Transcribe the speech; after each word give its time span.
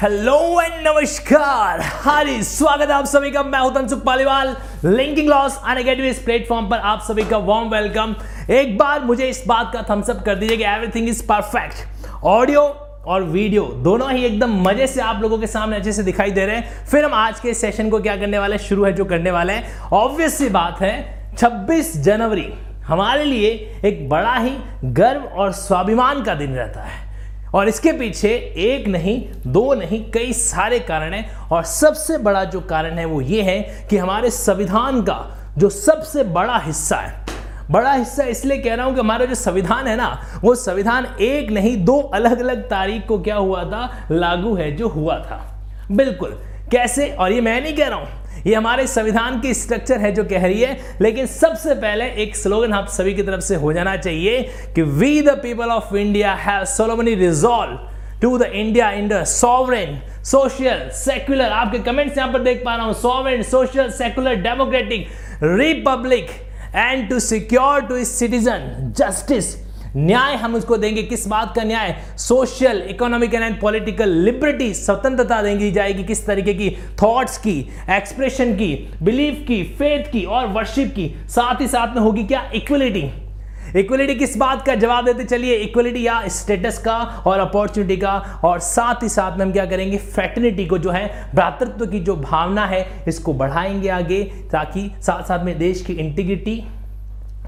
Hello 0.00 0.60
and 0.60 0.72
नमस्कार। 0.86 1.80
हारी 1.80 2.42
स्वागत 2.42 2.88
है 2.88 2.94
आप 2.94 3.04
सभी 3.04 3.30
का। 3.30 3.42
मैं 3.42 3.58
हूँ 3.58 3.72
Tansukh 3.74 4.02
Paliwal. 4.04 4.48
Linking 4.84 5.28
Laws 5.28 5.56
Unacademy 5.76 6.08
इस 6.08 6.18
प्लेटफॉर्म 6.22 6.68
पर 6.70 6.78
आप 6.78 7.00
सभी 7.02 7.24
का 7.24 7.38
वार्म 7.38 7.68
वेलकम 7.68 8.14
एक 8.52 8.76
बार 8.78 9.04
मुझे 9.04 9.28
इस 9.28 9.42
बात 9.46 9.70
का 9.72 9.82
थम्स 9.90 10.10
अप 10.10 10.22
कर 10.26 10.34
दीजिए 10.34 10.56
कि 10.56 10.64
एवरीथिंग 10.64 11.08
इज़ 11.08 11.22
परफेक्ट 11.22 12.24
ऑडियो 12.24 12.62
और 13.06 13.22
वीडियो 13.22 13.62
दोनों 13.84 14.10
ही 14.12 14.24
एकदम 14.24 14.60
मज़े 14.62 14.86
से 14.86 15.00
आप 15.00 15.22
लोगों 15.22 15.38
के 15.38 15.46
सामने 15.46 15.76
अच्छे 15.76 15.92
से 15.92 16.02
दिखाई 16.02 16.30
दे 16.30 16.46
रहे 16.46 16.56
हैं। 16.56 16.84
फिर 16.86 17.04
हम 17.04 17.14
आज 17.14 17.40
के 17.40 17.54
सेशन 17.54 17.90
को 17.90 18.00
क्या 18.00 18.16
करने 18.16 18.38
वाले 18.38 18.58
शुरू 18.58 18.84
है 18.84 18.92
जो 18.92 19.04
करने 19.04 19.30
वाले 19.30 19.52
हैं। 19.52 19.80
ऑब्वियस 19.94 20.38
सी 20.38 20.48
बात 20.50 20.80
है 20.80 20.94
26 21.36 21.96
जनवरी 22.02 22.48
हमारे 22.86 23.24
लिए 23.24 23.80
एक 23.84 24.08
बड़ा 24.08 24.34
ही 24.34 24.56
गर्व 24.84 25.24
और 25.24 25.52
स्वाभिमान 25.54 26.22
का 26.22 26.34
दिन 26.34 26.54
रहता 26.54 26.82
है। 26.82 27.04
और 27.56 27.68
इसके 27.68 27.92
पीछे 27.92 28.28
एक 28.58 28.88
नहीं, 28.88 29.20
दो 29.46 29.74
नहीं, 29.74 30.02
कई 30.12 30.32
सारे 30.32 30.78
कारण 30.80 31.12
हैं। 31.14 31.48
और 31.48 31.62
सबसे 31.64 32.18
बड़ा 32.18 32.42
जो 32.44 32.60
कारण 32.62 32.98
है 32.98 33.04
वो 33.04 33.20
ये 33.20 33.42
है 33.42 33.86
कि 33.90 33.96
हमारे 33.96 34.30
संविधान 34.30 35.00
का 35.02 35.18
जो 35.58 35.68
सबसे 35.70 36.24
बड़ा 36.24 36.58
हिस्सा 36.58 36.96
है, 36.96 37.24
बड़ा 37.70 37.92
हिस्सा 37.92 38.24
इसलिए 38.24 38.58
कह 38.58 38.74
रहा 38.74 38.86
हूँ 38.86 38.94
कि 38.94 39.00
हमारा 39.00 39.24
जो 39.24 39.34
संविधान 39.34 39.86
है 39.86 39.96
ना, 39.96 40.08
वो 40.44 40.54
संविधान 40.54 41.06
एक 41.20 41.50
नहीं, 41.50 41.76
दो 41.84 41.98
अलग 42.14 42.40
अलग 42.40 42.68
तारीख 42.70 43.06
को 43.06 43.18
क्या 43.18 43.36
हुआ 43.36 43.64
था, 43.64 44.06
लागू 44.10 44.54
है, 44.54 44.70
जो 44.72 44.88
हुआ 44.88 45.18
था। 45.20 45.40
बिल्कुल, 45.92 46.38
कैसे? 46.72 47.08
और 47.10 47.32
ये 47.32 47.40
मैं 47.40 47.60
नहीं 47.60 47.76
कह 47.76 47.88
रहा 47.88 47.98
हूँ 47.98 48.08
ये 48.46 48.54
हमारे 48.54 48.86
संविधान 48.86 49.40
की 49.40 49.52
स्ट्रक्चर 49.54 49.98
है 49.98 50.12
जो 50.14 50.24
कह 50.24 50.42
रही 50.42 50.60
है। 50.60 50.98
लेकिन 51.00 51.26
सबसे 51.26 51.74
पहले 51.74 52.04
एक 52.22 52.36
स्लोगन 52.36 52.72
आप 52.72 52.88
सभी 52.88 53.14
की 53.14 53.22
तरफ़ 53.22 53.40
से 53.40 53.54
हो 53.56 53.72
जाना 53.72 53.96
चाहिए 53.96 54.42
कि 54.74 54.82
we 54.82 55.20
the 55.22 55.30
people 55.42 55.70
of 55.70 55.94
India 55.96 56.34
have 56.36 56.64
solemnly 56.66 57.14
resolve 57.16 57.78
to 58.22 58.36
the 58.38 58.42
India 58.42 58.90
in 58.92 59.08
the 59.08 59.22
sovereign 59.26 60.00
social 60.24 60.88
secular 60.94 61.52
आपके 61.52 61.78
कमेंट्स 61.80 62.18
यहाँ 62.18 62.32
पर 62.32 62.42
देख 62.42 62.62
पा 62.64 62.74
रहा 62.76 62.86
हूँ। 62.86 62.94
Sovereign 62.94 63.42
social 63.42 63.90
secular 63.92 64.34
democratic 64.42 65.08
republic 65.42 66.30
and 66.76 67.08
to 67.10 67.18
secure 67.20 67.80
to 67.88 67.96
its 67.96 68.18
citizen 68.18 68.92
justice 68.98 69.54
न्याय 69.96 70.34
हम 70.34 70.54
उसको 70.54 70.76
देंगे। 70.76 71.02
किस 71.02 71.26
बात 71.28 71.54
का 71.56 71.62
न्याय? 71.62 71.96
Social 72.16 72.82
economic 72.90 73.34
and 73.34 73.60
political 73.60 74.08
liberty 74.08 74.74
स्वतंत्रता 74.74 75.42
देंगी 75.42 75.70
जाएगी। 75.72 76.04
किस 76.04 76.26
तरीके 76.26 76.54
की? 76.54 76.70
थॉट्स 77.02 77.38
की 77.38 77.68
एक्सप्रेशन 77.90 78.54
की 78.54 78.88
बिलीफ 79.02 79.44
की 79.48 79.62
फेथ 79.62 80.12
की 80.12 80.24
और 80.24 80.46
वर्शिप 80.46 80.88
की। 80.88 81.16
साथ 81.28 81.60
ही 81.60 81.68
साथ 81.68 81.94
में 81.94 82.02
होगी 82.02 82.24
क्या? 82.24 82.50
इक्वलिटी 82.54 83.10
इक्वलिटी 83.76 84.14
किस 84.14 84.36
बात 84.36 84.66
का? 84.66 84.74
जवाब 84.74 85.04
देते 85.04 85.24
चलिए। 85.24 85.54
इक्वलिटी 85.54 86.06
या 86.06 86.28
स्टेटस 86.28 86.78
का 86.78 86.96
और 87.26 87.38
अपॉर्चुनिटी 87.38 87.96
का। 87.96 88.40
और 88.44 88.58
साथ 88.58 89.02
ही 89.02 89.08
साथ 89.08 89.38
में 89.38 89.46
हम 89.46 89.52
क्या 89.52 89.66
करेंगे? 89.66 89.98
फ्रेटर्निटी 89.98 90.66
को 90.66 90.78
जो 90.78 90.90
है, 90.90 91.30
भ्रातृत्व 91.34 91.86
की 91.86 92.00
जो 92.00 92.16
भावना 92.16 92.66
है, 92.66 93.04
इसको 93.08 93.32
बढ़ाएँगे 93.32 93.88
आगे 93.88 94.22
ताकि 94.24 94.90
साथ 95.00 95.22
साथ 95.22 95.44
में 95.44 95.58
देश 95.58 95.82
की 95.82 95.92
इंटीग्रिटी 95.92 96.64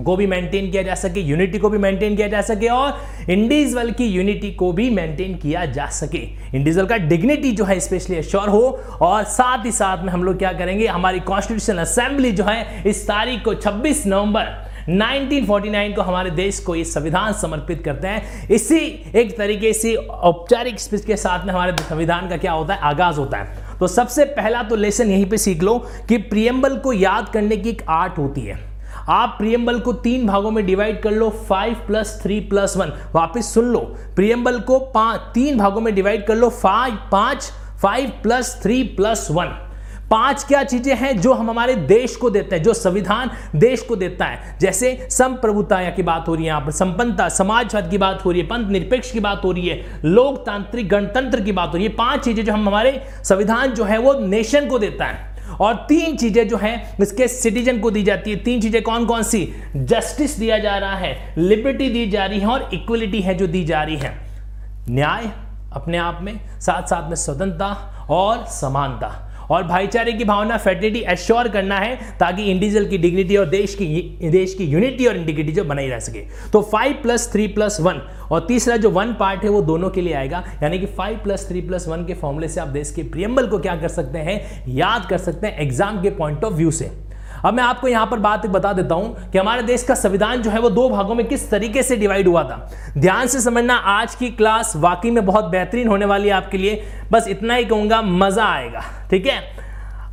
को 0.05 0.17
भी 0.17 0.27
मेंटेन 0.27 0.71
किया 0.71 0.83
जा 0.83 0.95
सके 0.95 1.21
यूनिटी 1.21 1.59
को 1.59 1.69
भी 1.69 1.79
मेंटेन 1.79 2.17
किया 2.17 2.29
जा 2.29 2.41
सके 2.43 2.69
और 2.69 3.01
इंडिविजुअल 3.31 3.91
की 3.91 4.07
यूनिटी 4.07 4.51
को 4.53 4.73
भी 4.73 4.89
मेंटेन 4.91 5.35
किया 5.35 5.65
जा 5.67 5.87
सके। 5.87 6.19
इंडिविजुअल 6.19 6.87
का 6.87 6.97
डिग्निटी 6.97 7.53
जो 7.53 7.65
है 7.65 7.79
स्पेशली 7.81 8.17
अश्योर 8.17 8.49
हो 8.49 8.63
और 9.01 9.25
साथ 9.25 9.65
ही 9.65 9.73
साथ 9.73 10.05
में 10.05 10.13
हम 10.13 10.25
लोग 10.25 10.39
क्या 10.39 10.53
करेंगे, 10.53 10.87
हमारी 10.87 11.21
कॉन्स्टिट्यूशन 11.21 11.79
असेंबली 11.79 12.33
जो 12.33 12.45
है 12.45 12.83
इस 12.87 13.07
तारीख 13.09 13.45
को 13.45 13.55
26 13.55 14.07
नवंबर 14.07 14.67
1949 14.89 15.95
को 15.95 16.03
हमारे 16.03 16.31
देश 16.31 16.61
को 16.61 16.75
ये 16.75 16.85
संविधान 16.85 17.33
समर्पित 17.33 17.83
करते 17.85 18.09
हैं। 18.09 18.49
इसी 18.49 18.79
एक 19.15 19.37
तरीके 19.39 19.73
से 19.73 19.95
औपचारिक 19.95 20.81
स्पीच 20.81 21.05
के 21.05 21.17
साथ 21.17 21.45
में 21.47 21.53
हमारे 21.53 21.73
संविधान 21.81 22.29
का 22.29 22.37
क्या 22.37 22.53
होता 22.53 22.75
है, 22.75 22.81
आगाज़ 22.81 23.19
होता 23.19 23.39
है। 23.39 23.79
तो 23.79 23.87
सबसे 23.87 24.25
पहला 24.25 24.63
तो 24.63 24.77
लेसन 24.77 25.11
यहीं 25.11 25.27
पे 25.27 25.39
सीख 25.39 25.63
लो 25.63 25.79
कि 26.09 26.17
प्रियम्बल 26.19 26.77
को 26.77 26.93
याद 26.93 27.29
करने 27.29 27.57
की 27.57 27.71
एक 27.71 27.83
आर्ट 27.89 28.19
होती 28.19 28.41
है। 28.41 28.57
आप 29.11 29.35
प्रियम्बल 29.39 29.79
को 29.81 29.93
तीन 29.93 30.27
भागों 30.27 30.51
में 30.51 30.65
डिवाइड 30.67 31.01
कर 31.03 31.11
लो 31.11 31.29
five 31.49 31.75
plus 31.87 32.19
three 32.23 32.39
plus 32.41 32.77
one 32.77 32.93
वापिस 33.15 33.53
सुन 33.55 33.65
लो। 33.65 33.79
प्रियम्बल 34.17 34.59
को 34.61 34.79
तीन 35.35 35.59
भागों 35.59 35.81
में 35.81 35.95
डिवाइड 35.95 36.27
कर 36.27 36.37
लो 36.37 36.49
फाइव 36.49 36.99
पाँच 37.13 37.51
five 37.83 38.11
plus 38.23 38.59
three 38.63 38.83
plus 38.97 39.27
one 39.31 39.57
पाँच 40.11 40.45
क्या 40.45 40.63
चीज़ें 40.65 40.95
हैं 40.97 41.17
जो 41.21 41.33
हम 41.33 41.51
हमारे 41.51 41.75
देश 41.77 42.15
को 42.17 42.29
देते 42.31 42.57
हैं, 42.57 42.63
जो 42.63 42.75
संविधान 42.75 43.31
देश 43.57 43.83
को 43.83 43.97
देता 43.97 44.25
है? 44.25 44.57
जैसे 44.61 45.09
संप्रभुता 45.11 45.83
की 45.91 46.03
बात 46.03 46.29
हो 46.29 46.35
रही 46.35 46.45
है 46.45 46.49
यहाँ 46.49 46.61
पर, 46.61 46.71
संपन्नता, 46.71 47.29
समाजवाद 47.29 47.91
की 47.91 47.99
बात 47.99 48.25
हो 48.25 48.31
रही 48.31 48.41
है, 48.41 48.47
पंथ 48.47 48.71
निरपेक्ष 48.71 49.11
की 49.11 49.21
बात 49.21 49.45
हो 49.45 49.53
रही 49.53 49.69
है, 49.69 50.01
लोकतांत्रिक 50.05 50.89
गणतंत्र 50.89 51.41
की 51.41 51.53
बात 51.53 51.69
हो 51.69 51.77
रही 51.77 51.87
है। 51.87 51.93
पाँच 51.95 52.25
चीज़ें 52.25 52.45
जो 52.45 52.53
हम 52.53 52.69
हमारे 52.69 53.01
संविधान 53.25 53.75
जो 53.75 53.85
है 53.85 53.99
वो 53.99 54.15
नेशन 54.21 54.69
को 54.69 54.79
देता 54.79 55.05
है। 55.05 55.28
और 55.61 55.75
तीन 55.89 56.17
चीज़ें 56.17 56.49
जो 56.49 56.57
है, 56.57 56.97
इसके 57.01 57.29
सिटीजन 57.29 57.79
को 57.81 57.91
दी 57.91 58.03
जाती 58.03 58.31
है। 58.31 58.37
तीन 58.37 58.61
चीज़ें 58.61 58.83
कौन 58.83 59.07
कौन 59.07 59.23
सी? 59.23 59.49
जस्टिस 59.77 60.39
दिया 60.39 60.59
जा 60.59 60.77
रहा 60.79 60.97
है 60.97 61.35
लिबर्टी 61.39 61.89
दी 61.89 62.07
जा 62.11 62.27
रही 62.27 62.41
है 62.41 62.47
और 62.47 62.69
इक्वलिटी 62.75 63.21
है 63.21 63.35
जो 63.35 63.47
दी 63.47 63.65
जा 63.65 63.83
रही 63.83 63.97
है। 63.97 64.17
न्याय 64.91 65.31
अपने 65.73 65.99
आप 65.99 66.19
में 66.23 66.39
साथ 66.61 66.83
साथ 66.83 67.09
में 67.09 67.17
स्वतंत्रता 67.17 68.07
और 68.11 68.45
समानता। 68.51 69.09
और 69.51 69.63
भाईचारे 69.65 70.13
की 70.13 70.25
भावना 70.25 70.57
फेडरिटी 70.59 71.01
एश्योर 71.09 71.49
करना 71.49 71.79
है 71.79 71.97
ताकि 72.21 72.43
इंडिविजुअल 72.43 72.87
की 72.87 72.99
डिग्निटी 72.99 73.37
और 73.37 73.47
देश 73.49 73.75
की 73.75 73.87
देश 74.23 74.55
की 74.55 74.65
यूनिटी 74.65 75.07
और 75.07 75.17
इंटीग्रिटी 75.17 75.53
जो 75.53 75.65
बनाई 75.65 75.89
रह 75.89 75.99
सके। 76.01 76.25
तो 76.53 76.63
five 76.63 76.99
plus 77.03 77.31
three 77.33 77.47
plus 77.49 77.81
one 77.81 78.01
और 78.31 78.47
तीसरा 78.49 78.77
जो 78.77 78.91
वन 78.91 79.13
पार्ट 79.21 79.45
है 79.45 79.51
वो 79.51 79.63
दोनों 79.63 79.91
के 79.91 80.01
लिए 80.01 80.15
आएगा। 80.15 80.45
यानी 80.63 80.79
कि 80.79 80.87
five 80.89 81.19
plus 81.25 81.49
three 81.49 81.61
plus 81.61 81.89
one 81.89 82.05
के 82.07 82.15
फॉर्मूले 82.15 82.49
से 82.49 82.61
आप 82.61 82.69
देश 82.69 82.91
के 82.91 83.03
प्रियम्बल 83.05 83.47
को 83.47 83.59
क्या 83.59 83.77
कर 83.77 83.89
सकते 83.89 84.19
हैं? 84.21 84.65
याद 84.69 85.07
कर 85.11 85.19
सकते 85.19 85.47
हैं 85.47 85.59
एग्ज़ाम 85.59 86.03
के 86.03 86.11
पॉइंट 86.13 86.45
ऑफ़ 86.45 86.55
व्यू 86.55 86.71
से। 86.71 86.91
अब 87.45 87.55
मैं 87.55 87.63
आपको 87.63 87.89
यहाँ 87.89 88.07
पर 88.07 88.19
बात 88.19 88.47
बता 88.49 88.73
देता 88.73 88.95
हूँ 88.95 89.31
कि 89.31 89.39
हमारे 89.39 89.63
देश 89.63 89.83
का 89.83 89.95
संविधान 89.95 90.43
जो 90.43 90.51
है 90.51 90.61
वो 90.61 90.71
दो 90.71 90.89
भागों 90.89 91.15
में 91.15 91.27
किस 91.29 91.49
तरीके 91.51 91.83
से 91.83 91.97
डिवाइड 91.97 92.29
हुआ 92.29 92.43
था। 92.45 92.69
ध्यान 92.99 93.27
से 93.27 93.41
समझना, 93.41 93.75
आज 93.75 94.15
की 94.15 94.31
क्लास 94.31 94.73
वाकई 94.77 95.11
में 95.11 95.25
बहुत 95.27 95.45
बेहतरीन 95.45 95.89
होने 95.89 96.05
वाली 96.05 96.29
है 96.29 96.35
आपके 96.35 96.59
लिए। 96.59 96.83
बस 97.13 97.29
इतना 97.29 97.55
ही 97.55 97.65
कहूँगा, 97.65 98.03
मज़ा 98.03 98.45
आएगा, 98.45 98.83
ठीक 99.11 99.27
है? 99.27 99.41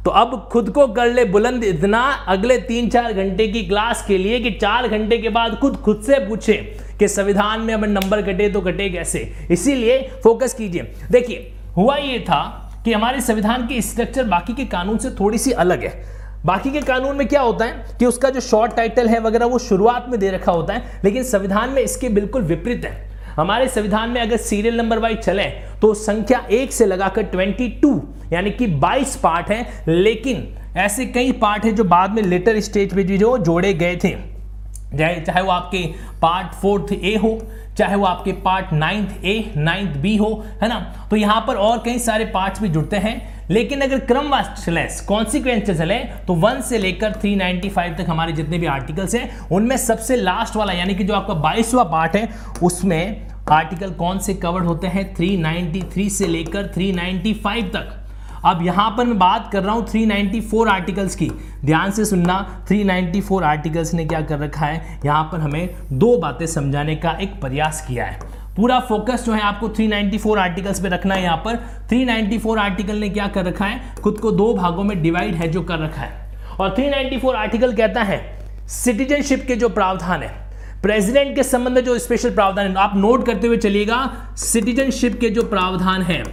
तो 0.05 0.11
अब 0.11 0.37
खुद 0.51 0.69
को 0.69 0.87
कर 0.87 1.07
ले 1.07 1.23
बुलंद 1.25 1.63
इतना 1.63 2.01
अगले 2.27 2.57
तीन 2.57 2.89
चार 2.89 3.13
घंटे 3.13 3.47
की 3.47 3.63
क्लास 3.65 4.05
के 4.07 4.17
लिए 4.17 4.39
कि 4.39 4.51
चार 4.51 4.87
घंटे 4.87 5.17
के 5.17 5.29
बाद 5.29 5.55
खुद 5.59 5.77
खुद 5.77 6.01
से 6.01 6.19
पूछे 6.27 6.53
कि 6.99 7.07
संविधान 7.07 7.61
में 7.61 7.73
अगर 7.73 7.87
नंबर 7.87 8.21
कटे 8.21 8.49
तो 8.49 8.61
कटे 8.61 8.89
कैसे। 8.89 9.19
इसीलिए 9.51 9.97
फोकस 10.23 10.53
कीजिए। 10.53 10.93
देखिए, 11.11 11.51
हुआ 11.77 11.95
ये 11.97 12.19
था 12.19 12.43
कि 12.85 12.93
हमारे 12.93 13.21
संविधान 13.21 13.65
की 13.67 13.81
स्ट्रक्चर 13.81 14.23
बाकी 14.25 14.53
के 14.53 14.65
कानून 14.65 14.97
से 14.97 15.09
थोड़ी 15.11 15.37
सी 15.37 15.51
अलग 15.53 15.83
है। 15.83 16.14
बाकी 16.45 16.71
के 16.71 16.81
कानून 16.81 17.15
में 17.15 17.27
क्या 17.27 17.41
होता 17.41 17.65
है 17.65 17.97
कि 17.99 18.05
उसका 18.05 18.29
जो 18.29 18.39
शॉर्ट 18.41 18.75
टाइटल 18.75 19.07
है 19.09 19.19
वगैरह, 19.19 19.45
वो 19.45 19.59
शुरुआत 19.59 20.05
में 20.09 20.19
दे 20.19 20.29
रखा 20.31 20.51
होता 20.51 20.73
है, 20.73 20.99
लेकिन 21.03 21.23
संविधान 21.23 21.69
में 21.69 21.81
इसके 21.81 22.09
बिल्कुल 22.09 22.41
विपरीत 22.43 22.85
है। 22.85 23.33
हमारे 23.35 23.67
संविधान 23.67 24.09
में 24.09 24.21
अगर 24.21 24.37
सीरियल 24.39 24.77
नंबर 24.77 24.99
वाइज 24.99 25.17
चले 25.19 25.43
तो 25.81 25.93
संख्या 25.93 26.39
एक 26.51 26.73
से 26.73 26.85
लगाकर 26.85 27.23
22 27.27 27.99
यानी 28.33 28.51
कि 28.51 28.67
22 28.77 29.15
पार्ट 29.15 29.49
है, 29.49 29.83
लेकिन 29.87 30.47
ऐसे 30.77 31.05
कई 31.07 31.31
पार्ट 31.41 31.65
है 31.65 31.71
जो 31.71 31.83
बाद 31.85 32.11
में 32.11 32.21
लेटर 32.23 32.59
स्टेज 32.61 32.95
पे 32.95 33.03
जो 33.05 33.37
जोड़े 33.39 33.73
गए 33.73 33.95
थे। 33.95 34.15
चाहे 34.95 35.41
वो 35.41 35.51
आपके 35.51 35.85
पार्ट 36.21 36.53
फोर्थ 36.53 36.91
ए 36.93 37.15
हो, 37.23 37.39
चाहे 37.77 37.95
वो 37.95 38.05
आपके 38.05 38.31
part 38.41 38.73
ninth 38.73 39.25
A 39.25 39.53
ninth 39.57 39.97
B 39.97 40.15
हो, 40.17 40.43
है 40.61 40.69
ना? 40.69 40.79
तो 41.09 41.15
यहाँ 41.15 41.43
पर 41.47 41.55
और 41.57 41.81
कई 41.85 41.99
सारे 41.99 42.25
पार्ट्स 42.25 42.61
भी 42.61 42.69
जुड़ते 42.69 42.97
हैं। 42.97 43.34
लेकिन 43.51 43.81
अगर 43.81 43.99
क्रम 43.99 44.41
चले 44.41 44.83
कॉन्सिक्वेंस 45.07 45.63
चले 45.67 45.97
तो 46.27 46.33
वन 46.33 46.61
से 46.61 46.77
लेकर 46.77 47.11
395 47.13 47.97
तक 47.97 48.05
हमारे 48.09 48.33
जितने 48.33 48.57
भी 48.57 48.65
आर्टिकल्स 48.65 49.15
हैं, 49.15 49.47
उनमें 49.49 49.77
सबसे 49.77 50.15
लास्ट 50.15 50.55
वाला, 50.55 50.73
यानी 50.73 50.95
कि 50.95 51.03
जो 51.03 51.13
आपका 51.13 51.33
बाईसवां 51.33 51.85
पार्ट 51.85 52.15
है, 52.15 52.29
उसमें 52.63 53.27
आर्टिकल 53.51 53.91
कौन 53.91 54.19
से 54.19 54.33
कवर्ड 54.33 54.65
होते 54.65 54.87
हैं? 54.87 55.13
393 55.15 56.09
से 56.09 56.27
लेकर 56.27 56.67
395 56.67 57.61
तक। 57.73 58.01
अब 58.45 58.65
यहाँ 58.65 58.89
पर 58.97 59.05
मैं 59.05 59.17
बात 59.19 59.49
कर 59.51 59.63
रहा 59.63 59.73
हूँ 59.75 59.85
394 59.87 60.67
आर्टिकल्स 60.67 61.15
की। 61.15 61.29
ध्यान 61.65 61.91
से 61.91 62.05
सुनना 62.05 62.65
394 62.69 63.43
आर्टिकल्स 63.43 63.93
ने 63.93 64.05
क्या 64.05 64.21
कर 64.21 64.39
रखा 64.39 64.65
है? 64.65 64.99
यहाँ 65.05 65.23
पर 65.23 65.39
हमें 65.39 65.69
दो 65.91 66.17
बातें 66.17 66.45
समझाने 66.47 66.95
का 66.95 67.17
एक 67.21 67.39
प्रयास 67.41 67.85
किया 67.87 68.05
है। 68.05 68.19
पूरा 68.57 68.79
फोकस 68.79 69.23
जो 69.25 69.33
है 69.33 69.41
आपको 69.41 69.67
394 69.69 70.37
आर्टिकल्स 70.37 70.79
पे 70.81 70.89
रखना 70.89 71.15
है 71.15 71.23
यहाँ 71.23 71.37
पर। 71.37 71.55
394 71.89 72.57
आर्टिकल 72.57 72.95
ने 72.95 73.09
क्या 73.09 73.27
कर 73.27 73.45
रखा 73.45 73.65
है? 73.65 73.95
खुद 73.95 74.19
को 74.19 74.31
दो 74.31 74.53
भागों 74.53 74.83
में 74.83 75.01
डिवाइड 75.01 75.35
है 75.35 75.47
जो 75.47 75.61
कर 75.61 75.79
रखा 75.79 76.01
है। 76.01 76.39
और 76.59 76.75
394 76.75 77.35
आर्टिकल 77.35 77.73
कहता 77.73 78.03
है 78.03 78.19
सिटीजनशिप 78.67 79.43
के 79.47 79.55
जो 79.55 79.69
प्रावधान 79.69 80.23
है 80.23 80.33
प्रेसिडेंट 80.81 81.35
के 81.35 81.43
संबंध 81.43 81.75
में 81.75 81.83
जो 81.83 81.97
स्पेशल 81.99 82.29
प्रावधान 82.29 82.67
है, 82.67 82.75
आप 82.75 82.95
नोट 82.95 83.25
करते 83.25 83.47
हुए 83.47 83.57
चलिएगा 83.57 84.11
सिटीजनशिप 84.37 85.19
के 85.19 85.29
जो 85.29 85.43
प्रावधान 85.43 86.01
है, 86.01 86.23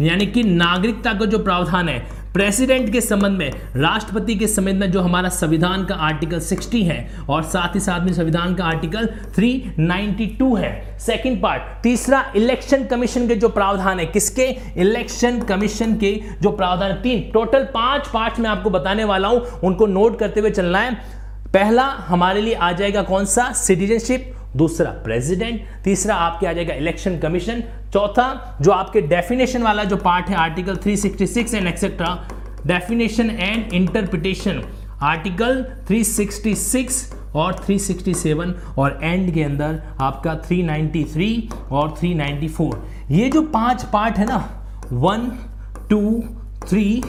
यानी 0.00 0.26
कि 0.26 0.42
नागरिकता 0.42 1.12
का 1.12 1.24
जो 1.24 1.38
प्रावधान 1.38 1.88
है 1.88 1.98
प्रेसिडेंट 2.36 2.92
के 2.92 3.00
संबंध 3.00 3.38
में, 3.38 3.50
राष्ट्रपति 3.76 4.34
के 4.34 4.46
संबंध 4.46 4.76
में 4.76 4.90
जो 4.92 5.00
हमारा 5.00 5.28
संविधान 5.28 5.84
का 5.84 5.94
आर्टिकल 5.94 6.40
60 6.40 6.82
है 6.82 6.98
और 7.28 7.42
साथ 7.42 7.74
ही 7.74 7.80
साथ 7.80 8.00
में 8.00 8.12
संविधान 8.12 8.54
का 8.54 8.64
आर्टिकल 8.64 9.06
392 9.36 10.56
है। 10.56 10.98
सेकंड 10.98 11.40
पार्ट, 11.42 11.62
तीसरा 11.82 12.32
इलेक्शन 12.36 12.84
कमीशन 12.84 13.28
के 13.28 13.34
जो 13.34 13.48
प्रावधान 13.48 14.00
है, 14.00 14.06
किसके? 14.06 14.46
इलेक्शन 14.76 15.40
कमीशन 15.40 15.96
के 15.96 16.12
जो 16.42 16.50
प्रावधान 16.50 16.92
तीन, 16.92 17.30
टोटल 17.32 17.64
पाँच 17.64 18.08
पार्ट 18.08 18.38
में 18.38 18.50
आपको 18.50 18.70
बताने 18.70 19.04
वाला 19.04 19.28
हूँ, 19.28 19.40
उनको 19.64 19.86
नोट 19.86 20.18
करते 20.18 20.40
हुए 20.40 20.50
चलना 20.50 20.78
है। 20.78 20.94
पहला 21.52 21.84
हमारे 22.08 22.40
लिए 22.40 22.54
आ 22.54 22.72
जाएगा 22.72 23.02
कौन 23.02 23.24
सा? 23.24 23.52
सिटीजनशिप। 23.52 24.32
दूसरा 24.56 24.90
प्रेसिडेंट, 24.90 25.60
तीसरा 25.84 26.14
आपके 26.14 26.46
आ 26.46 26.52
जाएगा 26.52 26.74
इलेक्शन 26.74 27.18
कमीशन। 27.18 27.62
चौथा, 27.96 28.58
जो 28.60 28.70
आपके 28.72 29.00
डेफिनेशन 29.02 29.62
वाला 29.62 29.84
जो 29.84 29.96
पार्ट 29.96 30.26
है 30.28 30.34
article 30.36 30.76
366 30.76 31.54
and 31.54 31.66
etcetera 31.66 32.08
definition 32.66 33.30
and 33.30 33.72
interpretation 33.74 34.62
article 35.02 35.62
366 35.90 36.98
और 37.36 37.54
367 37.64 38.52
और 38.78 38.98
एंड 39.02 39.32
के 39.34 39.42
अंदर 39.42 39.80
आपका 40.00 40.34
393 40.42 41.72
और 41.72 41.94
394 42.02 43.10
ये 43.12 43.28
जो 43.30 43.42
पाँच 43.56 43.84
पार्ट 43.92 44.18
है 44.18 44.26
ना 44.26 44.38
one 44.92 45.30
two 45.90 46.00
three 46.68 47.02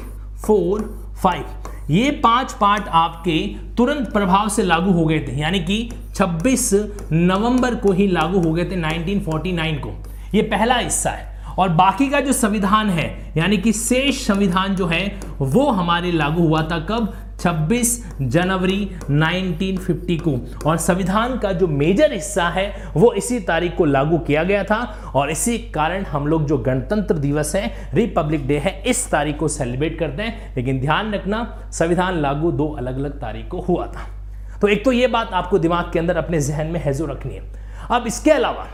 four 0.46 0.90
five 1.24 1.92
ये 1.92 2.10
पाँच 2.24 2.54
पार्ट 2.62 2.88
आपके 2.98 3.40
तुरंत 3.78 4.12
प्रभाव 4.14 4.50
से 4.50 4.64
लागू 4.64 4.92
हो 4.92 5.06
गए 5.06 5.20
थे। 5.20 5.40
यानी 5.42 5.60
कि 5.60 5.90
26 6.16 6.74
नवंबर 7.12 7.76
को 7.76 7.92
ही 7.92 8.08
लागू 8.08 8.40
हो 8.40 8.54
गए 8.54 8.66
थे 8.66 8.82
1949 8.82 9.80
को। 9.80 9.92
ये 10.34 10.42
पहला 10.42 10.76
हिस्सा 10.76 11.10
है। 11.10 11.38
और 11.60 11.70
बाकी 11.70 12.08
का 12.08 12.20
जो 12.20 12.34
संविधान 12.34 12.90
है, 12.90 13.34
यानी 13.38 13.58
कि 13.58 13.74
शेष 13.74 14.28
संविधान 14.28 14.76
जो 14.76 14.88
है, 14.88 15.20
वो 15.40 15.72
हमारे 15.72 16.12
लागू 16.12 16.48
हुआ 16.48 16.62
था 16.62 16.80
कब? 16.80 17.18
26 17.40 18.14
जनवरी 18.22 18.92
1950 19.10 20.18
को। 20.18 20.46
और 20.70 20.78
संविधान 20.78 21.38
का 21.38 21.52
जो 21.52 21.68
मेजर 21.68 22.14
हिस्सा 22.14 22.50
है, 22.50 22.92
वो 22.94 23.14
इसी 23.14 23.40
तारीख 23.40 23.76
को 23.76 23.86
लागू 23.86 24.18
किया 24.18 24.44
गया 24.44 24.64
था। 24.64 25.12
और 25.16 25.32
इसी 25.32 25.58
कारण 25.58 26.04
हम 26.04 26.28
लोग 26.28 26.46
जो 26.46 26.58
गणतंत्र 26.58 27.16
दिवस 27.16 27.56
है, 27.56 27.92
रिपब्लिक 27.94 28.48
डे 28.48 28.58
है, 28.58 28.84
इस 28.88 29.12
तारीख 29.12 29.38
को 29.38 29.48
सेलिब्रेट 29.48 30.00
करते 30.00 30.24
हैं। 30.24 30.56
लेकिन 30.56 30.80
ध्यान 30.80 31.14
रखना, 31.14 31.70
संविधान 31.72 32.18
लागू 32.18 32.52
दो 32.52 32.68
अलग 32.68 33.00
अलग 33.00 33.22
तारीख 33.22 33.48
को 33.48 33.62
हुआ 33.62 33.88
था। 33.88 34.32
तो 34.62 34.68
एक 34.68 34.86
तो 34.86 34.92
ये 34.92 35.08
बात 35.08 35.34
आपको 35.34 35.60
दिमाग 35.60 35.92
के 35.94 36.00
अंदर 36.00 36.18
अपने 36.18 36.40
जहन 36.40 36.68
में 36.68 36.84
हैजो 36.84 37.06
रखनी 37.06 37.36
है। 37.36 37.44
अब 37.92 38.04
इसके 38.08 38.32
अलावा, 38.32 38.68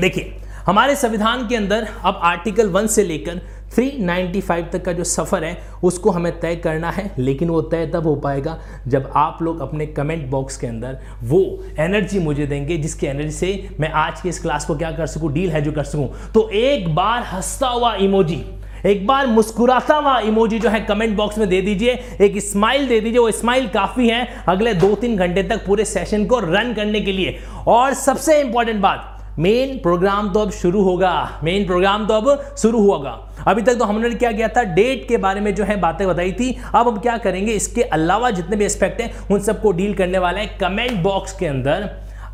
देखिए 0.00 0.41
हमारे 0.66 0.94
संविधान 0.96 1.46
के 1.48 1.56
अंदर 1.56 1.86
अब 2.04 2.20
आर्टिकल 2.22 2.68
वन 2.68 2.86
से 2.86 3.04
लेकर 3.04 3.40
395 3.72 4.70
तक 4.72 4.84
का 4.84 4.92
जो 4.92 5.04
सफ़र 5.04 5.44
है, 5.44 5.56
उसको 5.84 6.10
हमें 6.10 6.32
तय 6.40 6.56
करना 6.56 6.90
है, 6.90 7.10
लेकिन 7.18 7.50
वो 7.50 7.60
तय 7.62 7.86
तब 7.86 8.06
हो 8.06 8.14
पाएगा 8.16 8.58
जब 8.88 9.10
आप 9.16 9.38
लोग 9.42 9.60
अपने 9.60 9.86
कमेंट 9.88 10.28
बॉक्स 10.30 10.56
के 10.56 10.66
अंदर 10.66 10.98
वो 11.22 11.42
एनर्जी 11.80 12.18
मुझे 12.18 12.46
देंगे, 12.46 12.76
जिसकी 12.76 13.06
एनर्जी 13.06 13.30
से 13.30 13.68
मैं 13.80 13.90
आज 13.90 14.20
की 14.20 14.28
इस 14.28 14.40
क्लास 14.42 14.64
को 14.64 14.76
क्या 14.76 14.90
कर 14.92 15.06
सकूँ 15.06 15.32
डील 15.32 15.50
है 15.50 15.62
जो 15.62 15.72
कर 15.72 15.84
सकूँ। 15.84 16.08
तो 16.34 16.48
एक 16.50 16.94
बार 16.94 17.22
हंसता 17.24 17.68
हुआ 17.68 17.94
इमोजी 17.96 18.44
एक 18.86 19.06
बार 19.06 19.26
मुस्कुराता 19.26 19.96
हुआ 19.96 20.18
इमोजी 20.20 20.58
जो 20.58 20.68
है 20.68 20.80
कमेंट 20.80 21.14
बॉक्स 21.16 21.38
में 21.38 21.48
दे 21.48 21.60
दीजिए, 21.62 21.92
एक 22.20 22.38
स्माइल 22.42 22.86
दे 22.88 22.98
दीजिए, 23.00 23.18
वो 23.18 23.30
स्माइल 23.30 23.68
काफ़ी 23.68 24.08
है 24.08 24.26
अगले 24.48 24.72
दो 24.74 24.94
तीन 24.94 25.16
घंटे 25.16 25.42
तक 25.42 25.64
पूरे 25.66 25.84
सेशन 25.84 26.24
को 26.26 26.38
रन 26.38 26.72
करने 26.74 27.00
के 27.00 27.12
लिए। 27.12 27.38
और 27.66 27.94
सबसे 27.94 28.40
इंपॉर्टेंट 28.40 28.80
बात 28.80 29.11
मेन 29.38 29.76
प्रोग्राम 29.78 30.28
तो 30.32 30.40
अब 30.40 30.50
शुरू 30.52 30.82
होगा, 30.82 31.40
मेन 31.44 31.64
प्रोग्राम 31.66 32.06
तो 32.06 32.14
अब 32.14 32.56
शुरू 32.58 32.80
होगा। 32.82 33.10
अभी 33.46 33.62
तक 33.62 33.74
तो 33.74 33.84
हमने 33.84 34.10
क्या 34.10 34.32
किया 34.32 34.48
था, 34.48 34.62
डेट 34.64 35.06
के 35.08 35.16
बारे 35.16 35.40
में 35.40 35.54
जो 35.54 35.64
है 35.64 35.76
बातें 35.80 36.06
बताई 36.08 36.32
थी। 36.32 36.50
अब 36.64 36.88
हम 36.88 36.98
क्या 36.98 37.16
करेंगे, 37.18 37.52
इसके 37.52 37.82
अलावा 37.82 38.30
जितने 38.30 38.56
भी 38.56 38.64
एस्पेक्ट 38.64 39.00
हैं, 39.00 39.10
उन 39.30 39.40
सबको 39.40 39.72
डील 39.72 39.94
करने 39.94 40.18
वाले 40.18 40.40
हैं 40.40 40.58
कमेंट 40.58 41.02
बॉक्स 41.02 41.38
के 41.38 41.46
अंदर। 41.46 41.88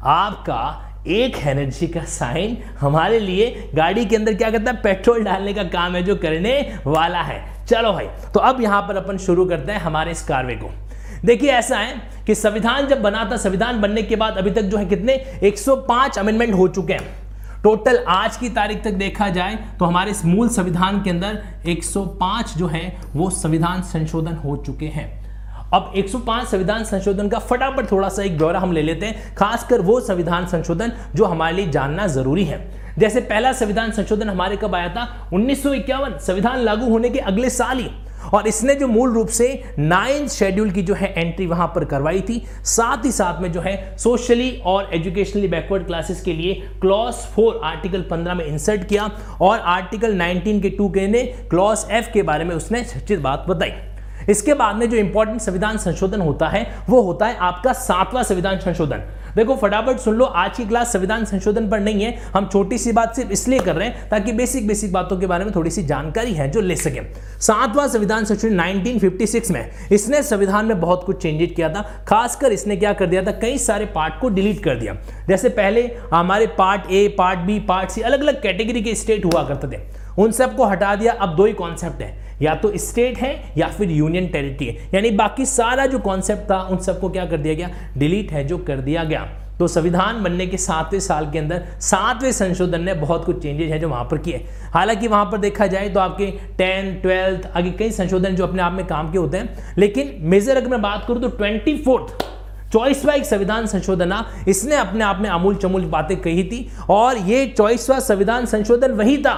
आपका 0.05 0.85
एक 1.09 1.37
एनर्जी 1.47 1.87
का 1.87 2.03
साइन 2.07 2.57
हमारे 2.81 3.19
लिए 3.21 3.71
गाड़ी 3.75 4.05
के 4.05 4.17
अंदर 4.17 4.35
क्या 4.35 4.51
करता 4.51 4.71
है 4.71 4.83
पेट्रोल 4.83 5.23
डालने 5.25 5.53
का 5.55 5.63
काम 5.65 5.95
है 5.97 6.03
जो 6.03 6.17
करने 6.17 6.61
वाला 6.87 7.23
है। 7.23 7.41
चलो 7.67 7.93
भाई 7.93 8.07
तो 8.35 8.41
अब 8.41 8.61
यहाँ 8.61 8.83
पर 8.83 8.97
अपन 8.97 9.19
शुरू 9.19 9.45
करते 9.47 9.73
हैं 9.73 9.81
हमारे 9.81 10.11
इस 10.11 10.23
कार्य 10.23 10.55
को। 10.57 10.71
देखिए, 11.25 11.51
ऐसा 11.51 11.77
है 11.77 11.95
कि 12.27 12.35
संविधान 12.35 12.87
जब 12.87 13.03
बना 13.03 13.29
था, 13.31 13.37
संविधान 13.37 13.81
बनने 13.81 14.03
के 14.03 14.17
बाद 14.17 14.37
अभी 14.37 14.51
तक 14.51 14.63
जो 14.63 14.77
है 14.79 14.87
कितने? 14.87 15.15
105 15.43 16.19
अमेंडमेंट 16.19 16.55
हो 16.55 16.69
चुके 16.69 16.93
हैं। 16.93 17.63
टोटल 17.63 17.99
आज 18.09 18.37
की 18.37 18.49
तारीख 18.49 18.83
तक 18.85 18.91
देखा 18.91 19.29
जाए 19.29 19.59
तो 19.79 19.85
हमारे 19.85 20.11
इस 20.11 20.25
मूल 20.25 20.49
संविधान 20.49 21.03
के 21.03 21.11
अंदर 21.11 21.43
105 21.67 22.57
जो 22.57 22.67
है, 22.67 22.97
वो 23.17 23.31
संविधान 23.31 23.83
संशोधन 23.83 24.35
हो 24.35 24.57
चुके 24.57 24.87
हैं। 24.87 25.07
अब 25.75 25.93
105 25.97 26.47
संविधान 26.47 26.85
संशोधन 26.85 27.29
का 27.29 27.39
फटाफट 27.39 27.91
थोड़ा 27.93 28.09
सा 28.09 28.23
एक 28.23 28.37
ब्यौरा 28.39 28.61
हम 28.61 28.73
ले 28.73 28.83
लेते 28.83 29.07
हैं, 29.07 29.35
खासकर 29.35 29.81
वो 29.81 30.01
संविधान 30.01 30.47
संशोधन 30.47 30.93
जो 31.15 31.25
हमारे 31.25 31.57
लिए 31.57 31.69
जानना 31.69 32.07
ज़रूरी 32.07 32.45
है। 32.45 32.67
जैसे 32.99 33.21
पहला 33.21 33.53
संविधान 33.53 33.91
संशोधन 33.93 34.29
हमारे 34.29 34.57
कब 34.57 34.75
आया 34.75 34.89
था? 34.89 35.31
उन्नीस 35.33 35.63
सौ 35.63 35.73
इक्यावन, 35.73 36.19
संविधान 36.19 36.59
लागू 36.59 36.91
होने 36.91 37.11
के 37.11 37.19
अगले 37.19 37.51
साल 37.51 37.79
ही। 37.79 37.91
और 38.35 38.47
इसने 38.49 38.75
जो 38.75 38.87
मूल 38.87 39.13
रूप 39.13 39.29
से 39.29 39.49
नाइन्थ 39.79 40.31
शेड्यूल 40.31 40.71
की 40.71 40.83
जो 40.83 40.95
है 40.95 41.13
एंट्री 41.17 41.47
वहाँ 41.47 41.67
पर 41.75 41.85
करवाई 41.85 42.21
थी, 42.21 42.43
साथ 42.65 43.05
ही 43.05 43.13
साथ 43.13 43.41
में 43.43 43.51
जो 43.53 43.61
है 43.61 43.97
सोशली 43.99 44.51
और 44.67 44.91
एजुकेशनली 44.95 45.49
बैकवर्ड 45.49 45.87
क्लासेस 45.87 46.21
के 46.21 46.33
लिए 46.33 46.55
क्लॉस 46.81 47.25
फोर 47.35 47.61
आर्टिकल 47.65 48.03
15 48.03 48.35
में 48.35 48.45
इंसर्ट 48.45 48.85
किया 48.85 49.11
और 49.41 49.59
आर्टिकल 49.59 50.19
19 50.19 50.63
के 50.63 50.71
टू 50.71 50.89
के 50.89 51.07
ने 51.07 51.23
क्लॉस 51.51 51.87
एफ़ 51.91 52.11
के 52.13 52.23
बारे 52.23 52.45
में 52.45 52.55
उसने 52.57 52.85
सचित 52.85 53.21
बात 53.21 53.45
बताई। 53.49 53.73
इसके 54.29 54.55
बाद 54.55 54.77
में 54.77 54.89
जो 54.91 54.97
इंपॉर्टेंट 54.97 55.41
संविधान 55.41 55.79
संशोधन 55.79 56.21
होता 56.21 56.49
है, 56.49 56.67
वो 56.89 57.01
होता 57.03 57.27
है 57.27 57.37
आपका 57.37 57.73
सातवां 57.73 58.25
संविधान 58.25 58.59
संशोधन। 58.59 59.03
देखो, 59.39 59.57
फटाफट 59.57 59.99
सुन 59.99 60.15
लो, 60.15 60.25
आज 60.25 60.57
की 60.57 60.65
क्लास 60.65 60.93
संविधान 60.93 61.25
संशोधन 61.25 61.69
पर 61.69 61.81
नहीं 61.81 62.05
है। 62.05 62.17
हम 62.35 62.49
छोटी 62.53 62.79
सी 62.79 62.93
बात 62.93 63.17
सिर्फ़ 63.17 63.33
इसलिए 63.33 63.59
कर 63.59 63.77
रहे 63.77 63.89
हैं 63.89 64.09
ताकि 64.09 64.33
बेसिक 64.33 64.67
बेसिक 64.69 64.93
बातों 64.93 65.17
के 65.17 65.27
बारे 65.27 65.45
में 65.45 65.55
थोड़ी 65.57 65.71
सी 65.71 65.83
जानकारी 65.83 66.33
है 66.33 66.51
जो 66.51 66.61
ले 66.61 66.77
सके। 66.77 67.01
सातवां 67.41 67.89
संविधान 67.89 68.25
संशोधन 68.25 68.55
1956 68.55 69.51
में। 69.51 69.71
इसने 69.93 70.23
संविधान 70.23 70.67
में 70.67 70.81
बहुत 70.81 71.05
कुछ 71.05 71.23
चेंजेस 71.23 71.51
किया 71.57 71.69
था। 71.69 72.05
खासकर 72.09 72.53
इसने 72.53 72.77
क्या 72.77 72.93
कर 72.93 73.07
दिया 73.07 73.23
था? 73.23 73.31
कई 73.31 73.59
सारे 73.59 73.87
पार्ट 73.87 74.21
को 74.21 74.29
डिलीट 74.29 74.65
कर 74.65 74.75
दिया। 74.75 74.97
जैसे 75.29 75.49
पहले 75.49 75.91
हमारे 76.13 76.47
part 76.47 76.91
A 76.91 77.15
part 77.19 77.39
B 77.39 77.61
part 77.61 77.91
C 77.91 78.01
अलग 78.01 78.21
अलग 78.21 78.43
कैटेगरी 78.43 78.83
के 78.83 78.95
स्टेट 78.95 79.25
हुआ 79.25 79.43
करते 79.43 79.77
थे। 79.77 79.81
उन 80.19 80.33
सबको 80.33 80.65
हटा 80.65 80.95
दिया। 80.95 81.13
अब 81.13 81.37
दो 81.37 81.45
ही 81.45 81.53
कॉन्सेप्ट 81.53 82.03
है। 82.03 82.28
या 82.43 82.55
तो 82.55 82.73
स्टेट 82.77 83.19
है 83.19 83.53
या 83.59 83.69
फिर 83.69 83.91
यूनियन 83.91 84.27
टेरिटरी 84.29 84.67
है। 84.67 84.89
यानी 84.95 85.11
बाकी 85.11 85.47
सारा 85.47 85.87
जो 85.87 85.99
कॉन्सेप्ट 85.99 86.51
था, 86.51 86.61
उन 86.61 86.79
सबको 86.79 87.09
क्या 87.09 87.27
कर 87.27 87.37
दिया 87.37 87.55
गया? 87.55 87.71
डिलीट 87.99 88.33
है, 88.33 88.45
जो 88.45 88.59
कर 88.59 88.77
दिया 88.79 89.05
गया। 89.05 89.29
तो 89.59 89.67
संविधान 89.69 90.23
बनने 90.23 90.47
के 90.47 90.57
सातवें 90.57 91.01
साल 91.01 91.31
के 91.31 91.39
अंदर, 91.39 91.65
सातवें 91.81 92.31
संशोधन 92.33 92.83
ने 92.83 92.95
बहुत 92.95 93.25
कुछ 93.25 93.43
चेंजेस 93.43 93.71
है 93.71 93.79
जो 93.79 93.89
वहाँ 93.89 94.05
पर 94.05 94.19
किए 94.19 94.45
हालाँकि 94.75 95.09
वहाँ 95.09 95.25
पर 95.25 95.39
देखा 95.39 95.67
जाए 95.67 95.89
तो 95.89 96.01
आपके 96.01 96.27
टेंथ, 96.59 97.01
ट्वेल्थ, 97.03 97.49
आगे 97.57 97.71
कई 97.71 97.91
संशोधन 97.91 98.37
जो 98.37 98.47
अपने 98.47 98.63
आप 98.63 98.73
में 98.73 98.87
काम 98.87 99.11
के 99.13 99.19
होते 99.19 99.39
हैं। 99.39 99.75
लेकिन 99.79 100.15
मेजर 100.21 100.57
अगर 100.57 100.69
मैं 100.69 100.83
बात 100.83 101.05
करूँ 101.09 101.21
तो 101.21 101.29
ट्वेंटी 101.29 101.77
फोर्थ 101.79 102.25
चॉइस 102.73 103.05
वाइज 103.05 103.25
संविधान 103.25 103.67
संशोधन 103.67 104.13
इसने 104.49 104.77
अपने 104.77 105.05
आप 105.05 105.21
में 105.21 105.29
अमूल 105.31 105.55
चमूल 105.55 105.85
बातें 105.87 106.17
कही 106.17 106.45
थी। 106.45 106.69
और 106.91 107.19
ये 107.19 107.47
चॉइस 107.47 107.91
वाइज 107.91 108.03
संविधान 108.03 108.47
संशोधन 108.47 108.93
वही 108.93 109.17
था 109.19 109.37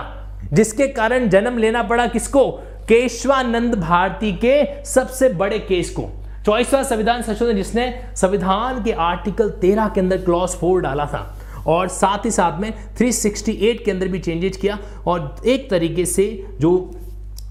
जिसके 0.52 0.86
कारण 0.88 1.28
जन्म 1.28 1.58
लेना 1.58 1.82
पड़ा 1.82 2.06
किसको? 2.06 2.42
केशवानंद 2.90 3.74
भारती 3.74 4.32
के 4.44 4.84
सबसे 4.84 5.28
बड़े 5.28 5.58
केस 5.58 5.90
को। 5.90 6.02
चौबीसवा 6.46 6.82
संविधान 6.82 7.22
संशोधन 7.22 7.56
जिसने 7.56 7.84
संविधान 8.16 8.82
के 8.84 8.92
आर्टिकल 8.92 9.50
13 9.60 9.88
के 9.94 10.00
अंदर 10.00 10.16
क्लॉज 10.16 10.50
फोर 10.50 10.80
डाला 10.80 11.04
था 11.06 11.20
और 11.66 11.88
साथ 11.88 12.24
ही 12.24 12.30
साथ 12.30 12.60
में 12.60 12.72
368 12.96 13.84
के 13.84 13.90
अंदर 13.90 14.08
भी 14.08 14.18
चेंजेज 14.18 14.56
किया 14.56 14.78
और 15.06 15.42
एक 15.46 15.70
तरीके 15.70 16.06
से 16.06 16.26
जो 16.60 16.72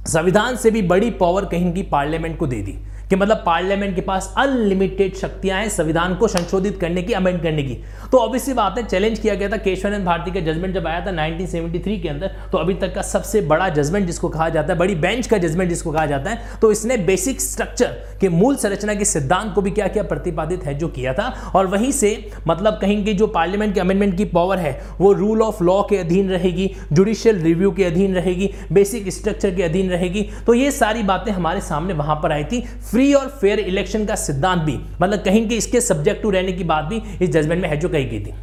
संविधान 0.08 0.56
से 0.56 0.72
भी 0.72 0.82
बड़ी 0.82 1.12
पावर 1.12 1.46
कहीं 1.46 1.74
की 1.74 1.84
पार्लियामेंट 1.84 2.38
को 2.38 2.48
दे 2.48 2.62
दी। 2.62 2.78
कि 3.10 3.16
मतलब 3.16 3.44
पार्लियामेंट 3.46 3.96
के 3.96 4.02
पास 4.02 4.34
अनलिमिटेड 4.38 5.16
शक्तियाँ 5.16 5.60
हैं 5.60 5.70
संविधान 5.70 6.16
को 6.16 6.28
संशोधित 6.28 6.80
करने 6.82 7.02
की 7.04 7.14
अमेंड 7.14 7.42
करने 7.44 7.64
की। 7.64 7.78
तो 8.12 8.18
ऑब्वियसली 8.18 8.54
बात 8.54 8.78
है 8.78 8.84
चैलेंज 8.86 9.20
किया 9.20 9.36
गया 9.36 9.50
था 9.50 9.58
केशवानंद 9.60 10.06
भारती 10.06 10.32
का 10.32 10.40
जजमेंट 10.42 10.74
जब 10.74 10.88
आया 10.88 11.06
था 11.06 11.12
1973 11.12 12.02
के 12.02 12.10
अंदर 12.10 12.36
तो 12.52 12.58
अभी 12.58 12.74
तक 12.74 12.94
का 12.96 13.02
सबसे 13.04 13.42
बड़ा 13.44 13.70
जजमेंट 13.70 14.06
जिसको 14.08 14.30
कहा 14.30 14.50
जाता 14.50 14.74
है, 14.74 14.80
बड़ी 14.80 14.96
बेंच 14.98 15.28
का 15.28 15.38
जजमेंट 15.38 15.70
जिसको 15.70 15.92
कहा 15.92 16.06
जाता 16.06 16.30
है 16.30 16.60
तो 16.62 16.72
इसने 16.72 16.98
बेसिक 17.00 17.42
स्ट्रक्चर 17.42 17.98
के 18.22 18.30
मूल 18.30 18.56
संरचना 18.56 18.94
के 18.94 19.06
सिद्धांत 19.06 19.54
को 19.56 19.62
भी 19.62 19.72
क्या 19.72 19.88
किया, 19.88 20.04
प्रतिपादित 20.04 20.64
है, 20.66 20.74
जो 20.74 20.88
किया 20.90 21.14
था। 21.14 21.52
और 21.56 21.68
वहीं 21.68 21.92
से 21.92 22.10
मतलब 22.48 22.78
कहीं 22.82 23.04
की 23.06 23.14
जो 23.14 23.28
पार्लियामेंट 23.30 23.74
के 23.74 23.80
अमेंडमेंट 23.80 24.16
की 24.18 24.26
पावर 24.28 24.58
है, 24.58 24.80
वो 25.00 25.12
रूल 25.14 25.42
ऑफ़ 25.42 25.64
लॉ 25.64 25.82
के 25.84 25.98
अधीन 25.98 26.30
रहेगी 26.30 26.70
जुडिशियल 26.94 27.40
रिव्यू 27.40 27.72
के 27.72 27.84
अधीन 27.86 28.16
रहेगी 28.16 28.50
बेसिक 28.72 29.10
स्ट्रक्चर 29.10 29.56
के 29.56 29.64
अधीन 29.64 29.90
रहेगी। 29.90 30.28
तो 30.46 30.54
ये 30.54 30.72
सारी 30.72 31.04
बातें 31.04 31.32
हमारे 31.32 31.62
सामने 31.62 31.94
वहाँ 31.94 32.20
पर 32.24 32.32
आई 32.32 32.44
थी। 32.44 32.64
फ्री 33.00 33.14
और 33.14 33.28
फेयर 33.42 33.60
इलेक्शन 33.60 34.06
का 34.06 34.16
सिद्धांत 34.16 34.62
भी 34.62 34.74
मतलब 35.02 35.20
कहीं 35.26 35.48
के 35.50 35.56
इसके 35.56 35.82
सब्जेक्टिव 35.82 36.32
रहने 36.32 36.52
की 36.54 36.64
बात 36.64 36.86
भी 36.86 37.02
इस 37.22 37.30
जजमेंट 37.30 37.62
में 37.62 37.68
है 37.70 37.78
जो 37.80 37.90
कही 37.90 38.06
गई 38.06 38.20
थी। 38.20 38.34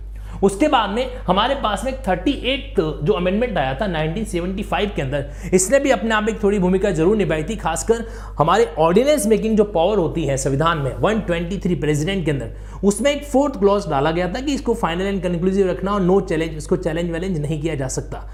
उसके 0.43 0.69
बाद 0.69 0.91
में 0.91 1.11
हमारे 1.27 1.55
पास 1.55 1.85
में 1.85 1.93
थर्टी 2.03 2.33
जो 2.79 3.13
अमेंडमेंट 3.13 3.59
आया 3.59 3.75
था 3.75 3.87
1975 3.89 4.95
के 4.97 5.03
अंदर, 5.03 5.27
इसने 5.55 5.81
भी 5.81 5.91
अपने 5.91 6.15
आप 6.15 6.29
एक 6.29 6.43
थोड़ी 6.43 6.59
भूमिका 6.59 6.91
ज़रूर 6.91 7.17
निभाई 7.17 7.43
थी, 7.43 7.57
खासकर 7.57 8.05
हमारे 8.39 8.65
ऑर्डिनेंस 8.79 9.27
मेकिंग 9.27 9.57
जो 9.57 9.65
पावर 9.67 9.99
होती 9.99 10.25
है 10.25 10.37
संविधान 10.39 10.79
में 10.79 10.91
123 10.93 11.81
प्रेसिडेंट 11.81 12.25
के 12.25 12.31
अंदर, 12.31 12.51
उसमें 12.85 13.11
एक 13.11 13.25
फोर्थ 13.27 13.59
क्लॉज 13.61 13.89
डाला 13.91 14.11
गया 14.11 14.29
था 14.29 14.41
कि 14.41 14.55
इसको 14.55 14.75
फाइनल 14.77 15.07
एंड 15.07 15.23
कंक्लूसिव 15.23 15.71
रखना 15.71 15.93
और 15.93 16.03
नो 16.03 16.21
चैलेंज 16.23 16.57
इसको 16.57 16.77
चैलेंज 16.79 17.11
वैलेंज 17.11 17.39
नहीं 17.39 17.61
किया 17.63 17.75
जा 17.75 17.89
सकता। 17.91 18.29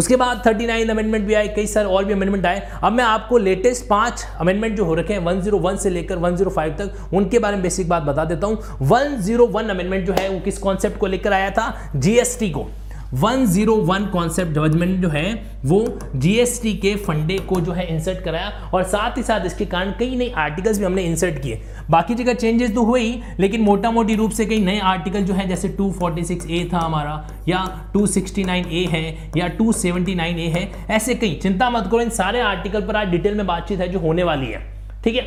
उसके 0.00 0.16
बाद 0.16 0.42
39 0.46 0.90
अमेंडमेंट 0.90 1.26
भी 1.26 1.34
आए, 1.34 1.48
कई 1.48 1.66
सारे 1.66 1.86
और 1.86 2.04
भी 2.04 2.12
अमेंडमेंट 2.12 2.46
आए। 2.46 2.68
अब 2.84 2.92
मैं 2.92 3.04
आपको 3.04 3.38
लेटेस्ट 3.38 3.88
पाँच 3.88 4.26
अमेंडमेंट 4.40 4.76
जो 4.76 4.84
हो 4.84 4.94
रखे 4.94 5.14
हैं 5.14 5.20
101 5.20 5.76
से 5.76 5.90
लेकर 5.90 6.18
105 6.18 6.78
तक, 6.78 7.14
उनके 7.14 7.38
बारे 7.38 7.54
में 7.54 7.62
बेसिक 7.62 7.88
बात 7.88 8.02
बता 8.02 8.24
देता 8.24 8.46
हूँ। 8.46 8.58
101 8.82 9.70
अमेंडमेंट 9.70 10.06
जो 10.06 10.12
है, 10.12 10.28
वो 10.28 10.40
किस 10.40 10.58
कॉन्सेप्ट 10.58 10.98
को 10.98 11.06
लेकर 11.06 11.32
आया 11.32 11.50
था? 11.50 11.92
जीएसटी 11.96 12.50
को। 12.50 12.66
101 13.14 14.10
कॉन्सेप्ट 14.10 14.52
जजमेंट 14.52 15.02
जो 15.02 15.08
है, 15.08 15.52
वो 15.64 15.98
जीएसटी 16.16 16.74
के 16.74 16.94
फंडे 16.94 17.38
को 17.38 17.60
जो 17.60 17.72
है 17.72 17.94
इंसर्ट 17.94 18.24
कराया 18.24 18.70
और 18.74 18.82
साथ 18.82 19.18
ही 19.18 19.22
साथ 19.22 19.46
इसके 19.46 19.66
कारण 19.66 19.90
कई 19.98 20.16
नए 20.16 20.30
आर्टिकल्स 20.30 20.78
भी 20.78 20.84
हमने 20.84 21.02
इंसर्ट 21.02 21.42
किए। 21.42 21.62
बाकी 21.90 22.14
जगह 22.14 22.34
चेंजेस 22.34 22.74
तो 22.74 22.82
हुए 22.82 23.00
ही, 23.00 23.20
लेकिन 23.40 23.60
मोटा 23.60 23.90
मोटी 23.90 24.14
रूप 24.14 24.30
से 24.30 24.46
कई 24.46 24.60
नए 24.60 24.78
आर्टिकल 24.78 25.20
जो 25.20 25.34
है, 25.34 25.48
जैसे 25.48 25.68
246 25.68 26.50
ए 26.50 26.70
था 26.72 26.78
हमारा, 26.78 27.28
या 27.48 27.92
269 27.92 28.66
ए 28.72 28.86
है, 28.90 29.32
या 29.36 29.48
279 29.48 30.38
ए 30.38 30.48
है, 30.48 30.72
ऐसे 30.90 31.14
कई। 31.14 31.34
चिंता 31.34 31.70
मत 31.70 31.88
करो, 31.90 32.00
इन 32.00 32.10
सारे 32.10 32.40
आर्टिकल 32.40 32.80
पर 32.80 32.96
आज 32.96 33.08
डिटेल 33.08 33.34
में 33.34 33.46
बातचीत 33.46 33.80
है 33.80 33.88
जो 33.88 33.98
होने 33.98 34.22
वाली 34.22 34.46
है। 34.46 34.72
ठीक 35.04 35.16
है? 35.16 35.22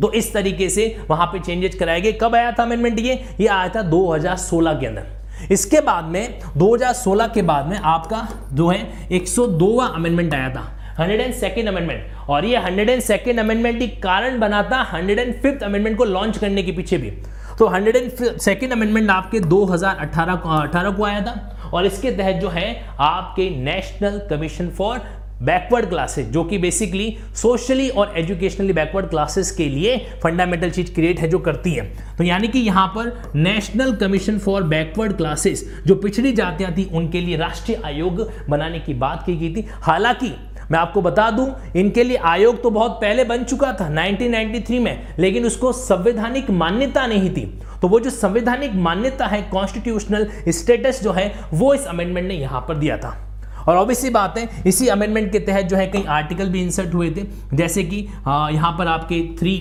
तो 0.00 0.12
इस 0.12 0.32
तरीके 0.32 0.68
से 0.68 0.98
वहाँ 1.10 1.26
पे 1.26 1.38
चेंजेस 1.38 1.74
कराए 1.74 2.00
गए। 2.00 2.12
कब 2.12 2.34
आया 2.34 2.52
था 2.52 2.62
अमेंडमेंट 2.62 3.00
ये? 3.00 3.24
ये 3.40 3.46
आया 3.46 3.68
था 3.68 3.82
2016 3.82 4.74
के 4.74 4.86
अंदर। 4.86 5.23
इसके 5.50 5.80
बाद 5.80 6.04
में 6.04 6.40
2016 6.58 7.32
के 7.34 7.42
बाद 7.42 7.66
में 7.66 7.76
आपका 7.78 8.26
जो 8.52 8.68
है 8.68 9.08
102वां 9.10 9.88
अमेंडमेंट 9.88 10.34
आया 10.34 10.48
था 10.54 10.70
हंड्रेड 10.98 11.20
एंड 11.20 11.34
सेकेंड 11.34 11.68
अमेंडमेंट 11.68 12.30
और 12.30 12.44
ये 12.44 12.56
हंड्रेड 12.56 12.90
एंड 12.90 13.02
सेकेंड 13.02 13.40
अमेंडमेंट 13.40 13.80
ही 13.80 13.88
कारण 14.02 14.38
बना 14.40 14.62
था 14.62 14.82
हंड्रेड 14.92 15.18
एंड 15.18 15.34
फिफ्थ 15.42 15.62
अमेंडमेंट 15.62 15.96
को 15.98 16.04
लॉन्च 16.04 16.38
करने 16.38 16.62
के 16.62 16.72
पीछे 16.72 16.98
भी। 16.98 17.10
तो 17.58 17.66
हंड्रेड 17.68 17.96
एंड 17.96 18.38
सेकेंड 18.38 18.72
अमेंडमेंट 18.72 19.10
आपके 19.10 19.40
2018 19.40 20.36
18 20.52 20.96
को 20.96 21.04
आया 21.04 21.20
था, 21.20 21.70
और 21.74 21.86
इसके 21.86 22.10
तहत 22.10 22.40
जो 22.42 22.48
है, 22.48 22.96
आपके 23.00 23.48
national 23.64 24.20
commission 24.30 24.68
for 24.68 24.98
backward 25.44 25.88
classes 25.88 26.26
जो 26.26 26.44
कि 26.44 26.58
बेसिकली 26.58 27.16
सोशली 27.34 27.88
और 27.88 28.14
एजुकेशनली 28.16 28.72
बैकवर्ड 28.72 29.06
क्लासेस 29.06 29.50
के 29.50 29.68
लिए 29.68 29.96
फंडामेंटल 30.22 30.70
चीज़ 30.70 30.94
क्रिएट 30.94 31.20
है, 31.20 31.28
जो 31.28 31.38
करती 31.38 31.72
है। 31.72 31.84
तो 32.18 32.24
यानी 32.24 32.48
कि 32.48 32.58
यहाँ 32.58 32.86
पर 32.86 33.32
national 33.36 33.94
commission 33.94 34.38
for 34.38 34.62
backward 34.62 35.12
classes 35.12 35.82
जो 35.86 35.94
पिछड़ी 35.94 36.32
जातियाँ 36.32 36.72
थी, 36.72 36.90
उनके 36.92 37.20
लिए 37.20 37.36
राष्ट्रीय 37.36 37.82
आयोग 37.84 38.32
बनाने 38.48 38.80
की 38.80 38.94
बात 38.94 39.22
की 39.26 39.36
गई 39.36 39.54
थी। 39.54 39.66
हालाँकि, 39.70 40.32
मैं 40.70 40.78
आपको 40.78 41.02
बता 41.02 41.30
दूँ, 41.30 41.54
इनके 41.76 42.04
लिए 42.04 42.16
आयोग 42.16 42.62
तो 42.62 42.70
बहुत 42.70 42.90
पहले 42.90 43.24
बन 43.24 43.44
चुका 43.44 43.72
था 43.72 43.88
1993 43.88 44.78
में, 44.78 45.06
लेकिन 45.18 45.44
उसको 45.44 45.72
संवैधानिक 45.72 46.50
मान्यता 46.50 47.06
नहीं 47.06 47.30
थी। 47.30 47.60
तो 47.82 47.88
वो 47.88 48.00
जो 48.00 48.10
संवैधानिक 48.10 48.74
मान्यता 48.74 49.26
है 49.26 49.42
कॉन्स्टिट्यूशनल 49.42 50.30
स्टेटस 50.48 51.02
जो 51.02 51.12
है, 51.12 51.34
वो 51.52 51.74
इस 51.74 51.86
अमेंडमेंट 51.86 52.28
ने 52.28 52.34
यहाँ 52.34 52.60
पर 52.60 52.74
दिया 52.74 52.96
था। 52.96 53.33
और 53.68 53.76
ऑब्वियसली 53.76 54.10
बात 54.10 54.38
है 54.38 54.48
इसी 54.66 54.88
अमेंडमेंट 54.88 55.32
के 55.32 55.38
तहत 55.40 55.64
जो 55.64 55.76
है 55.76 55.86
कई 55.86 56.04
आर्टिकल 56.10 56.48
भी 56.48 56.62
इंसर्ट 56.62 56.94
हुए 56.94 57.10
थे। 57.10 57.26
जैसे 57.54 57.82
कि 57.84 57.96
यहाँ 58.26 58.76
पर 58.78 58.86
आपके 58.88 59.22
थ्री 59.38 59.56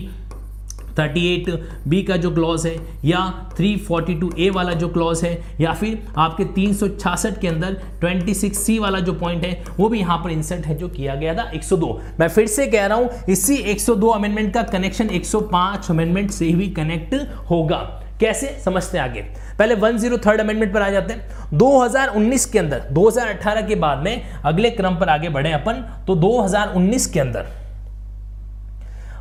38 0.93 1.49
बी 1.87 2.01
का 2.03 2.15
जो 2.17 2.29
क्लॉज 2.31 2.65
है 2.67 2.75
या 3.05 3.19
342 3.59 4.37
ए 4.39 4.49
वाला 4.49 4.73
जो 4.73 4.87
क्लॉज 4.89 5.23
है 5.23 5.31
या 5.61 5.73
फिर 5.73 5.97
आपके 6.17 6.45
तीन 6.55 6.73
सौ 6.73 6.87
छियासठ 6.87 7.39
के 7.41 7.47
अंदर 7.47 7.77
26 8.03 8.53
सी 8.55 8.77
वाला 8.79 8.99
जो 8.99 9.13
पॉइंट 9.13 9.45
है, 9.45 9.63
वो 9.79 9.89
भी 9.89 9.99
यहाँ 9.99 10.17
पर 10.23 10.31
इंसर्ट 10.31 10.65
है 10.65 10.75
जो 10.77 10.89
किया 10.89 11.15
गया 11.15 11.33
था 11.33 11.49
102 11.53 11.91
मैं 12.19 12.27
फिर 12.27 12.47
से 12.47 12.67
कह 12.67 12.85
रहा 12.85 12.97
हूँ, 12.97 13.09
इसी 13.29 13.55
102 13.73 14.09
अमेंडमेंट 14.09 14.53
का 14.53 14.63
कनेक्शन 14.63 15.09
105 15.11 15.89
अमेंडमेंट 15.91 16.31
से 16.31 16.51
भी 16.51 16.67
कनेक्ट 16.71 17.15
होगा। 17.49 17.81
कैसे 18.19 18.47
समझते 18.65 18.97
हैं 18.97 19.03
आगे? 19.05 19.21
पहले 19.59 19.75
103 19.75 20.39
अमेंडमेंट 20.39 20.73
पर 20.73 20.81
आ 20.81 20.89
जाते 20.89 21.13
हैं। 21.13 21.57
2019 21.57 22.45
के 22.45 22.59
अंदर 22.59 22.87
2018 22.91 23.67
के 23.67 23.75
बाद 23.75 23.97
में 23.97 24.41
अगले 24.45 24.69
क्रम 24.71 24.95
पर 24.95 25.09
आगे 25.09 25.29
बढ़े 25.29 25.51
अपन 25.51 25.81
तो 26.07 26.15
2019 26.15 27.05
के 27.05 27.19
अंदर 27.19 27.45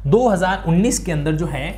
2019 0.07 0.99
के 0.99 1.13
अंदर 1.13 1.33
जो 1.33 1.47
है 1.47 1.71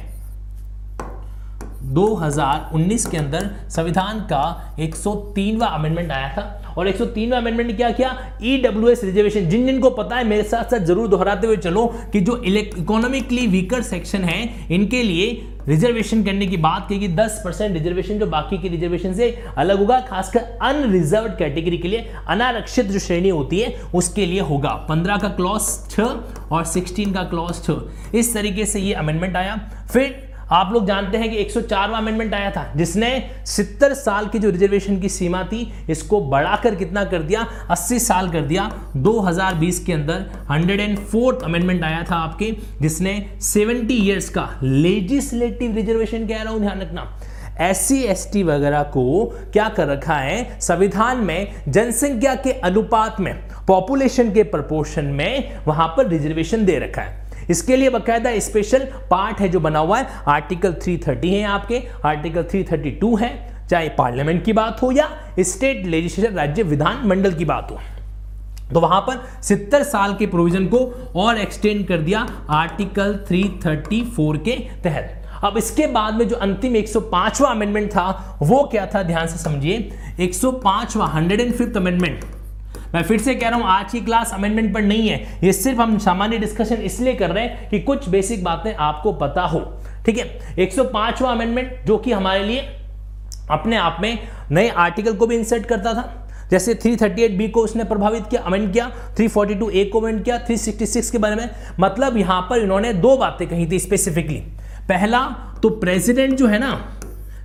2019 1.95 3.07
के 3.07 3.17
अंदर 3.17 3.51
संविधान 3.71 4.21
का 4.33 4.43
103वां 4.81 5.69
अमेंडमेंट 5.71 6.13
आया 6.13 6.29
था। 6.29 6.43
और 6.79 6.89
103वां 6.89 7.41
अमेंडमेंट 7.41 7.77
क्या 7.77 7.91
किया? 7.91 8.17
ईडब्ल्यूएस 8.43 9.01
e 9.01 9.05
रिजर्वेशन 9.05 9.49
जिन 9.49 9.67
जिन 9.67 9.81
को 9.81 9.91
पता 9.93 10.17
है, 10.17 10.25
मेरे 10.25 10.43
साथ 10.45 10.71
साथ 10.71 10.85
ज़रूर 10.85 11.09
दोहराते 11.09 11.47
हुए 11.47 11.57
चलो 11.59 11.87
कि 12.13 12.21
जो 12.21 12.43
इकोनॉमिकली 12.45 13.47
वीकर 13.47 13.83
सेक्शन 13.85 14.25
है, 14.25 14.67
इनके 14.71 15.03
लिए 15.03 15.33
रिजर्वेशन 15.69 16.23
करने 16.25 16.47
की 16.47 16.57
बात 16.57 16.89
की 16.89 17.09
10 17.09 17.41
परसेंट 17.45 17.73
रिजर्वेशन 17.75 18.19
जो 18.19 18.27
बाकी 18.27 18.59
की 18.59 18.69
रिजर्वेशन 18.69 19.15
से 19.15 19.31
अलग 19.59 19.79
होगा, 19.79 20.01
खासकर 20.01 20.41
अनरिजर्व 20.63 21.29
कैटेगरी 21.39 21.79
के 21.79 21.89
लिए। 21.89 22.07
अनारक्षित 22.29 22.87
जो 22.87 22.99
श्रेणी 22.99 23.29
होती 23.29 23.61
है, 23.61 23.75
उसके 23.95 24.27
लिए 24.27 24.41
होगा। 24.41 24.71
15 24.89 25.19
का 25.19 25.29
क्लॉस 25.31 25.71
6 25.91 26.53
और 26.53 26.65
16 26.67 27.15
का 27.15 27.23
क्लॉस 27.25 27.63
6 27.63 28.17
इस 28.17 28.35
तरीके 28.35 28.67
से 28.67 28.81
ये 28.81 28.93
अमेंडमेंट 28.95 29.37
आया। 29.37 29.57
फिर 29.93 30.24
आप 30.53 30.73
लोग 30.73 30.87
जानते 30.87 31.19
हैं 31.19 31.31
कि 31.31 31.37
104वां 31.37 32.01
अमेंडमेंट 32.03 32.35
आया 32.35 32.51
था, 32.51 32.73
जिसने 32.77 33.31
70 33.47 33.95
साल 33.95 34.27
की 34.27 34.39
जो 34.39 34.51
रिजर्वेशन 34.51 35.01
की 35.01 35.09
सीमा 35.09 35.43
थी, 35.43 35.73
इसको 35.91 36.21
बढ़ाकर 36.21 36.75
कितना 36.75 37.05
कर 37.05 37.23
दिया? 37.23 37.47
80 37.71 37.99
साल 37.99 38.31
कर 38.31 38.41
दिया। 38.41 38.71
2020 38.97 39.85
के 39.85 39.93
अंदर 39.93 40.25
104th 40.51 41.43
अमेंडमेंट 41.43 41.85
आया 41.85 42.03
था 42.11 42.17
आपके, 42.17 42.57
जिसने 42.83 43.31
70 43.41 43.91
इयर्स 43.91 44.29
का 44.29 44.49
लेजिस्लेटिव 44.63 45.75
रिजर्वेशन 45.75 46.27
कह 46.27 46.43
रहा 46.43 46.53
हूँ 46.53 46.61
ध्यान 46.61 46.81
रखना। 46.81 47.21
एस 47.61 47.89
सी 47.89 48.43
वगैरह 48.43 48.83
को 48.83 49.25
क्या 49.53 49.69
कर 49.69 49.87
रखा 49.87 50.15
है? 50.15 50.61
संविधान 50.61 51.17
में 51.17 51.53
जनसंख्या 51.69 52.35
के 52.35 52.53
अनुपात 52.53 53.21
में 53.21 53.35
पॉपुलेशन 53.69 54.33
के 54.33 54.43
प्रपोर्शन 54.43 55.05
में 55.05 55.61
वहाँ 55.67 55.87
पर 55.89 56.09
रिजर्वेशन 56.09 56.65
दे 56.65 56.79
रखा 56.79 57.03
है। 57.03 57.24
इसके 57.51 57.77
लिए 57.77 57.91
बकायदा 57.91 58.39
स्पेशल 58.39 58.89
पार्ट 59.11 59.41
है 59.41 59.49
जो 59.49 59.61
बना 59.61 59.79
हुआ 59.79 59.99
है। 59.99 60.07
आर्टिकल 60.29 60.73
330 60.73 61.33
है 61.33 61.43
आपके 61.43 61.83
आर्टिकल 62.05 62.43
332 62.43 63.17
है। 63.21 63.33
चाहे 63.71 63.89
पार्लियामेंट 63.89 64.45
की 64.45 64.53
बात 64.53 64.83
हो 64.83 64.93
या 64.93 65.09
स्टेट 65.41 65.87
लेजिस्लेचर 65.87 66.35
राज्य 66.35 66.63
विधान 66.63 67.03
मंडल 67.07 67.35
की 67.35 67.45
बात 67.45 67.71
हो। 67.71 67.79
तो 68.73 68.81
वहाँ 68.81 69.01
पर 69.01 69.43
70 69.43 69.83
साल 69.83 70.15
के 70.15 70.27
प्रोविज़न 70.27 70.67
को 70.67 70.79
और 71.17 71.39
एक्सटेंड 71.39 71.87
कर 71.87 71.99
दिया 71.99 72.27
आर्टिकल 72.51 73.15
334 73.29 74.39
के 74.39 74.53
तहत। 74.85 75.21
अब 75.45 75.57
इसके 75.57 75.87
बाद 75.87 76.15
में 76.15 76.29
जो 76.29 76.37
अंतिम 76.37 76.77
105वां 76.77 77.55
अमेंडमेंट 77.55 77.91
था, 77.91 78.39
वो 78.43 78.63
क्या 78.65 78.87
था? 78.87 79.03
ध्यान 79.03 79.27
से 79.27 79.39
समझिए। 79.39 79.91
105वां 80.21 81.09
हंड्रेड 81.09 81.41
एंड 81.41 81.53
फिफ्थ 81.53 81.77
अमेंडमेंट 81.77 82.25
मैं 82.95 83.03
फिर 83.03 83.21
से 83.21 83.35
कह 83.35 83.49
रहा 83.49 83.59
हूँ, 83.59 83.67
आज 83.67 83.93
की 83.93 84.01
क्लास 84.01 84.33
अमेंडमेंट 84.35 84.73
पर 84.75 84.83
नहीं 84.83 85.09
है। 85.09 85.39
ये 85.45 85.53
सिर्फ़ 85.53 85.81
हम 85.81 85.97
सामान्य 85.99 86.39
डिस्कशन 86.39 86.83
इसलिए 86.83 87.15
कर 87.15 87.31
रहे 87.31 87.45
हैं 87.45 87.69
कि 87.71 87.81
कुछ 87.81 88.09
बेसिक 88.09 88.45
बातें 88.45 88.75
आपको 88.75 89.13
पता 89.13 89.43
हो। 89.43 89.61
ठीक 90.07 90.19
है? 90.19 90.55
105वां 90.59 91.35
अमेंडमेंट 91.35 91.87
जो 91.87 91.97
कि 91.99 92.13
हमारे 92.13 92.45
लिए 92.45 92.61
अपने 93.51 93.77
आप 93.77 93.99
में 94.03 94.19
नए 94.51 94.69
आर्टिकल 94.69 95.15
को 95.15 95.27
भी 95.27 95.37
इंसर्ट 95.37 95.67
करता 95.67 95.95
था। 95.95 96.21
जैसे 96.51 96.75
338 96.75 97.37
बी 97.39 97.49
को 97.49 97.65
उसने 97.65 97.85
प्रभावित 97.85 98.27
किया 98.31 98.43
अमेंड 98.43 98.73
किया 98.73 98.91
342 99.17 99.71
ए 99.71 99.85
को 99.85 100.01
अमेंड 100.01 100.23
किया 100.25 100.39
366 100.47 101.11
के 101.11 101.19
बारे 101.19 101.37
में। 101.37 101.49
मतलब 101.81 102.17
यहाँ 102.17 102.41
पर 102.51 102.63
इन्होंने 102.63 102.93
दो 102.95 103.17
बातें 103.17 103.47
कही 103.49 103.67
थी 103.67 103.79
स्पेसिफिकली 103.79 104.41
पहला 104.89 105.27
तो 105.63 105.71
प्रेसिडेंट 105.81 106.39
जो 106.39 106.47
है 106.47 106.59
ना 106.59 106.73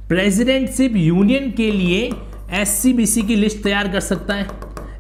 प्रेसिडेंट 0.10 0.70
सिर्फ़ 0.70 0.98
यूनियन 0.98 1.52
के 1.52 1.72
लिए 1.72 2.10
एससीबीसी 2.52 3.22
की 3.22 3.36
लिस्ट 3.36 3.64
तैयार 3.64 3.88
कर 3.88 4.00
सकता 4.00 4.34
है। 4.34 4.48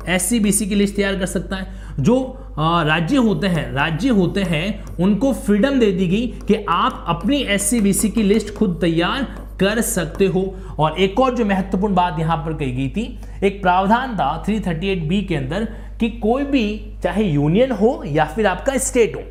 एस 0.09 0.29
सी 0.29 0.65
की 0.65 0.75
लिस्ट 0.75 0.95
तैयार 0.95 1.15
कर 1.15 1.25
सकता 1.25 1.55
है। 1.55 1.67
जो 1.99 2.17
राज्य 2.59 3.17
होते 3.17 3.47
हैं, 3.47 3.71
राज्य 3.71 4.09
होते 4.09 4.43
हैं, 4.43 4.95
उनको 4.95 5.33
फ्रीडम 5.33 5.79
दे 5.79 5.91
दी 5.91 6.07
गई 6.07 6.27
कि 6.47 6.65
आप 6.69 7.05
अपनी 7.07 7.41
एस 7.43 7.69
सी 7.69 8.09
की 8.09 8.23
लिस्ट 8.23 8.53
खुद 8.55 8.77
तैयार 8.81 9.23
कर 9.59 9.81
सकते 9.81 10.25
हो। 10.25 10.43
और 10.79 10.99
एक 10.99 11.19
और 11.19 11.35
जो 11.35 11.45
महत्वपूर्ण 11.45 11.95
बात 11.95 12.19
यहाँ 12.19 12.37
पर 12.37 12.53
कही 12.53 12.71
गई 12.71 12.89
थी, 12.89 13.19
एक 13.43 13.61
प्रावधान 13.61 14.15
था 14.15 14.43
338 14.43 15.07
बी 15.07 15.21
के 15.21 15.35
अंदर 15.35 15.63
कि 15.99 16.09
कोई 16.09 16.43
भी, 16.43 16.93
चाहे 17.03 17.23
यूनियन 17.23 17.71
हो 17.71 18.01
या 18.05 18.25
फिर 18.25 18.47
आपका 18.47 18.77
स्टेट 18.77 19.15
हो, 19.15 19.21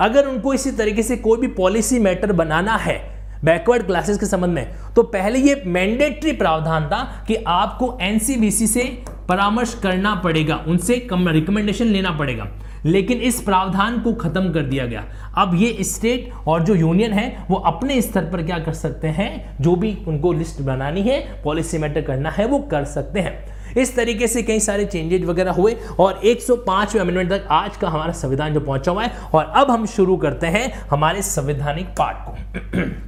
अगर 0.00 0.26
उनको 0.26 0.54
इसी 0.54 0.70
तरीके 0.70 1.02
से 1.02 1.16
कोई 1.16 1.40
भी 1.40 1.46
पॉलिसी 1.46 1.98
मैटर 1.98 2.32
बनाना 2.32 2.76
है 2.76 3.15
बैकवर्ड 3.46 3.82
क्लासेस 3.82 4.18
के 4.18 4.26
संबंध 4.26 4.50
में। 4.50 4.74
तो 4.96 5.02
पहले 5.02 5.38
ये 5.38 5.62
मैंडेटरी 5.66 6.32
प्रावधान 6.32 6.86
था 6.86 7.24
कि 7.28 7.34
आपको 7.46 7.98
एनसीबीसी 8.00 8.66
से 8.66 9.04
परामर्श 9.28 9.80
करना 9.82 10.14
पड़ेगा, 10.14 10.64
उनसे 10.66 10.96
कम 10.96 11.28
रिकमेंडेशन 11.28 11.84
लेना 11.84 12.10
पड़ेगा। 12.10 12.48
लेकिन 12.84 13.18
इस 13.18 13.40
प्रावधान 13.40 14.00
को 14.00 14.12
खत्म 14.12 14.52
कर 14.52 14.60
दिया 14.60 14.86
गया। 14.86 15.04
अब 15.38 15.54
ये 15.54 15.76
स्टेट 15.80 16.30
और 16.46 16.62
जो 16.62 16.74
यूनियन 16.74 17.12
है, 17.12 17.46
वो 17.50 17.56
अपने 17.56 18.02
स्तर 18.02 18.22
पर 18.24 18.42
क्या 18.42 18.58
कर 18.58 18.72
सकते 18.72 19.08
हैं? 19.08 19.56
जो 19.60 19.76
भी 19.76 19.98
उनको 20.08 20.32
लिस्ट 20.32 20.60
बनानी 20.62 21.02
है 21.02 21.42
पॉलिसी 21.44 21.78
मैटर 21.78 22.00
करना 22.00 22.30
है, 22.30 22.46
वो 22.46 22.58
कर 22.58 22.84
सकते 22.84 23.20
हैं। 23.20 23.56
इस 23.74 23.96
तरीके 23.96 24.26
से 24.26 24.42
कई 24.42 24.60
सारे 24.60 24.84
चेंजेज 24.84 25.24
वगैरह 25.24 25.52
हुए 25.52 25.76
और 26.00 26.20
105वें 26.24 27.00
अमेंडमेंट 27.00 27.30
तक 27.30 27.44
आज 27.50 27.76
का 27.76 27.88
हमारा 27.88 28.12
संविधान 28.12 28.54
जो 28.54 28.60
पहुँचा 28.60 28.92
हुआ 28.92 29.04
है। 29.04 29.10
और 29.34 29.44
अब 29.44 29.70
हम 29.70 29.86
शुरू 29.86 30.16
करते 30.16 30.46
हैं 30.46 30.86
हमारे 30.90 31.22
संवैधानिक 31.22 31.86
पार्ट 31.86 32.16
को। 32.20 32.36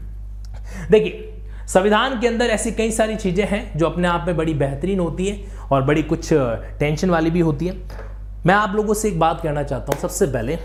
देखिए, 0.90 1.34
संविधान 1.68 2.18
के 2.20 2.26
अंदर 2.26 2.46
ऐसी 2.46 2.72
कई 2.72 2.90
सारी 2.90 3.16
चीज़ें 3.16 3.44
हैं 3.46 3.78
जो 3.78 3.86
अपने 3.86 4.08
आप 4.08 4.24
में 4.26 4.36
बड़ी 4.36 4.54
बेहतरीन 4.54 5.00
होती 5.00 5.26
है 5.26 5.66
और 5.70 5.82
बड़ी 5.82 6.02
कुछ 6.04 6.28
टेंशन 6.32 7.10
वाली 7.10 7.30
भी 7.30 7.40
होती 7.40 7.66
है। 7.66 7.76
मैं 8.46 8.54
आप 8.54 8.74
लोगों 8.76 8.94
से 8.94 9.08
एक 9.08 9.18
बात 9.20 9.40
कहना 9.42 9.62
चाहता 9.62 9.92
हूँ 9.92 10.00
सबसे 10.00 10.26
पहले, 10.26 10.58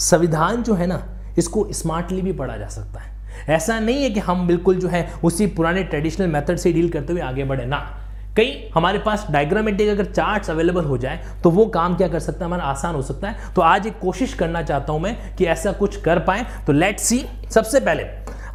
संविधान 0.00 0.62
जो 0.62 0.74
है 0.74 0.86
ना, 0.86 1.02
इसको 1.38 1.66
स्मार्टली 1.72 2.22
भी 2.22 2.32
पढ़ा 2.32 2.56
जा 2.56 2.68
सकता 2.68 3.00
है। 3.00 3.14
ऐसा 3.48 3.78
नहीं 3.80 4.02
है 4.02 4.10
कि 4.10 4.20
हम 4.20 4.46
बिल्कुल 4.46 4.76
जो 4.76 4.88
है 4.88 5.08
उसी 5.24 5.46
पुराने 5.46 5.82
ट्रेडिशनल 5.84 6.26
मेथड 6.26 6.56
से 6.56 6.72
डील 6.72 6.88
करते 6.90 7.12
हुए 7.12 7.22
आगे 7.22 7.44
बढ़े। 7.44 7.64
ना 7.66 7.78
कई 8.36 8.70
हमारे 8.74 8.98
पास 8.98 9.26
डायग्रामेटिक 9.30 9.88
अगर 9.88 10.04
चार्ट्स 10.04 10.50
अवेलेबल 10.50 10.84
हो 10.84 10.96
जाए 10.98 11.20
तो 11.44 11.50
वो 11.50 11.66
काम 11.66 11.96
क्या 11.96 12.08
कर 12.08 12.20
सकता 12.20 12.38
है? 12.38 12.44
हमारा 12.44 12.64
आसान 12.64 12.94
हो 12.94 13.02
सकता 13.02 13.28
है। 13.28 13.54
तो 13.54 13.62
आज 13.62 13.86
एक 13.86 13.98
कोशिश 13.98 14.34
करना 14.34 14.62
चाहता 14.62 14.92
हूँ 14.92 15.00
मैं 15.00 15.16
कि 15.36 15.44
ऐसा 15.46 15.72
कुछ 15.72 16.00
कर 16.02 16.18
पाए। 16.20 16.46
तो 16.66 16.72
लेट 16.72 16.98
सी 16.98 17.24
सबसे 17.50 17.80
पहले 17.80 18.04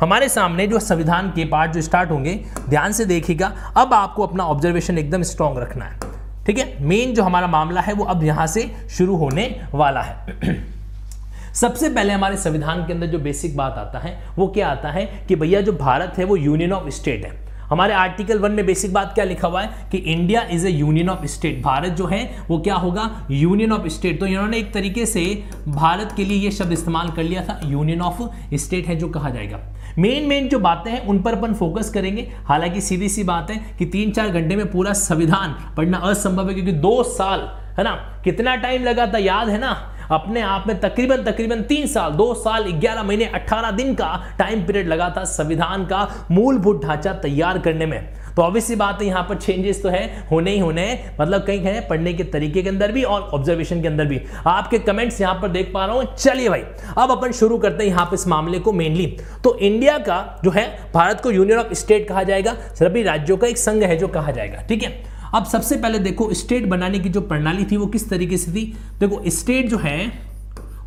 हमारे 0.01 0.29
सामने 0.29 0.67
जो 0.67 0.79
संविधान 0.79 1.29
के 1.29 1.45
पार्ट 1.45 1.71
जो 1.71 1.81
स्टार्ट 1.81 2.11
होंगे, 2.11 2.45
ध्यान 2.69 2.91
से 2.91 3.05
देखिएगा, 3.05 3.73
अब 3.77 3.93
आपको 3.93 4.27
अपना 4.27 4.43
ऑब्जर्वेशन 4.43 4.97
एकदम 4.97 5.23
स्ट्रांग 5.23 5.57
रखना 5.57 5.85
है। 5.85 5.99
ठीक 6.45 6.57
है? 6.57 6.83
मेन 6.83 7.13
जो 7.13 7.23
हमारा 7.23 7.47
मामला 7.47 7.81
है, 7.81 7.93
वो 7.93 8.05
अब 8.05 8.23
यहाँ 8.23 8.47
से 8.47 8.71
शुरू 8.89 9.15
होने 9.15 9.61
वाला 9.73 10.01
है। 10.01 10.15
सबसे 11.53 11.89
पहले 11.89 12.13
हमारे 12.13 12.37
संविधान 12.37 12.87
के 12.87 12.93
अंदर 12.93 13.07
जो 13.07 13.19
बेसिक 13.19 13.57
बात 13.57 13.75
आता 13.77 13.99
है, 13.99 14.23
वो 14.37 14.47
क्या 14.47 14.69
आता 14.69 14.89
है 14.89 15.25
कि 15.27 15.35
भैया 15.35 15.61
जो 15.61 15.71
भारत 15.71 16.13
है, 16.17 16.25
वो 16.25 16.35
यूनियन 16.35 16.73
ऑफ़ 16.73 16.89
स्टेट 16.89 17.25
है। 17.25 17.51
हमारे 17.65 17.93
आर्टिकल 17.93 18.39
वन 18.39 18.51
में 18.51 18.65
बेसिक 18.65 18.93
बात 18.93 19.13
क्या 19.13 19.25
लिखा 19.25 19.47
हुआ 19.47 19.61
है 19.61 19.87
कि 19.91 19.97
India 19.97 20.41
is 20.41 20.67
a 20.67 20.69
union 20.69 21.09
of 21.09 21.25
state 21.25 21.61
Bharat 21.63 21.91
जो 21.91 22.05
है, 22.05 22.37
वो 22.49 22.59
क्या 22.59 22.75
होगा? 22.75 23.27
यूनियन 23.31 23.71
ऑफ़ 23.71 23.87
स्टेट 23.87 24.19
तो 24.19 24.25
इन्होंने 24.25 24.57
एक 24.57 24.73
तरीके 24.73 25.05
से 25.05 25.43
भारत 25.67 26.13
के 26.17 26.25
लिए 26.25 26.37
ये 26.37 26.51
शब्द 26.51 26.71
इस्तेमाल 26.71 27.09
कर 27.09 27.23
लिया 27.23 27.43
था 27.43 27.59
यूनियन 27.63 28.01
ऑफ़ 28.01 28.55
स्टेट 28.55 28.87
है 28.87 28.95
जो 28.95 29.07
कहा 29.07 29.29
जाएगा। 29.29 29.59
मेन 29.99 30.23
मेन 30.23 30.49
जो 30.49 30.59
बातें 30.59 30.91
हैं, 30.91 31.07
उन 31.07 31.21
पर 31.21 31.37
अपन 31.37 31.53
फोकस 31.53 31.89
करेंगे। 31.89 32.31
हालाँकि 32.45 32.81
सीधी 32.81 33.09
सी 33.09 33.23
बात 33.23 33.51
है 33.51 33.75
कि 33.79 33.85
तीन 33.85 34.11
चार 34.11 34.29
घंटे 34.29 34.55
में 34.55 34.71
पूरा 34.71 34.93
संविधान 34.93 35.55
पढ़ना 35.77 35.97
असंभव 35.97 36.47
है, 36.47 36.53
क्योंकि 36.53 36.71
दो 36.71 37.03
साल, 37.03 37.39
है 37.77 37.83
ना? 37.83 38.21
कितना 38.23 38.55
टाइम 38.55 38.83
लगा 38.83 39.07
था, 39.07 39.17
याद 39.17 39.49
है 39.49 39.59
ना? 39.59 39.87
अपने 40.11 40.41
आप 40.41 40.63
में 40.67 40.79
तकरीबन 40.79 41.23
तकरीबन 41.23 41.61
तीन 41.63 41.85
साल, 41.87 42.11
दो 42.11 42.33
साल, 42.35 42.71
ग्यारह 42.71 43.03
महीने 43.03 43.25
अट्ठारह 43.25 43.71
दिन 43.73 43.93
का 43.95 44.35
टाइम 44.39 44.63
पीरियड 44.65 44.87
लगा 44.87 45.13
था 45.17 45.23
संविधान 45.25 45.85
का 45.85 46.07
मूलभूत 46.31 46.83
ढांचा 46.83 47.13
तैयार 47.21 47.59
करने 47.59 47.85
में। 47.85 48.01
तो 48.35 48.41
ऑब्वियसली 48.41 48.75
बात 48.75 49.01
है, 49.01 49.07
यहाँ 49.07 49.23
पर 49.29 49.35
चेंजेस 49.35 49.81
तो 49.83 49.89
है, 49.89 50.25
होने 50.31 50.51
ही 50.51 50.59
होने 50.59 50.83
मतलब 51.19 51.43
कहीं 51.43 51.59
है 51.59 51.87
पढ़ने 51.87 52.13
के 52.13 52.23
तरीके 52.25 52.61
के 52.63 52.69
अंदर 52.69 52.91
भी 52.91 53.03
और 53.03 53.21
ऑब्जर्वेशन 53.33 53.81
के 53.81 53.87
अंदर 53.87 54.05
भी। 54.05 54.21
आपके 54.47 54.79
कमेंट्स 54.79 55.19
यहाँ 55.21 55.35
पर 55.41 55.47
देख 55.49 55.71
पा 55.73 55.85
रहा 55.85 55.95
हूँ। 55.95 56.15
चलिए 56.15 56.49
भाई, 56.49 56.61
अब 56.97 57.11
अपन 57.11 57.31
शुरू 57.31 57.57
करते 57.57 57.83
हैं 57.83 57.91
यहाँ 57.91 58.05
पर 58.05 58.13
इस 58.13 58.27
मामले 58.27 58.59
को 58.59 58.71
मेनली 58.73 59.05
तो 59.43 59.57
इंडिया 59.57 59.97
का 59.99 60.41
जो 60.43 60.51
है, 60.51 60.67
भारत 60.93 61.21
को 61.21 61.31
यूनियन 61.31 61.59
ऑफ़ 61.59 61.73
स्टेट 61.75 62.07
कहा 62.09 62.23
जाएगा। 62.23 62.55
सभी 62.75 63.03
राज्यों 63.03 63.37
का 63.37 63.47
एक 63.47 63.57
संघ 63.57 63.83
है 63.83 63.97
जो 63.97 64.07
कहा 64.09 64.31
जाएगा, 64.31 64.61
ठीक 64.61 64.83
है? 64.83 64.89
अब 65.33 65.45
सबसे 65.45 65.75
पहले 65.77 65.99
देखो 65.99 66.33
स्टेट 66.33 66.65
बनाने 66.65 66.99
की 66.99 67.09
जो 67.09 67.21
प्रणाली 67.21 67.65
थी 67.65 67.77
वो 67.77 67.87
किस 67.87 68.09
तरीके 68.09 68.37
से 68.37 68.51
थी? 68.51 68.73
देखो 68.99 69.21
स्टेट 69.27 69.69
जो 69.69 69.77
है, 69.77 70.31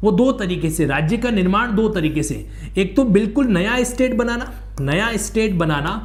वो 0.03 0.11
दो 0.11 0.33
तरीके 0.33 0.71
से, 0.71 0.87
राज्य 0.87 1.17
का 1.17 1.31
निर्माण 1.31 1.75
दो 1.75 1.89
तरीके 1.89 2.23
से। 2.23 2.47
एक 2.79 2.97
तो 2.97 3.05
बिल्कुल 3.05 3.47
नया 3.47 3.85
स्टेट 3.85 4.15
बनाना, 4.15 4.53
नया 4.81 5.16
state 5.16 5.55
banana 5.55 5.97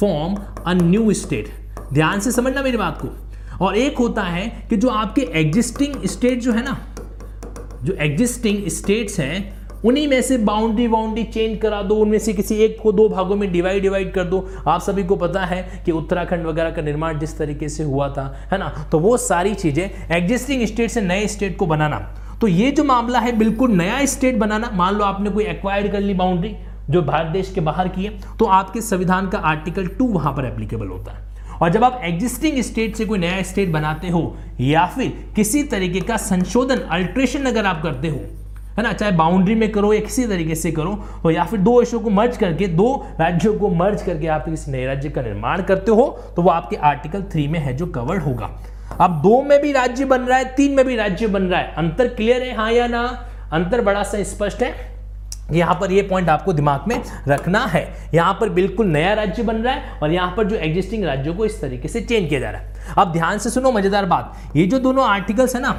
form 0.00 0.34
a 0.66 0.74
new 0.74 1.12
state 1.12 1.48
ध्यान 1.92 2.20
से 2.20 2.32
समझना 2.32 2.62
मेरी 2.62 2.76
बात 2.76 2.98
को। 3.04 3.08
और 3.64 3.76
एक 3.76 3.98
होता 3.98 4.22
है 4.22 4.66
कि 4.70 4.76
जो 4.76 4.88
आपके 4.88 5.22
एग्जिस्टिंग 5.22 6.04
स्टेट 6.04 6.40
जो 6.40 6.52
है 6.52 6.64
ना, 6.64 6.78
जो 7.84 7.92
एग्जिस्टिंग 7.92 8.68
स्टेट्स 8.68 9.20
हैं 9.20 9.57
उन्हीं 9.84 10.06
में 10.08 10.20
से 10.22 10.36
बाउंड्री 10.38 10.86
बाउंड्री 10.88 11.24
चेंज 11.24 11.58
करा 11.60 11.82
दो, 11.82 11.94
उनमें 11.94 12.18
से 12.18 12.32
किसी 12.32 12.54
एक 12.54 12.78
को 12.82 12.92
दो 12.92 13.08
भागों 13.08 13.36
में 13.36 13.50
डिवाइड 13.52 13.82
डिवाइड 13.82 14.12
कर 14.12 14.24
दो। 14.24 14.44
आप 14.68 14.80
सभी 14.80 15.04
को 15.04 15.16
पता 15.16 15.44
है 15.44 15.82
कि 15.84 15.92
उत्तराखंड 15.92 16.46
वगैरह 16.46 16.70
का 16.70 16.82
निर्माण 16.82 17.18
जिस 17.18 17.36
तरीके 17.38 17.68
से 17.68 17.82
हुआ 17.82 18.08
था, 18.08 18.24
है 18.52 18.58
ना? 18.58 18.68
तो 18.92 18.98
वो 18.98 19.16
सारी 19.18 19.54
चीज़ें 19.54 20.16
एग्जिस्टिंग 20.16 20.66
स्टेट 20.66 20.90
से 20.90 21.00
नए 21.00 21.26
स्टेट 21.26 21.56
को 21.56 21.66
बनाना। 21.66 21.98
तो 22.40 22.48
ये 22.48 22.70
जो 22.70 22.84
मामला 22.84 23.18
है, 23.18 23.36
बिल्कुल 23.38 23.72
नया 23.72 24.04
स्टेट 24.06 24.36
बनाना। 24.38 24.70
मान 24.74 24.94
लो 24.94 25.04
आपने 25.04 25.30
कोई 25.30 25.44
एक्वायर 25.46 25.88
कर 25.88 26.00
ली 26.00 26.14
बाउंड्री 26.14 26.54
जो 26.90 27.02
भारत 27.02 27.32
देश 27.32 27.50
के 27.54 27.60
बाहर 27.60 27.88
की 27.88 28.04
है 28.04 28.36
तो 28.38 28.44
आपके 28.46 28.80
संविधान 28.80 29.28
का 29.28 29.38
आर्टिकल 29.38 29.86
टू 29.88 30.06
वहाँ 30.08 30.32
पर 30.32 30.44
एप्लीकेबल 30.44 30.86
होता 30.88 31.12
है। 31.12 31.26
और 31.58 31.70
जब 31.70 31.84
आप 31.84 32.00
एग्जिस्टिंग 32.04 32.60
स्टेट 32.62 32.96
से 32.96 33.04
कोई 33.04 33.18
नया 33.18 33.42
स्टेट 33.42 33.68
बनाते 33.68 34.08
हो, 34.08 34.36
या 34.60 34.84
फिर 34.86 35.12
किसी 35.36 35.62
तरीके 35.64 36.00
का 36.00 36.16
संशोधन 36.16 36.80
अल्ट्रेशन 36.90 37.44
अगर 37.44 37.66
आप 37.66 37.82
करते 37.82 38.08
हो 38.08 38.20
है 38.78 38.82
ना? 38.82 38.92
चाहे 38.92 39.12
बाउंड्री 39.12 39.54
में 39.54 39.70
करो 39.72 39.92
या 39.92 40.00
किसी 40.00 40.26
तरीके 40.26 40.54
से 40.54 40.70
करो 40.72 40.90
और 41.24 41.32
या 41.32 41.44
फिर 41.44 41.60
दो 41.60 41.78
देशों 41.80 42.00
को 42.00 42.10
मर्ज 42.10 42.36
करके, 42.36 42.66
दो 42.68 43.06
राज्यों 43.20 43.54
को 43.54 43.68
मर्ज 43.70 44.02
करके 44.02 44.26
आप 44.28 44.44
किसी 44.44 44.72
नए 44.72 44.84
राज्य 44.86 45.08
का 45.08 45.22
निर्माण 45.22 45.62
करते 45.62 45.90
हो 45.90 46.06
तो 46.36 46.42
वो 46.42 46.50
आपके 46.50 46.76
आर्टिकल 46.76 47.22
थ्री 47.32 47.46
में 47.48 47.58
है 47.60 47.76
जो 47.76 47.86
कवर्ड 47.88 48.22
होगा। 48.22 48.50
अब 49.00 49.20
दो 49.22 49.40
में 49.42 49.60
भी 49.62 49.72
राज्य 49.72 50.04
बन 50.04 50.20
रहा 50.20 50.38
है, 50.38 50.44
तीन 50.54 50.74
में 50.74 50.84
भी 50.86 50.96
राज्य 50.96 51.26
बन 51.26 51.42
रहा 51.42 51.60
है। 51.60 51.74
अंतर 51.76 52.08
क्लियर 52.08 52.42
है 52.42 52.54
हाँ 52.56 52.70
या 52.72 52.86
ना? 52.86 53.02
अंतर 53.52 53.80
बड़ा 53.80 54.02
सा 54.02 54.22
स्पष्ट 54.24 54.62
है। 54.62 54.74
यहाँ 55.52 55.74
पर 55.80 55.92
ये 55.92 56.02
पॉइंट 56.02 56.28
आपको 56.28 56.52
दिमाग 56.52 56.88
में 56.88 57.02
रखना 57.28 57.64
है। 57.66 57.82
यहाँ 58.14 58.36
पर 58.40 58.48
बिल्कुल 58.50 58.86
नया 58.86 59.12
राज्य 59.14 59.42
बन 59.42 59.56
रहा 59.56 59.74
है 59.74 59.98
और 60.02 60.12
यहाँ 60.12 60.34
पर 60.36 60.46
जो 60.46 60.56
एग्जिस्टिंग 60.56 61.04
राज्यों 61.04 61.34
को 61.34 61.44
इस 61.44 61.60
तरीके 61.60 61.88
से 61.88 62.00
चेंज 62.00 62.28
किया 62.28 62.40
जा 62.40 62.50
रहा 62.50 62.60
है। 62.60 62.94
अब 62.98 63.12
ध्यान 63.12 63.38
से 63.38 63.50
सुनो, 63.50 63.70
मज़ेदार 63.72 64.06
बात। 64.06 64.56
ये 64.56 64.66
जो 64.66 64.78
दोनों 64.78 65.04
आर्टिकल्स 65.06 65.54
है 65.56 65.62
ना, 65.62 65.76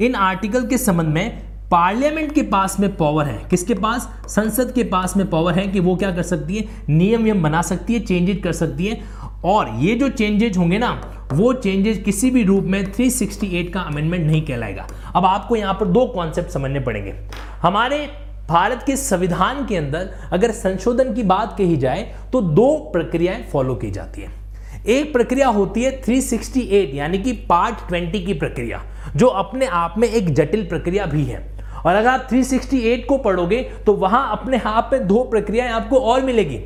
इन 0.00 0.14
आर्टिकल 0.14 0.66
के 0.66 0.78
संबंध 0.78 1.08
में 1.08 1.42
पार्लियामेंट 1.70 2.32
के 2.32 2.42
पास 2.42 2.80
में 2.80 2.96
पावर 2.96 3.24
है। 3.24 3.38
किसके 3.50 3.74
पास? 3.74 4.08
संसद 4.28 4.72
के 4.72 4.84
पास 4.84 5.16
में 5.16 5.30
पावर 5.30 5.54
है 5.54 5.66
कि 5.68 5.80
वो 5.80 5.96
क्या 5.96 6.10
कर 6.10 6.22
सकती 6.22 6.56
है? 6.56 6.64
नियम 6.88 7.22
नियम 7.22 7.42
बना 7.42 7.62
सकती 7.62 7.94
है 7.94 8.00
चेंजेज 8.00 8.40
कर 8.44 8.52
सकती 8.52 8.86
है। 8.86 9.00
और 9.44 9.68
ये 9.78 9.94
जो 9.94 10.08
चेंजेज 10.08 10.56
होंगे 10.58 10.78
ना, 10.78 10.90
वो 11.32 11.52
चेंजेज 11.52 12.02
किसी 12.02 12.30
भी 12.30 12.42
रूप 12.42 12.64
में 12.64 12.92
368 12.92 13.72
का 13.72 13.80
अमेंडमेंट 13.80 14.26
नहीं 14.26 14.42
कहलाएगा। 14.42 14.86
अब 15.16 15.24
आपको 15.24 15.56
यहाँ 15.56 15.74
पर 15.74 15.86
दो 15.86 16.06
कॉन्सेप्ट 16.06 16.50
समझने 16.50 16.80
पड़ेंगे। 16.80 17.14
हमारे 17.62 17.98
भारत 18.48 18.82
के 18.86 18.96
संविधान 18.96 19.64
के 19.66 19.76
अंदर 19.76 20.10
अगर 20.32 20.50
संशोधन 20.50 21.14
की 21.14 21.22
बात 21.22 21.54
कही 21.58 21.76
जाए 21.76 22.02
तो 22.32 22.40
दो 22.40 22.76
प्रक्रियाएँ 22.92 23.42
फॉलो 23.52 23.74
की 23.74 23.90
जाती 23.90 24.22
है। 24.22 24.32
एक 24.88 25.12
प्रक्रिया 25.12 25.48
होती 25.48 25.82
है 25.82 26.00
368 26.02 26.94
यानी 26.94 27.18
कि 27.18 27.32
पार्ट 27.32 27.76
20 27.90 28.24
की 28.26 28.34
प्रक्रिया, 28.34 28.82
जो 29.16 29.26
अपने 29.26 29.66
आप 29.66 29.94
में 29.98 30.08
एक 30.08 30.34
जटिल 30.34 30.64
प्रक्रिया 30.66 31.06
भी 31.06 31.24
है। 31.24 31.57
और 31.86 31.94
अगर 31.94 32.08
आप 32.08 32.28
368 32.28 33.04
को 33.04 33.18
पढ़ोगे 33.18 33.62
तो 33.86 33.92
वहाँ 33.92 34.30
अपने 34.32 34.60
आप 34.66 34.90
में 34.92 35.06
दो 35.06 35.22
प्रक्रियाएँ 35.24 35.70
आपको 35.70 35.98
और 35.98 36.20
मिलेगी। 36.20 36.60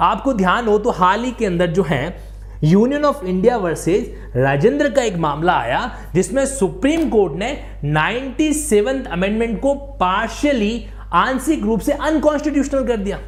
आपको 0.00 0.32
ध्यान 0.32 0.66
हो 0.66 0.78
तो 0.78 0.90
हाल 0.90 1.24
ही 1.24 1.30
के 1.30 1.46
अंदर 1.46 1.66
जो 1.66 1.82
है 1.82 2.16
union 2.64 3.04
of 3.04 3.24
India 3.24 3.56
versus 3.56 4.10
Rajendra 4.36 4.90
का 4.90 5.02
एक 5.02 5.16
मामला 5.16 5.52
आया, 5.52 5.90
जिसमें 6.14 6.44
सुप्रीम 6.46 7.08
कोर्ट 7.10 7.32
ने 7.32 7.56
97th 7.84 9.06
अमेंडमेंट 9.06 9.60
को 9.60 9.74
पार्शियली 9.74 10.86
आंशिक 11.12 11.62
रूप 11.62 11.80
से 11.80 11.92
अनकॉन्स्टिट्यूशनल 11.92 12.86
कर 12.86 12.96
दिया। 12.96 13.18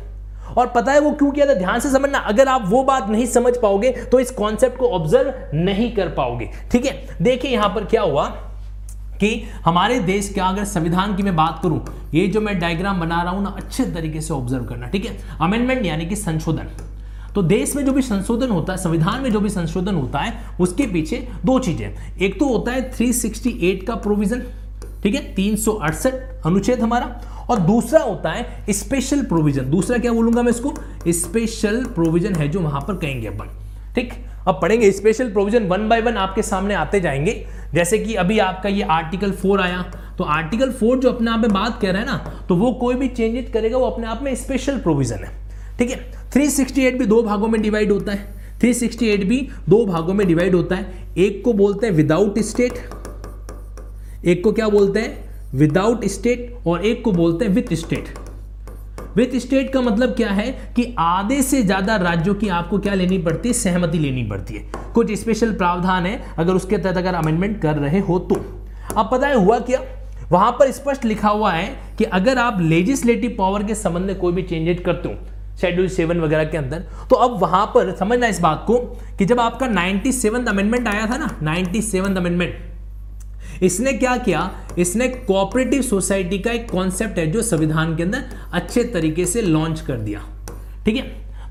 और 0.57 0.67
पता 0.67 0.93
है 0.93 1.01
वो 1.01 1.11
क्यों 1.11 1.31
किया 1.31 1.47
था? 1.47 1.55
ध्यान 1.55 1.81
से 1.81 1.91
समझना। 1.91 2.19
अगर 2.19 2.49
आप 2.49 2.63
वो 2.67 2.83
बात 2.83 3.09
नहीं 3.09 3.27
समझ 3.27 3.57
पाओगे 3.57 3.91
तो 4.13 4.21
इस 4.21 4.31
कॉन्सेप्ट 4.31 4.79
को 4.79 4.89
ऑब्ज़र्व 4.89 5.57
नहीं 5.57 5.95
कर 5.97 6.09
पाओगे। 6.09 6.51
ठीक 6.73 6.87
है? 6.87 7.07
देखिए 7.23 7.51
यहाँ 7.51 7.69
पर 7.69 7.85
क्या 7.85 8.03
हुआ। 8.03 8.48
कि 9.21 9.45
हमारे 9.65 9.99
देश 10.01 10.33
का 10.37 10.47
अगर 10.47 10.65
संविधान 10.65 11.17
की 11.17 11.23
मैं 11.23 11.37
बात 11.37 11.61
करूँ, 11.63 11.85
ये 12.15 12.27
जो 12.27 12.41
मैं 12.41 12.59
डायग्राम 12.59 13.01
बना 13.01 13.23
रहा 13.23 13.33
हूँ 13.33 13.43
ना, 13.43 13.51
अच्छे 13.51 13.85
तरीके 13.85 14.21
से 14.21 14.35
ऑब्ज़र्व 14.35 14.65
करना, 14.65 14.87
ठीक 14.87 15.05
है? 15.05 15.17
अमेंडमेंट 15.41 15.87
यानी 15.87 16.07
कि 16.07 16.17
संशोधन। 16.17 16.69
तो 17.35 17.43
देश 17.43 17.77
में 17.77 17.85
जो 17.85 17.93
भी 17.93 18.03
संशोधन 18.03 18.49
होता 18.49 18.73
है, 18.73 18.79
संविधान 18.79 19.21
में 19.23 19.31
जो 19.33 19.41
भी 19.41 19.49
संशोधन 19.49 19.95
होता 19.95 20.19
है, 20.19 20.33
उसके 20.61 20.87
पीछे 20.87 21.29
दो 21.45 21.59
चीज़ें। 21.59 22.19
एक 22.19 22.39
तो 22.41 22.49
होता 22.49 22.73
है 22.73 22.91
368 22.93 23.85
का 23.87 23.95
प्रोविज़न 23.95 24.43
ठीक 25.03 25.15
है? 25.15 25.21
तीन 25.35 25.57
अनुच्छेद 26.47 26.81
हमारा। 26.81 27.07
और 27.51 27.59
दूसरा 27.59 28.01
होता 28.01 28.31
है 28.31 28.73
स्पेशल 28.73 29.23
प्रोविज़न 29.23 29.71
दूसरा 29.71 29.99
क्या 29.99 30.13
बोलूँगा 30.13 30.43
मैं 30.43 30.51
इसको? 30.51 30.75
स्पेशल 31.09 31.85
प्रोविज़न 31.85 32.35
है 32.35 32.49
जो 32.49 32.61
वहाँ 32.61 32.81
पर 32.81 32.95
कहेंगे 32.95 33.27
अपन, 33.27 33.51
ठीक? 33.95 34.13
अब 34.49 34.59
पढ़ेंगे 34.63 34.91
special 34.93 35.31
provision 35.33 35.65
one 35.65 35.89
by 35.89 36.01
one 36.01 36.17
आपके 36.17 36.43
सामने 36.43 36.75
आते 36.75 37.01
जाएँगे। 37.01 37.33
जैसे 37.75 37.99
कि 37.99 38.15
अभी 38.15 38.39
आपका 38.39 38.69
ये 38.69 38.83
आर्टिकल 38.83 39.33
फोर 39.33 39.61
आया 39.61 39.83
तो 40.19 40.25
आर्टिकल 40.25 40.71
फोर 40.71 40.99
जो 40.99 41.11
अपने 41.11 41.31
आप 41.31 41.41
में 41.41 41.53
बात 41.53 41.81
कर 41.81 41.93
रहा 41.93 42.01
है 42.01 42.07
ना 42.07 42.45
तो 42.49 42.57
वो 42.57 42.73
कोई 42.73 42.95
भी 42.95 43.09
चेंजेस 43.09 43.51
करेगा, 43.53 43.79
वो 43.79 43.87
अपने 43.87 44.07
आप 44.07 44.23
में 44.23 44.35
स्पेशल 44.35 44.79
प्रोविज़न 44.79 45.25
है। 45.25 45.77
ठीक 45.79 45.91
है? 45.91 46.31
368 46.33 46.99
भी 46.99 47.07
दो 47.07 47.23
भागों 47.23 47.49
में 47.49 47.61
डिवाइड 47.63 47.93
होता 47.93 48.13
है। 48.13 48.59
368 48.61 49.25
भी 49.25 49.49
दो 49.69 49.85
भागों 49.87 50.15
में 50.15 50.27
डिवाइड 50.27 50.55
होता 50.55 50.77
है। 50.77 51.15
एक 51.19 51.43
को 51.45 51.53
बोलते 51.53 51.87
हैं 51.87 51.95
विदाउट 51.95 52.39
स्टेट 52.41 52.73
एक 54.25 54.43
को 54.45 54.53
क्या 54.53 54.69
बोलते 54.69 55.01
हैं? 55.01 55.29
विदाउट 55.55 56.05
स्टेट 56.07 56.67
और 56.67 56.85
एक 56.87 57.03
को 57.05 57.13
बोलते 57.13 57.45
हैं 57.45 57.53
विथ 57.53 57.75
स्टेट 57.75 58.09
विथ 59.19 59.39
स्टेट 59.41 59.73
का 59.73 59.81
मतलब 59.81 60.15
क्या 60.15 60.31
है 60.31 60.51
कि 60.77 60.95
आधे 60.99 61.41
से 61.43 61.63
ज़्यादा 61.63 61.97
राज्यों 61.97 62.35
की 62.35 62.49
आपको 62.49 62.79
क्या 62.79 62.95
लेनी 62.95 63.19
पड़ती 63.19 63.49
है? 63.49 63.53
सहमति 63.55 63.99
लेनी 63.99 64.23
पड़ती 64.25 64.55
है। 64.55 64.93
कुछ 64.95 65.13
स्पेशल 65.13 65.53
प्रावधान 65.53 66.07
है, 66.07 66.21
अगर 66.39 66.55
उसके 66.55 66.79
तहत 66.79 66.97
अगर 66.97 67.15
अमेंडमेंट 67.15 67.61
कर 67.63 67.77
रहे 67.77 68.01
हो 68.01 68.19
तो। 68.21 68.35
अब 68.97 69.09
पता 69.13 69.27
है, 69.27 69.35
हुआ 69.37 69.59
क्या? 69.61 69.81
वहाँ 70.31 70.51
पर 70.53 70.71
स्पष्ट 70.71 71.05
लिखा 71.05 71.29
हुआ 71.29 71.53
है 71.53 71.67
कि 71.99 72.05
अगर 72.05 72.39
आप 72.39 72.61
लेजिस्लेटिव 72.61 73.35
पावर 73.39 73.63
के 73.63 73.75
संबंध 73.75 74.07
में 74.07 74.19
कोई 74.19 74.33
भी 74.33 74.43
चेंजेस 74.43 74.81
करते 74.87 75.09
हो 75.09 75.15
शेड्यूल 75.61 75.89
सेवन 75.89 76.21
वगैरह 76.21 76.45
के 76.45 76.57
अंदर 76.57 76.85
तो 77.11 77.17
अब 77.17 77.39
वहाँ 77.41 77.65
पर 77.67 77.95
समझना 77.97 78.27
इस 78.27 78.41
बात 78.41 78.65
को 78.67 78.77
कि 79.19 79.25
जब 79.25 79.41
आपका 79.41 79.67
नाइनटी 79.67 80.13
सेवन 80.13 80.45
अमेंडमेंट 80.47 80.89
आया 80.89 81.07
था 81.07 81.17
ना 81.17 81.31
नाइनटी 81.43 81.83
सेवन 81.83 82.17
अमेंडमेंट 82.17 82.55
इसने 83.63 83.93
क्या 83.93 84.17
किया? 84.17 84.51
इसने 84.79 85.09
कोऑपरेटिव 85.09 85.83
सोसाइटी 85.83 86.39
का 86.39 86.51
एक 86.51 86.71
कॉन्सेप्ट 86.71 87.19
है 87.19 87.27
जो 87.27 87.43
संविधान 87.43 87.97
के 87.97 88.03
अंदर 88.03 88.25
अच्छे 88.53 88.85
तरीके 88.85 89.27
से 89.27 89.43
लॉन्च 89.43 89.81
कर 89.81 89.97
दिया। 89.97 90.21
ठीक 90.85 90.97
है? 90.97 91.03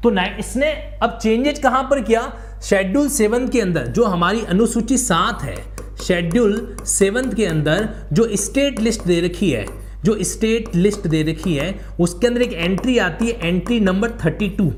तो 0.04 0.12
इसने 0.40 0.72
अब 1.04 1.18
चेंजेज 1.22 1.60
कहाँ 1.60 1.84
पर 1.84 2.02
किया? 2.02 2.22
शेड्यूल 2.64 3.08
सेवन 3.10 3.48
के 3.48 3.62
अंदर, 3.62 3.88
जो 3.88 4.04
हमारी 4.04 4.42
अनुसूची 4.46 4.98
सात 4.98 5.42
है। 5.42 5.56
शेड्यूल 5.98 6.78
सेवन 6.86 7.32
के 7.34 7.46
अंदर 7.46 7.90
जो 8.14 8.28
स्टेट 8.36 8.80
लिस्ट 8.80 9.04
दे 9.04 9.20
रखी 9.22 9.50
है, 9.52 9.66
जो 10.06 10.18
स्टेट 10.24 10.76
लिस्ट 10.76 11.08
दे 11.08 11.22
रखी 11.24 11.56
है, 11.56 11.74
उसके 12.00 12.28
अंदर 12.28 12.42
एक 12.42 12.54
एंट्री 12.54 12.98
आती 12.98 13.28
है 13.28 13.48
एंट्री 13.48 13.80
नंबर 13.80 14.12
थर्टी 14.26 14.50
टू 14.50 14.72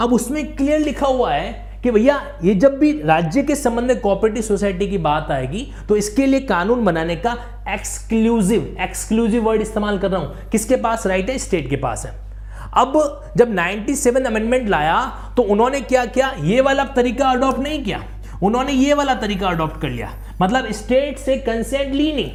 अब 0.00 0.12
उसमें 0.12 0.56
क्लियर 0.56 0.80
लिखा 0.80 1.06
हुआ 1.06 1.32
है 1.32 1.71
कि 1.82 1.90
भैया, 1.90 2.20
ये 2.44 2.54
जब 2.54 2.78
भी 2.78 2.90
राज्य 3.02 3.42
के 3.42 3.54
संबंध 3.54 3.88
में 3.88 4.00
कोऑपरेटिव 4.00 4.42
सोसाइटी 4.42 4.86
की 4.88 4.98
बात 4.98 5.30
आएगी 5.30 5.66
तो 5.88 5.96
इसके 5.96 6.26
लिए 6.26 6.40
कानून 6.40 6.84
बनाने 6.84 7.16
का 7.16 7.36
एक्सक्लूसिव 7.68 8.76
एक्सक्लूसिव 8.80 9.42
वर्ड 9.44 9.62
इस्तेमाल 9.62 9.98
कर 9.98 10.10
रहा 10.10 10.20
हूँ। 10.20 10.50
किसके 10.50 10.76
पास? 10.76 11.06
राइट 11.06 11.30
है 11.30 11.38
स्टेट 11.38 11.68
के 11.70 11.76
पास 11.76 12.06
है। 12.06 12.12
अब 12.76 12.92
जब 13.36 13.54
97 13.54 14.26
अमेंडमेंट 14.26 14.68
लाया 14.68 15.00
तो 15.36 15.42
उन्होंने 15.42 15.80
क्या 15.80 16.04
किया? 16.06 16.32
ये 16.40 16.60
वाला 16.60 16.84
तरीका 16.96 17.30
अडॉप्ट 17.30 17.58
नहीं 17.58 17.82
किया। 17.84 18.02
उन्होंने 18.42 18.72
ये 18.72 18.94
वाला 18.94 19.14
तरीका 19.14 19.48
अडॉप्ट 19.48 19.80
कर 19.80 19.88
लिया। 19.88 20.12
मतलब 20.42 20.70
स्टेट 20.72 21.18
से 21.18 21.36
कंसेंट 21.38 21.94
ली 21.94 22.12
नहीं। 22.12 22.32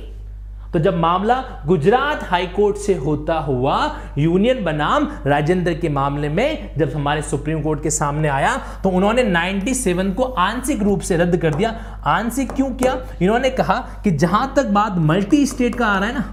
तो 0.73 0.79
जब 0.79 0.97
मामला 0.97 1.35
गुजरात 1.65 2.23
हाईकोर्ट 2.23 2.77
से 2.77 2.93
होता 2.95 3.33
हुआ, 3.39 3.75
यूनियन 4.17 4.63
बनाम 4.63 5.07
राजेंद्र 5.25 5.73
के 5.73 5.89
मामले 5.89 6.29
में 6.29 6.77
जब 6.77 6.91
हमारे 6.93 7.21
सुप्रीम 7.21 7.61
कोर्ट 7.61 7.83
के 7.83 7.89
सामने 7.91 8.27
आया 8.29 8.55
तो 8.83 8.89
उन्होंने 8.89 9.23
97 9.25 10.13
को 10.13 10.23
आंशिक 10.23 10.81
रूप 10.83 11.01
से 11.01 11.17
रद्द 11.17 11.37
कर 11.37 11.53
दिया। 11.53 11.69
आंशिक 12.07 12.51
क्यों 12.51 12.69
किया? 12.71 12.97
इन्होंने 13.21 13.49
कहा 13.51 13.75
कि 14.03 14.11
जहाँ 14.13 14.53
तक 14.55 14.65
बात 14.71 14.97
मल्टी 14.99 15.45
स्टेट 15.45 15.75
का 15.75 15.87
आ 15.87 15.97
रहा 15.99 16.09
है 16.09 16.15
ना, 16.15 16.31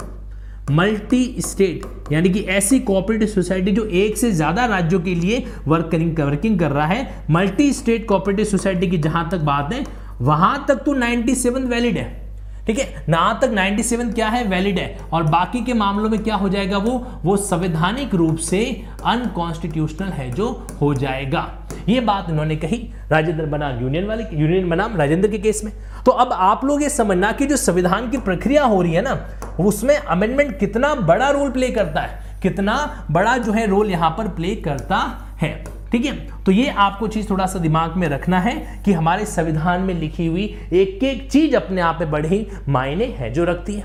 मल्टी 0.70 1.36
स्टेट, 1.40 1.82
यानी 2.12 2.30
कि 2.30 2.40
ऐसी 2.50 2.78
कोऑपरेटिव 2.80 3.28
सोसाइटी 3.28 3.72
जो 3.72 3.84
एक 3.84 4.16
से 4.16 4.30
ज़्यादा 4.32 4.64
राज्यों 4.66 5.00
के 5.00 5.14
लिए 5.14 5.44
वर्किंग 5.68 6.18
वर्किंग 6.20 6.58
कर 6.58 6.70
रहा 6.70 6.86
है, 6.86 7.24
मल्टी 7.30 7.72
स्टेट 7.72 8.06
कोऑपरेटिव 8.08 8.44
सोसाइटी 8.46 8.90
की 8.90 8.98
जहाँ 8.98 9.28
तक 9.30 9.38
बात 9.42 9.72
है, 9.72 9.84
वहाँ 10.20 10.64
तक 10.68 10.82
तो 10.84 10.94
97 10.94 11.66
वैलिड 11.66 11.98
है। 11.98 12.23
ठीक 12.66 12.78
है? 12.78 13.04
ना 13.08 13.38
तक 13.42 13.48
97 13.48 14.14
क्या 14.14 14.28
है? 14.28 14.44
वैलिड 14.44 14.78
है। 14.78 14.98
और 15.12 15.22
बाकी 15.22 15.60
के 15.60 15.72
मामलों 15.72 16.10
में 16.10 16.22
क्या 16.22 16.34
हो 16.34 16.48
जाएगा 16.48 16.78
वो? 16.78 17.06
वो 17.22 17.36
संवैधानिक 17.36 18.14
रूप 18.14 18.36
से 18.36 18.84
अनकॉन्स्टिट्यूशनल 19.04 20.08
है 20.08 20.30
जो 20.30 20.66
हो 20.80 20.94
जाएगा। 20.94 21.68
ये 21.88 22.00
बात 22.00 22.30
इन्होंने 22.30 22.56
कही 22.56 22.94
राजेंद्र 23.10 23.46
बनाम 23.46 23.80
यूनियन 23.80 24.06
वाले 24.06 24.24
यूनियन 24.32 24.70
बनाम 24.70 24.96
राजेंद्र 24.96 25.28
के 25.28 25.38
केस 25.38 25.62
में। 25.64 25.72
तो 26.06 26.10
अब 26.10 26.32
आप 26.32 26.64
लोग 26.64 26.82
ये 26.82 26.88
समझना 26.88 27.32
कि 27.32 27.46
जो 27.46 27.56
संविधान 27.56 28.10
की 28.10 28.18
प्रक्रिया 28.18 28.64
हो 28.64 28.82
रही 28.82 28.92
है 28.92 29.02
ना, 29.02 29.28
उसमें 29.60 29.96
अमेंडमेंट 29.96 30.58
कितना 30.58 30.94
बड़ा 30.94 31.30
रोल 31.30 31.50
प्ले 31.50 31.70
करता 31.70 32.00
है? 32.00 32.40
कितना 32.42 33.06
बड़ा 33.10 33.36
जो 33.36 33.52
है 33.52 33.66
रोल 33.66 33.90
यहाँ 33.90 34.10
पर 34.10 34.28
प्ले 34.28 34.56
करता 34.56 34.96
है? 35.42 35.64
ठीक 35.94 36.06
है? 36.06 36.44
तो 36.44 36.52
ये 36.52 36.68
आपको 36.68 37.08
चीज़ 37.08 37.30
थोड़ा 37.30 37.46
सा 37.46 37.58
दिमाग 37.58 37.96
में 37.96 38.08
रखना 38.08 38.40
है 38.40 38.82
कि 38.84 38.92
हमारे 38.92 39.26
संविधान 39.26 39.80
में 39.80 39.94
लिखी 39.94 40.26
हुई 40.26 40.58
एक 40.72 41.04
एक 41.04 41.30
चीज़ 41.30 41.56
अपने 41.56 41.80
आप 41.80 41.98
में 42.00 42.10
बड़ी 42.10 42.46
मायने 42.68 43.04
है 43.04 43.30
जो 43.30 43.44
रखती 43.44 43.74
है। 43.74 43.84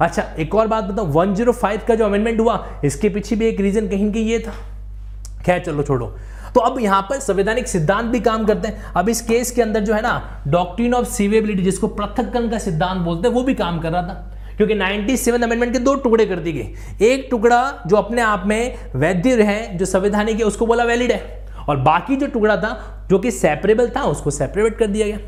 अच्छा 0.00 0.22
एक 0.38 0.54
और 0.54 0.66
बात 0.66 0.84
बताओ 0.84 1.06
105 1.06 1.86
का 1.86 1.94
जो 1.94 2.04
अमेंडमेंट 2.04 2.40
हुआ, 2.40 2.80
इसके 2.84 3.08
पीछे 3.08 3.36
भी 3.36 3.46
एक 3.46 3.60
रीजन 3.60 3.88
कहीं 3.88 4.12
कि 4.12 4.18
ये 4.18 4.38
था। 4.38 4.52
खैर, 5.42 5.58
चलो 5.58 5.82
छोड़ो। 5.82 6.16
तो 6.54 6.60
अब 6.60 6.80
यहाँ 6.80 7.02
पर 7.02 7.18
संवैधानिक 7.18 7.68
सिद्धांत 7.68 8.06
भी 8.06 8.20
काम 8.20 8.44
करते 8.44 8.68
हैं। 8.68 8.82
अब 8.96 9.08
इस 9.08 9.22
केस 9.22 9.50
के 9.50 9.62
अंदर 9.62 9.80
जो 9.80 9.94
है 9.94 10.02
ना 10.02 10.44
डॉक्ट्रिन 10.48 10.94
ऑफ़ 10.94 11.06
सीवेबिलिटी 11.06 11.62
जिसको 11.62 11.86
पृथककरण 11.86 12.48
का 12.48 12.58
सिद्धांत 12.58 13.00
बोलते 13.00 13.28
हैं, 13.28 13.34
वो 13.34 13.42
भी 13.42 13.54
काम 13.54 13.78
कर 13.78 13.90
रहा 13.90 14.02
था। 14.02 14.32
क्योंकि 14.56 14.74
97 14.74 15.42
अमेंडमेंट 15.42 15.72
के 15.72 15.78
दो 15.78 15.94
टुकड़े 15.94 16.26
कर 16.26 16.36
दिए 16.36 16.52
गए। 16.52 16.74
एक 17.06 17.28
टुकड़ा 17.30 17.74
जो 17.86 17.96
अपने 17.96 18.22
आप 18.22 18.42
में 18.46 18.74
वैध 18.96 19.26
है, 19.26 19.78
जो 19.78 19.86
संवैधानिक 19.86 20.36
है, 20.36 20.44
उसको 20.44 20.66
बोला 20.66 20.84
वैलिड 20.84 21.12
है। 21.12 21.45
और 21.68 21.76
बाकी 21.76 22.16
जो 22.16 22.26
टुकड़ा 22.26 22.56
था, 22.56 23.06
जो 23.10 23.18
कि 23.18 23.30
सेपरेबल 23.30 23.88
था, 23.88 24.02
उसको 24.02 24.30
सेपरेट 24.30 24.78
कर 24.78 24.86
दिया 24.86 25.06
गया। 25.06 25.18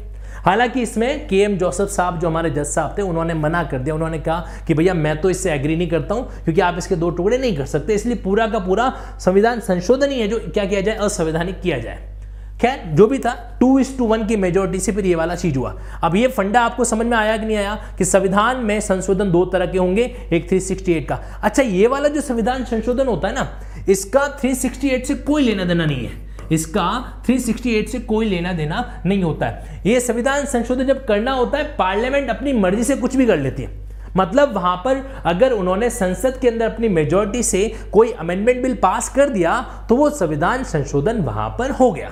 हालाँकि 0.44 0.82
इसमें 0.82 1.28
के 1.28 1.36
एम 1.36 1.56
जोसेफ 1.56 1.88
साहब, 1.88 2.20
जो 2.20 2.28
हमारे 2.28 2.50
जज 2.50 2.64
साहब 2.64 2.94
थे, 2.98 3.02
उन्होंने 3.02 3.34
मना 3.34 3.64
कर 3.64 3.78
दिया। 3.78 3.94
उन्होंने 3.94 4.18
कहा 4.18 4.46
कि 4.66 4.74
भैया, 4.74 4.94
मैं 4.94 5.20
तो 5.20 5.30
इससे 5.30 5.52
एग्री 5.52 5.76
नहीं 5.76 5.88
करता 5.88 6.14
हूँ, 6.14 6.30
क्योंकि 6.44 6.60
आप 6.60 6.78
इसके 6.78 6.96
दो 6.96 7.10
टुकड़े 7.10 7.38
नहीं 7.38 7.56
कर 7.56 7.66
सकते। 7.66 7.94
इसलिए 7.94 8.16
पूरा 8.16 8.46
का 8.46 8.58
पूरा 8.58 8.92
संविधान 9.20 9.60
संशोधन 9.60 10.10
ही 10.10 10.20
है, 10.20 10.28
जो 10.28 10.38
क्या 10.38 10.64
किया 10.64 10.80
जाए, 10.80 10.96
असंवैधानिक 10.96 11.60
किया 11.60 11.78
जाए। 11.78 12.14
खैर, 12.60 12.82
जो 12.86 13.06
भी 13.06 13.18
था 13.18 13.56
टू 13.60 13.78
इज़ 13.78 13.98
टू 13.98 14.06
वन 14.06 14.26
की 14.26 14.36
मेजोरिटी 14.36 14.78
से 14.78 14.92
फिर 14.92 15.06
ये 15.06 15.14
वाला 15.14 15.34
चीज़ 15.34 15.58
हुआ। 15.58 15.80
अब 16.04 16.16
ये 16.16 16.28
फंडा 16.28 16.60
आपको 16.60 16.84
समझ 16.84 17.06
में 17.06 17.16
आया 17.16 17.36
कि 17.36 17.46
नहीं 17.46 17.56
आया 17.56 17.94
कि 17.98 18.04
संविधान 18.04 18.56
में 18.56 18.80
संशोधन 18.80 19.30
दो 19.30 19.44
तरह 19.44 19.66
के 19.66 19.78
होंगे, 19.78 20.16
एक 20.32 20.48
368 20.48 21.04
का। 21.08 21.20
अच्छा 21.42 21.62
ये 21.62 21.86
वाला 21.86 22.08
जो 22.08 22.20
संविधान 22.20 22.64
संशोधन 22.64 23.06
होता 23.06 23.28
है 23.28 23.34
ना, 23.34 23.60
इसका 23.88 24.28
368 24.28 25.06
से 25.06 25.14
कोई 25.14 25.42
लेना 25.42 25.64
देना 25.64 25.86
नहीं 25.86 26.06
है। 26.06 26.27
इसका 26.52 27.22
368 27.26 27.88
से 27.88 27.98
कोई 28.00 28.28
लेना 28.28 28.52
देना 28.52 29.02
नहीं 29.06 29.22
होता 29.22 29.46
है। 29.46 29.80
ये 29.86 30.00
संविधान 30.00 30.44
संशोधन 30.46 30.86
जब 30.86 31.04
करना 31.06 31.32
होता 31.32 31.58
है, 31.58 31.64
पार्लियामेंट 31.76 32.30
अपनी 32.30 32.52
मर्ज़ी 32.52 32.84
से 32.84 32.96
कुछ 32.96 33.16
भी 33.16 33.26
कर 33.26 33.38
लेती 33.38 33.62
है। 33.62 33.86
मतलब 34.16 34.54
वहाँ 34.54 34.76
पर 34.76 35.02
अगर 35.26 35.52
उन्होंने 35.52 35.90
संसद 35.90 36.38
के 36.40 36.48
अंदर 36.48 36.70
अपनी 36.70 36.88
मेजोरिटी 36.88 37.42
से 37.42 37.66
कोई 37.92 38.12
अमेंडमेंट 38.12 38.62
बिल 38.62 38.74
पास 38.74 39.08
कर 39.08 39.28
दिया 39.28 39.60
तो 39.88 39.96
वो 39.96 40.08
संविधान 40.10 40.64
संशोधन 40.64 41.20
वहाँ 41.20 41.48
पर 41.58 41.70
हो 41.70 41.90
गया। 41.92 42.10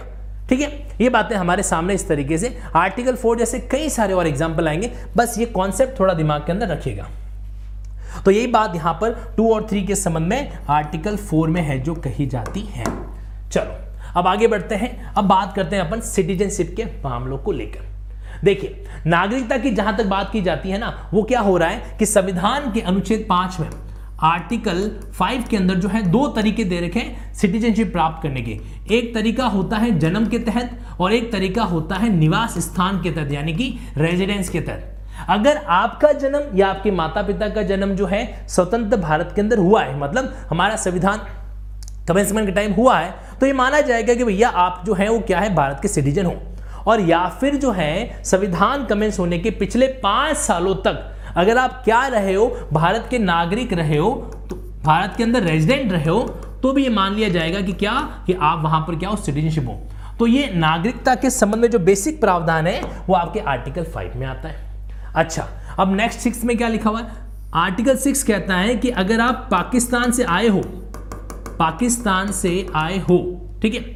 ठीक 0.48 0.60
है? 0.60 0.68
ये 1.00 1.08
बातें 1.08 1.34
हमारे 1.36 1.62
सामने 1.62 1.94
इस 1.94 2.06
तरीके 2.08 2.38
से 2.38 2.56
आर्टिकल 2.76 3.14
फोर 3.14 3.38
जैसे 3.38 3.58
कई 3.72 3.88
सारे 3.88 4.14
और 4.14 4.26
एग्ज़ाम्पल 4.26 4.68
आएँगे। 4.68 4.90
बस 5.16 5.38
ये 5.38 5.46
कॉन्सेप्ट 5.46 5.98
थोड़ा 6.00 6.14
दिमाग 6.14 6.46
के 6.46 6.52
अंदर 6.52 6.68
रखिएगा। 6.68 7.08
तो 8.24 8.30
यही 8.30 8.46
बात 8.46 8.74
यहाँ 8.74 8.92
पर 9.00 9.16
टू 9.36 9.52
और 9.54 9.66
थ्री 9.70 9.82
के 9.82 9.94
संबंध 9.94 10.28
में 10.28 10.58
आर्टिकल 10.68 11.16
फोर 11.16 11.48
में 11.48 11.60
है, 11.62 11.78
जो 11.78 11.94
कही 11.94 12.26
जाती 12.26 12.60
है। 12.60 12.84
चलो। 13.50 13.85
अब 14.16 14.26
आगे 14.26 14.46
बढ़ते 14.48 14.74
हैं, 14.74 15.14
अब 15.14 15.24
बात 15.24 15.54
करते 15.56 15.76
हैं 15.76 15.82
अपन 15.82 16.00
सिटीजनशिप 16.02 16.74
के 16.76 16.84
मामलों 17.04 17.38
को 17.38 17.52
लेकर। 17.52 17.94
देखिए, 18.44 18.84
नागरिकता 19.06 19.56
की 19.58 19.70
जहाँ 19.70 19.96
तक 19.96 20.06
बात 20.06 20.30
की 20.32 20.40
जाती 20.42 20.70
है 20.70 20.78
ना, 20.78 21.10
वो 21.14 21.22
क्या 21.22 21.40
हो 21.40 21.56
रहा 21.56 21.68
है 21.68 21.96
कि 21.98 22.06
संविधान 22.06 22.72
के 22.72 22.80
अनुच्छेद 22.80 23.26
पाँच 23.28 23.60
में 23.60 23.68
आर्टिकल 24.22 24.90
फाइव 25.14 25.44
के 25.50 25.56
अंदर 25.56 25.74
जो 25.74 25.88
है 25.88 26.02
दो 26.02 26.26
तरीके 26.28 26.64
दे 26.64 26.80
रखे 26.80 27.00
हैं 27.00 27.34
सिटीजनशिप 27.34 27.92
प्राप्त 27.92 28.22
करने 28.22 28.42
के। 28.42 28.58
एक 28.96 29.14
तरीका 29.14 29.46
होता 29.46 29.76
है 29.76 29.98
जन्म 29.98 30.26
के 30.26 30.38
तहत 30.38 31.00
और 31.00 31.12
एक 31.12 31.30
तरीका 31.32 31.62
होता 31.64 31.96
है 31.96 32.08
निवास 32.08 32.58
स्थान 32.58 33.00
के 33.02 33.10
तहत, 33.10 33.32
यानी 33.32 33.54
कि 33.54 33.78
रेजिडेंस 33.96 34.48
के 34.48 34.60
तहत। 34.60 34.92
अगर 35.28 35.56
आपका 35.56 36.12
जन्म 36.12 36.56
या 36.58 36.68
आपके 36.68 36.90
माता 36.90 37.22
पिता 37.22 37.48
का 37.48 37.62
जन्म 37.62 37.94
जो 37.94 38.06
है 38.06 38.46
स्वतंत्र 38.48 38.96
भारत 38.96 39.32
के 39.34 39.40
अंदर 39.40 39.58
हुआ 39.58 39.82
है 39.82 39.98
मतलब 40.00 40.34
हमारा 40.50 40.76
संविधान 40.76 41.20
कमेंसमेंट 42.08 42.48
का 42.48 42.54
टाइम 42.54 42.72
हुआ 42.72 42.98
है 42.98 43.14
तो 43.40 43.46
ये 43.46 43.52
माना 43.52 43.80
जाएगा 43.80 44.14
कि 44.14 44.24
भैया 44.24 44.48
आप 44.48 44.82
जो 44.86 44.94
है 44.94 45.08
वो 45.08 45.18
क्या 45.18 45.40
है? 45.40 45.54
भारत 45.54 45.78
के 45.82 45.88
सिटीजन 45.88 46.26
हो। 46.26 46.36
और 46.86 47.00
या 47.00 47.26
फिर 47.28 47.56
जो 47.56 47.70
है, 47.70 48.22
संविधान 48.24 48.84
कमेंस 48.84 49.18
होने 49.18 49.38
के 49.38 49.50
पिछले 49.50 49.86
पाँच 50.02 50.36
सालों 50.36 50.74
तक 50.74 51.12
अगर 51.36 51.58
आप 51.58 51.82
क्या 51.84 52.06
रहे 52.06 52.34
हो, 52.34 52.46
भारत 52.72 53.06
के 53.10 53.18
नागरिक 53.18 53.72
रहे 53.72 53.96
हो 53.96 54.10
तो 54.50 54.56
भारत 54.84 55.14
के 55.16 55.24
अंदर 55.24 55.42
रेजिडेंट 55.42 55.92
रहे 55.92 56.08
हो 56.08 56.20
तो 56.62 56.72
भी 56.72 56.82
ये 56.82 56.90
मान 56.90 57.14
लिया 57.14 57.28
जाएगा 57.28 57.60
कि 57.60 57.72
क्या? 57.72 57.92
कि 58.26 58.32
आप 58.32 58.62
वहाँ 58.62 58.80
पर 58.80 58.96
क्या 58.96 59.08
हो? 59.08 59.16
सिटीजनशिप 59.16 59.66
हो। 59.68 59.80
तो 60.18 60.26
ये 60.26 60.50
नागरिकता 60.54 61.14
के 61.14 61.30
संबंध 61.30 61.60
में 61.60 61.70
जो 61.70 61.78
बेसिक 61.78 62.20
प्रावधान 62.20 62.66
है, 62.66 62.80
वो 63.08 63.14
आपके 63.14 63.40
आर्टिकल 63.40 63.84
फाइव 63.84 64.12
में 64.16 64.26
आता 64.26 64.48
है। 64.48 64.56
अच्छा 65.16 65.48
अब 65.78 65.94
नेक्स्ट 65.96 66.20
सिक्स 66.20 66.44
में 66.44 66.56
क्या 66.56 66.68
लिखा 66.68 66.90
हुआ 66.90 67.00
है? 67.00 67.06
आर्टिकल 67.54 67.96
सिक्स 67.96 68.22
कहता 68.22 68.54
है 68.54 68.74
कि 68.76 68.90
अगर 68.90 69.20
आप 69.20 69.48
पाकिस्तान 69.50 70.12
से 70.12 70.24
आए 70.24 70.48
हो 70.48 70.62
पाकिस्तान 71.58 72.32
से 72.32 72.66
आए 72.74 72.98
हो, 73.00 73.18
ठीक 73.62 73.74
है? 73.74 73.94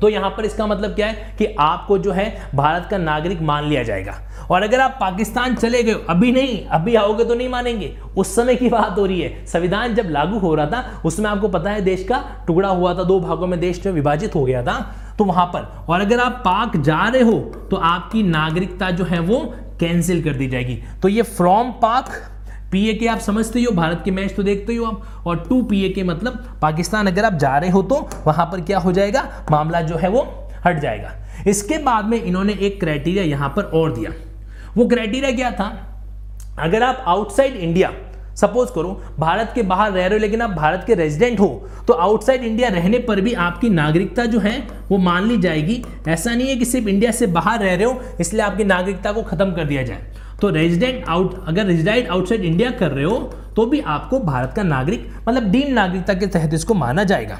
तो 0.00 0.08
यहाँ 0.08 0.30
पर 0.30 0.44
इसका 0.44 0.66
मतलब 0.66 0.94
क्या 0.94 1.06
है 1.06 1.34
कि 1.38 1.46
आपको 1.60 1.96
जो 1.98 2.12
है 2.12 2.50
भारत 2.54 2.86
का 2.90 2.98
नागरिक 2.98 3.40
मान 3.42 3.64
लिया 3.64 3.82
जाएगा। 3.82 4.12
और 4.50 4.62
अगर 4.62 4.80
आप 4.80 4.96
पाकिस्तान 5.00 5.54
चले 5.54 5.82
गए, 5.82 5.94
अभी 6.10 6.30
नहीं, 6.32 6.64
अभी 6.66 6.94
आओगे 6.94 7.24
तो 7.24 7.34
नहीं 7.34 7.48
मानेंगे। 7.48 7.88
उस 8.16 8.34
समय 8.36 8.56
की 8.56 8.68
बात 8.68 8.98
हो 8.98 9.06
रही 9.06 9.20
है। 9.20 9.44
संविधान 9.46 9.94
जब 9.94 10.10
लागू 10.10 10.38
हो 10.38 10.54
रहा 10.54 10.66
था, 10.66 11.00
उसमें 11.04 11.28
आपको 11.30 11.48
पता 11.48 11.70
है 11.70 11.80
देश 11.80 12.04
का 12.04 12.22
टुकड़ा 12.46 12.68
हुआ 12.68 12.94
था, 12.94 13.02
दो 13.02 13.18
भागों 13.20 13.46
में 13.46 13.58
देश 13.60 13.84
में 13.86 13.92
विभाजित 13.92 14.34
हो 14.34 14.44
गया 14.44 14.62
था 14.62 14.78
तो 15.18 15.24
वहाँ 15.24 15.46
पर। 15.46 15.68
और 15.88 16.00
अगर 16.00 16.20
आप 16.20 16.42
पाक 16.44 16.76
जा 16.78 17.02
रहे 17.04 17.22
हो 17.22 17.38
तो 17.70 17.76
आपकी 17.76 18.22
नागरिकता 18.22 18.90
जो 18.90 19.04
है 19.04 19.18
वो 19.20 19.40
कैंसिल 19.80 20.22
कर 20.22 20.34
दी 20.34 20.46
जाएगी। 20.48 20.78
तो 21.02 21.08
ये 21.08 21.22
फ्रॉम 21.22 21.70
पाक 21.82 22.10
पी 22.72 22.84
ए 22.88 22.94
के 22.94 23.06
आप 23.06 23.18
समझते 23.20 23.62
हो 23.62 23.72
भारत 23.74 24.02
के 24.04 24.10
मैच 24.10 24.34
तो 24.36 24.42
देखते 24.42 24.72
ही 24.72 24.84
आप। 24.84 25.24
और 25.26 25.44
टू 25.48 25.62
पी 25.62 25.84
ए 25.84 25.88
के 25.88 26.02
मतलब 26.04 26.58
पाकिस्तान 26.62 27.06
अगर 27.06 27.24
आप 27.24 27.34
जा 27.34 27.56
रहे 27.58 27.70
हो 27.70 27.82
तो 27.84 28.08
वहाँ 28.26 28.46
पर 28.46 28.60
क्या 28.60 28.78
हो 28.78 28.92
जाएगा? 28.92 29.22
मामला 29.50 29.80
जो 29.82 29.96
है 29.96 30.08
वो 30.08 30.26
हट 30.66 30.80
जाएगा। 30.80 31.12
इसके 31.46 31.78
बाद 31.78 32.04
में 32.04 32.22
इन्होंने 32.22 32.52
एक 32.54 32.80
क्राइटेरिया 32.80 33.24
यहाँ 33.24 33.48
पर 33.48 33.62
और 33.62 33.92
दिया। 33.92 34.12
वो 34.76 34.86
क्राइटेरिया 34.88 35.32
क्या 35.32 35.50
था? 35.50 35.70
अगर 36.58 36.82
आप 36.82 37.04
आउटसाइड 37.06 37.56
इंडिया 37.56 37.92
सपोज़ 38.36 38.70
करो, 38.72 38.90
भारत 39.18 39.52
के 39.54 39.62
बाहर 39.62 39.92
रह 39.92 40.06
रहे 40.06 40.08
हो, 40.08 40.18
लेकिन 40.18 40.42
आप 40.42 40.50
भारत 40.50 40.84
के 40.86 40.94
रेजिडेंट 40.94 41.40
हो 41.40 41.48
तो 41.86 41.92
आउटसाइड 41.94 42.42
इंडिया 42.44 42.68
रहने 42.68 42.98
पर 42.98 43.20
भी 43.20 43.32
आपकी 43.34 43.68
नागरिकता 43.70 44.24
जो 44.26 44.40
है, 44.40 44.58
वो 44.90 44.98
मान 44.98 45.26
ली 45.28 45.36
जाएगी। 45.38 45.82
ऐसा 46.08 46.34
नहीं 46.34 46.48
है 46.48 46.56
कि 46.56 46.64
सिर्फ़ 46.64 46.88
इंडिया 46.88 47.10
से 47.10 47.26
बाहर 47.28 47.60
रह 47.60 47.74
रहे 47.74 47.84
हो, 47.84 48.00
इसलिए 48.20 48.42
आपकी 48.42 48.64
नागरिकता 48.64 49.12
को 49.12 49.22
खत्म 49.22 49.52
कर 49.52 49.64
दिया 49.64 49.82
जाए। 49.82 50.06
तो 50.40 50.48
रेजिडेंट 50.50 51.04
आउट 51.08 51.34
अगर 51.48 51.64
रेजिडेंट 51.66 52.08
आउटसाइड 52.08 52.42
इंडिया 52.44 52.70
कर 52.70 52.90
रहे 52.90 53.04
हो 53.04 53.18
तो 53.56 53.64
भी 53.66 53.80
आपको 53.80 54.18
भारत 54.20 54.52
का 54.56 54.62
नागरिक 54.62 55.08
मतलब 55.28 55.50
डीम 55.50 55.72
नागरिकता 55.74 56.14
के 56.14 56.26
तहत 56.26 56.54
इसको 56.54 56.74
माना 56.74 57.04
जाएगा। 57.04 57.38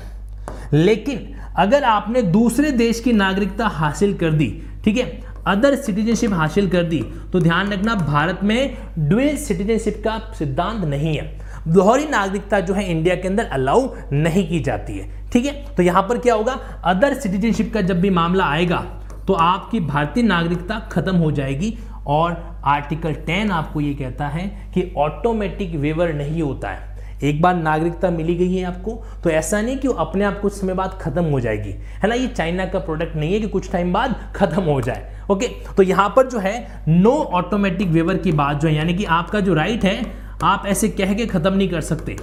लेकिन 0.72 1.34
अगर 1.58 1.84
आपने 1.84 2.22
दूसरे 2.22 2.70
देश 2.72 3.00
की 3.00 3.12
नागरिकता 3.12 3.66
हासिल 3.68 4.14
कर 4.14 4.30
दी, 4.32 4.50
ठीक 4.84 4.96
है 4.96 5.06
अदर 5.46 5.74
सिटीजनशिप 5.76 6.32
हासिल 6.32 6.68
कर 6.70 6.82
दी 6.84 7.00
तो 7.32 7.40
ध्यान 7.40 7.72
रखना 7.72 7.94
भारत 7.96 8.40
में 8.42 8.76
ड्यूल 8.98 9.36
सिटीजनशिप 9.38 10.02
का 10.04 10.18
सिद्धांत 10.38 10.84
नहीं 10.84 11.16
है। 11.16 11.38
दोहरी 11.68 12.04
नागरिकता 12.06 12.60
जो 12.60 12.74
है 12.74 12.90
इंडिया 12.90 13.14
के 13.14 13.28
अंदर 13.28 13.44
अलाउ 13.44 13.88
नहीं 14.12 14.48
की 14.48 14.60
जाती 14.60 14.98
है, 14.98 15.30
ठीक 15.30 15.46
है? 15.46 15.74
तो 15.76 15.82
यहाँ 15.82 16.02
पर 16.02 16.18
क्या 16.18 16.34
होगा? 16.34 16.52
अदर 16.84 17.14
सिटीजनशिप 17.14 17.72
का 17.74 17.80
जब 17.82 18.00
भी 18.00 18.10
मामला 18.12 18.44
आएगा 18.46 18.84
तो 19.26 19.34
आपकी 19.34 19.80
भारतीय 19.80 20.22
नागरिकता 20.22 20.78
खत्म 20.92 21.16
हो 21.16 21.30
जाएगी 21.32 21.76
और 22.08 22.60
आर्टिकल 22.64 23.14
10 23.26 23.50
आपको 23.50 23.80
ये 23.80 23.94
कहता 23.94 24.28
है 24.28 24.46
कि 24.74 24.92
ऑटोमेटिक 24.96 25.74
वेवर 25.76 26.12
नहीं 26.12 26.42
होता 26.42 26.70
है। 26.70 26.96
एक 27.24 27.40
बार 27.42 27.54
नागरिकता 27.54 28.10
मिली 28.10 28.34
गई 28.34 28.56
है 28.56 28.64
आपको 28.64 28.92
तो 29.24 29.30
ऐसा 29.30 29.60
नहीं 29.60 29.76
कि 29.78 29.88
वो 29.88 29.94
अपने 29.94 30.24
आप 30.24 30.38
कुछ 30.40 30.52
समय 30.52 30.74
बाद 30.74 30.98
खत्म 31.02 31.24
हो 31.24 31.40
जाएगी। 31.40 31.70
है 31.70 32.08
ना, 32.08 32.14
ये 32.14 32.26
चाइना 32.26 32.66
का 32.66 32.78
प्रोडक्ट 32.78 33.16
नहीं 33.16 33.32
है 33.32 33.40
कि 33.40 33.48
कुछ 33.48 33.70
टाइम 33.72 33.92
बाद 33.92 34.14
खत्म 34.36 34.62
हो 34.62 34.80
जाए। 34.80 35.16
ओके 35.30 35.46
तो 35.76 35.82
यहाँ 35.82 36.08
पर 36.16 36.28
जो 36.28 36.38
है 36.38 36.84
नो 36.88 37.10
ऑटोमेटिक 37.10 37.88
वेवर 37.88 38.16
की 38.16 38.32
बात 38.32 38.60
जो 38.60 38.68
है, 38.68 38.74
यानी 38.74 38.94
कि 38.94 39.04
आपका 39.04 39.40
जो 39.40 39.54
राइट 39.54 39.84
है, 39.84 40.00
आप 40.42 40.66
ऐसे 40.66 40.88
कह 40.88 41.14
के 41.14 41.26
खत्म 41.26 41.52
नहीं 41.54 41.68
कर 41.68 41.80
सकते। 41.80 42.16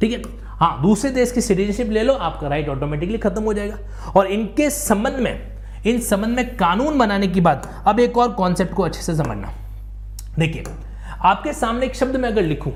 ठीक 0.00 0.12
है? 0.12 0.22
हाँ 0.44 0.80
दूसरे 0.82 1.10
देश 1.10 1.32
की 1.32 1.40
सिटीजनशिप 1.40 1.90
ले 1.90 2.02
लो, 2.02 2.12
आपका 2.12 2.48
राइट 2.48 2.68
ऑटोमेटिकली 2.68 3.18
खत्म 3.18 3.42
हो 3.42 3.52
जाएगा। 3.54 4.12
और 4.16 4.26
इनके 4.26 4.70
संबंध 4.70 5.20
में 5.20 5.59
इन 5.86 6.00
संबंध 6.00 6.36
में 6.36 6.56
कानून 6.56 6.98
बनाने 6.98 7.26
की 7.26 7.40
बात। 7.40 7.84
अब 7.86 8.00
एक 8.00 8.18
और 8.18 8.32
कॉन्सेप्ट 8.32 8.74
को 8.74 8.82
अच्छे 8.82 9.02
से 9.02 9.14
समझना। 9.16 9.52
देखिए, 10.38 10.64
आपके 11.22 11.52
सामने 11.52 11.86
एक 11.86 11.94
शब्द 11.94 12.16
में 12.16 12.28
अगर 12.28 12.42
लिखूं, 12.42 12.72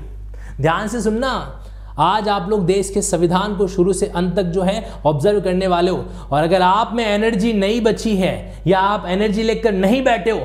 ध्यान 0.61 0.87
से 0.87 1.01
सुनना। 1.01 1.61
आज 1.99 2.29
आप 2.29 2.49
लोग 2.49 2.65
देश 2.65 2.89
के 2.89 3.01
संविधान 3.01 3.55
को 3.55 3.67
शुरू 3.67 3.93
से 3.93 4.07
अंत 4.07 4.35
तक 4.35 4.43
जो 4.43 4.61
है 4.61 4.91
ऑब्ज़र्व 5.05 5.41
करने 5.41 5.67
वाले 5.67 5.91
हो। 5.91 6.05
और 6.31 6.43
अगर 6.43 6.61
आप 6.61 6.91
में 6.93 7.05
एनर्जी 7.05 7.53
नहीं 7.53 7.81
बची 7.81 8.15
है, 8.17 8.61
या 8.67 8.79
आप 8.79 9.05
एनर्जी 9.07 9.43
लेकर 9.43 9.71
नहीं 9.71 10.03
बैठे 10.03 10.31
हो 10.31 10.39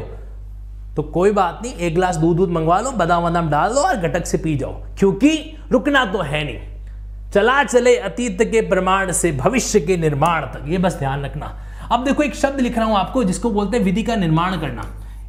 तो 0.97 1.03
कोई 1.03 1.31
बात 1.31 1.61
नहीं, 1.63 1.75
एक 1.75 1.95
गिलास 1.95 2.17
दूध 2.17 2.37
दूध 2.37 2.51
मंगवा 2.51 2.81
लो, 2.81 2.91
बादाम 2.91 3.23
बादाम 3.23 3.51
डाल 3.51 3.75
लो 3.75 3.81
और 3.81 3.97
घटक 3.97 4.27
से 4.27 4.39
पी 4.39 4.57
जाओ। 4.57 4.73
क्योंकि 4.99 5.57
रुकना 5.73 6.05
तो 6.05 6.23
है 6.23 6.45
नहीं। 6.45 7.31
चला 7.31 7.65
चले 7.65 7.97
अतीत 7.97 8.43
के 8.43 8.61
प्रमाण 8.61 9.13
से 9.13 9.33
भविष्य 9.33 9.81
के 9.81 9.97
निर्माण 9.97 10.43
तक। 10.43 10.65
ये 10.69 10.79
बस 10.79 10.95
ध्यान 10.95 11.25
रखना। 11.25 11.59
अब 11.93 12.05
देखो 12.05 12.23
एक 12.23 12.35
शब्द 12.35 12.61
लिख 12.61 12.79
रहा 12.79 12.87
हूँ 12.87 12.97
आपको, 12.97 13.25
जिसको 13.25 13.51
बोलते 13.51 13.77
हैं 13.77 13.85
विधि 13.85 14.03
का 14.03 14.17
निर्माण 14.17 14.61
करना। 14.61 14.83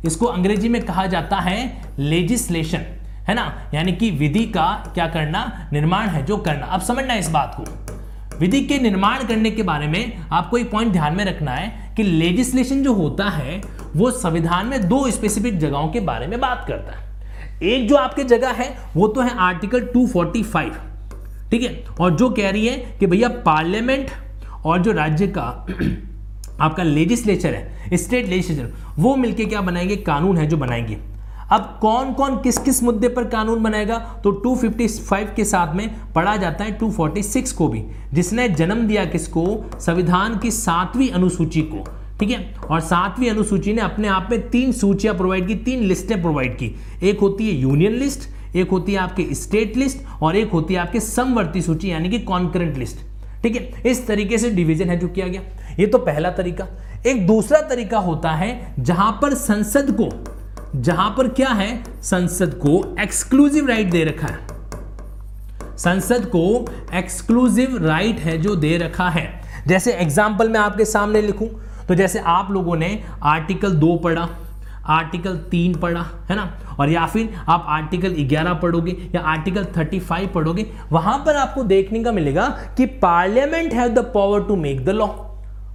इसको 0.05 0.25
अंग्रेज़ी 0.25 0.69
में 0.69 0.85
कहा 0.85 1.05
जाता 1.05 1.37
है 1.37 1.83
लेजिस्लेशन 1.99 2.77
है 3.27 3.33
ना? 3.33 3.69
यानी 3.73 3.91
कि 3.91 4.11
विधि 4.11 4.45
का 4.45 4.91
क्या 4.93 5.07
करना? 5.07 5.69
निर्माण 5.73 6.07
है, 6.07 6.25
जो 6.25 6.37
करना। 6.37 6.65
अब 6.65 6.81
समझना 6.81 7.13
इस 7.13 7.29
बात 7.29 7.55
को। 7.59 7.63
विधि 8.39 8.61
के 8.61 8.77
निर्माण 8.77 9.23
करने 9.23 9.51
के 9.51 9.63
बारे 9.63 9.87
में 9.87 10.25
आपको 10.31 10.57
एक 10.57 10.71
पॉइंट 10.71 10.91
ध्यान 10.91 11.15
में 11.15 11.25
रखना 11.25 11.51
है 11.51 11.95
कि 11.95 12.03
लेजिस्लेशन 12.03 12.83
जो 12.83 12.93
होता 12.93 13.29
है, 13.29 13.61
वो 13.95 14.11
संविधान 14.11 14.65
में 14.65 14.89
दो 14.89 15.11
स्पेसिफिक 15.11 15.57
जगहों 15.57 15.87
के 15.87 15.99
बारे 15.99 16.27
में 16.27 16.39
बात 16.39 16.65
करता 16.67 16.97
है। 16.97 17.11
एक 17.63 17.89
जो 17.89 17.95
आपके 17.95 18.23
जगह 18.23 18.49
है, 18.49 18.77
वो 18.95 19.07
तो 19.07 19.21
है 19.21 19.37
आर्टिकल 19.37 19.79
245 19.79 20.73
ठीक 21.51 21.63
है? 21.63 21.85
और 22.01 22.15
जो 22.15 22.29
कह 22.29 22.49
रही 22.49 22.67
है 22.67 22.77
कि 22.99 23.07
भैया 23.07 23.29
पार्लियामेंट 23.29 24.11
और 24.65 24.81
जो 24.81 24.91
राज्य 24.91 25.27
का 25.27 25.67
आपका 26.61 26.83
लेजिस्लेचर 26.83 27.53
है 27.53 27.97
स्टेट 27.97 28.27
लेजिस्लेचर 28.27 28.73
वो 28.99 29.15
मिलके 29.15 29.45
क्या 29.45 29.61
बनाएँगे? 29.61 29.95
कानून 29.95 30.37
है 30.37 30.45
जो 30.47 30.57
बनाएँगे। 30.57 30.97
अब 31.51 31.77
कौन 31.81 32.11
कौन 32.13 32.35
किस 32.35 32.57
किस 32.57 32.81
मुद्दे 32.83 33.07
पर 33.07 33.23
कानून 33.23 33.63
बनाएगा? 33.63 33.97
तो 34.23 34.31
255 34.43 35.33
के 35.35 35.45
साथ 35.45 35.75
में 35.75 35.89
पढ़ा 36.15 36.35
जाता 36.37 36.63
है 36.63 36.77
246 36.77 37.51
को 37.51 37.67
भी, 37.67 37.83
जिसने 38.13 38.47
जन्म 38.49 38.85
दिया 38.87 39.05
किसको? 39.05 39.45
संविधान 39.79 40.37
की 40.37 40.51
सातवीं 40.51 41.09
अनुसूची 41.09 41.61
को, 41.61 41.83
ठीक 42.19 42.29
है? 42.29 42.55
और 42.69 42.79
सातवीं 42.79 43.29
अनुसूची 43.29 43.73
ने 43.73 43.81
अपने 43.81 44.07
आप 44.07 44.27
में 44.31 44.49
तीन 44.49 44.71
सूचियाँ 44.71 45.15
प्रोवाइड 45.15 45.47
की, 45.47 45.55
तीन 45.55 45.83
लिस्टें 45.83 46.21
प्रोवाइड 46.21 46.55
की। 46.55 46.75
एक 47.03 47.19
होती 47.19 47.47
है 47.47 47.55
यूनियन 47.55 47.93
लिस्ट 47.93 48.29
एक 48.55 48.69
होती 48.69 48.91
है 48.91 48.99
आपकी 48.99 49.33
स्टेट 49.35 49.77
लिस्ट 49.77 50.21
और 50.21 50.35
एक 50.35 50.51
होती 50.51 50.73
है 50.73 50.79
आपके 50.79 50.99
समवर्ती 50.99 51.61
सूची, 51.61 51.91
यानी 51.91 52.09
कि 52.09 52.19
कॉन्करेंट 52.19 52.77
लिस्ट 52.77 52.97
ठीक 53.43 53.55
है? 53.55 53.91
इस 53.91 54.05
तरीके 54.07 54.37
से 54.37 54.49
डिवीज़न 54.49 54.89
है 54.89 54.97
जो 54.99 55.07
किया 55.07 55.27
गया। 55.27 55.41
ये 55.79 55.85
तो 55.85 55.97
पहला 55.99 56.31
तरीका। 56.31 56.67
एक 57.07 57.25
दूसरा 57.27 57.61
तरीका 57.69 57.99
होता 57.99 58.31
है 58.31 58.73
जहाँ 58.79 59.11
पर 59.21 59.33
संसद 59.35 59.95
को, 60.01 60.09
जहाँ 60.75 61.09
पर 61.17 61.27
क्या 61.29 61.49
है? 61.49 61.83
संसद 62.03 62.53
को 62.57 62.83
एक्सक्लूसिव 63.01 63.67
राइट 63.67 63.91
दे 63.91 64.03
रखा 64.03 64.27
है। 64.27 64.49
संसद 65.77 66.25
को 66.27 66.43
एक्सक्लूसिव 66.95 67.77
राइट 67.85 68.19
है 68.19 68.37
जो 68.37 68.55
दे 68.57 68.77
रखा 68.77 69.09
है। 69.09 69.29
जैसे 69.67 69.93
एग्ज़ाम्पल 69.93 70.49
मैं 70.49 70.59
आपके 70.59 70.85
सामने 70.85 71.21
लिखूं 71.21 71.47
तो 71.87 71.95
जैसे 71.95 72.19
आप 72.19 72.51
लोगों 72.51 72.75
ने 72.75 72.97
आर्टिकल 73.25 73.75
दो 73.75 73.95
पढ़ा 73.95 74.27
आर्टिकल 74.89 75.35
तीन 75.51 75.73
पढ़ा, 75.75 76.01
है 76.29 76.35
ना? 76.35 76.75
और 76.79 76.89
या 76.89 77.05
फिर 77.05 77.33
आप 77.47 77.65
आर्टिकल 77.69 78.13
11 78.27 78.53
पढ़ोगे 78.61 78.95
या 79.15 79.21
आर्टिकल 79.23 79.65
35 79.75 80.27
पढ़ोगे, 80.27 80.65
वहाँ 80.91 81.17
पर 81.25 81.35
आपको 81.35 81.63
देखने 81.63 82.03
का 82.03 82.11
मिलेगा 82.11 82.47
कि 82.77 82.85
parliament 83.01 83.73
have 83.73 83.89
the 83.89 83.99
power 84.13 84.43
to 84.43 84.55
make 84.55 84.83
the 84.85 84.89
law 84.91 85.07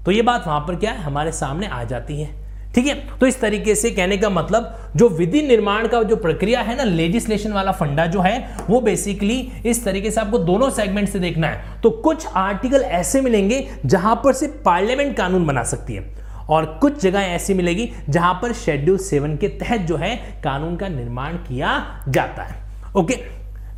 तो 0.07 0.13
ये 0.13 0.23
बात 0.23 0.47
वहाँ 0.47 0.61
पर 0.61 0.75
क्या 0.75 0.91
है? 0.93 1.03
हमारे 1.03 1.33
सामने 1.33 1.67
आ 1.67 1.85
जाती 1.85 2.21
है। 2.21 2.29
ठीक 2.75 2.87
है? 2.87 2.95
तो 3.19 3.27
इस 3.27 3.41
तरीके 3.41 3.75
से 3.75 3.91
कहने 3.91 4.17
का 4.17 4.29
मतलब 4.31 4.93
जो 4.97 5.09
विधि 5.09 5.41
निर्माण 5.43 5.87
का 5.89 6.03
जो 6.03 6.17
प्रक्रिया 6.17 6.61
है 6.61 6.77
ना 6.77 6.85
लेजिस्लेशन 6.85 7.53
वाला 7.53 7.73
फंडा 7.73 8.07
जो 8.07 8.21
है, 8.21 8.57
वो 8.71 8.81
बेसिकली 8.81 9.39
इस 9.67 9.85
तरीके 9.85 10.11
से 10.11 10.21
आपको 10.21 10.39
दोनों 10.39 10.71
सेगमेंट 10.71 11.09
से 11.09 11.19
देखना 11.19 11.49
है। 11.49 11.81
तो 11.81 11.91
कुछ 11.91 12.27
आर्टिकल 12.27 12.83
ऐसे 12.83 13.21
मिलेंगे 13.21 13.69
जहाँ 13.87 14.15
पर 14.25 14.33
सिर्फ़ 14.33 14.55
पार्लियामेंट 14.65 15.17
कानून 15.17 15.47
बना 15.47 15.63
सकती 15.63 15.95
है 15.95 16.15
और 16.49 16.65
कुछ 16.81 17.01
जगह 17.03 17.21
ऐसी 17.21 17.55
मिलेगी 17.55 17.91
जहाँ 18.09 18.39
पर 18.43 18.53
शेड्यूल 18.53 18.99
सेवन 18.99 19.37
के 19.37 19.49
तहत 19.49 19.81
जो 19.81 19.97
है, 19.97 20.17
कानून 20.45 20.77
का 20.77 20.89
निर्माण 20.89 21.33
किया 21.33 22.05
जाता 22.09 22.43
है। 22.43 22.57
ओके? 22.97 23.15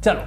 चलो। 0.04 0.20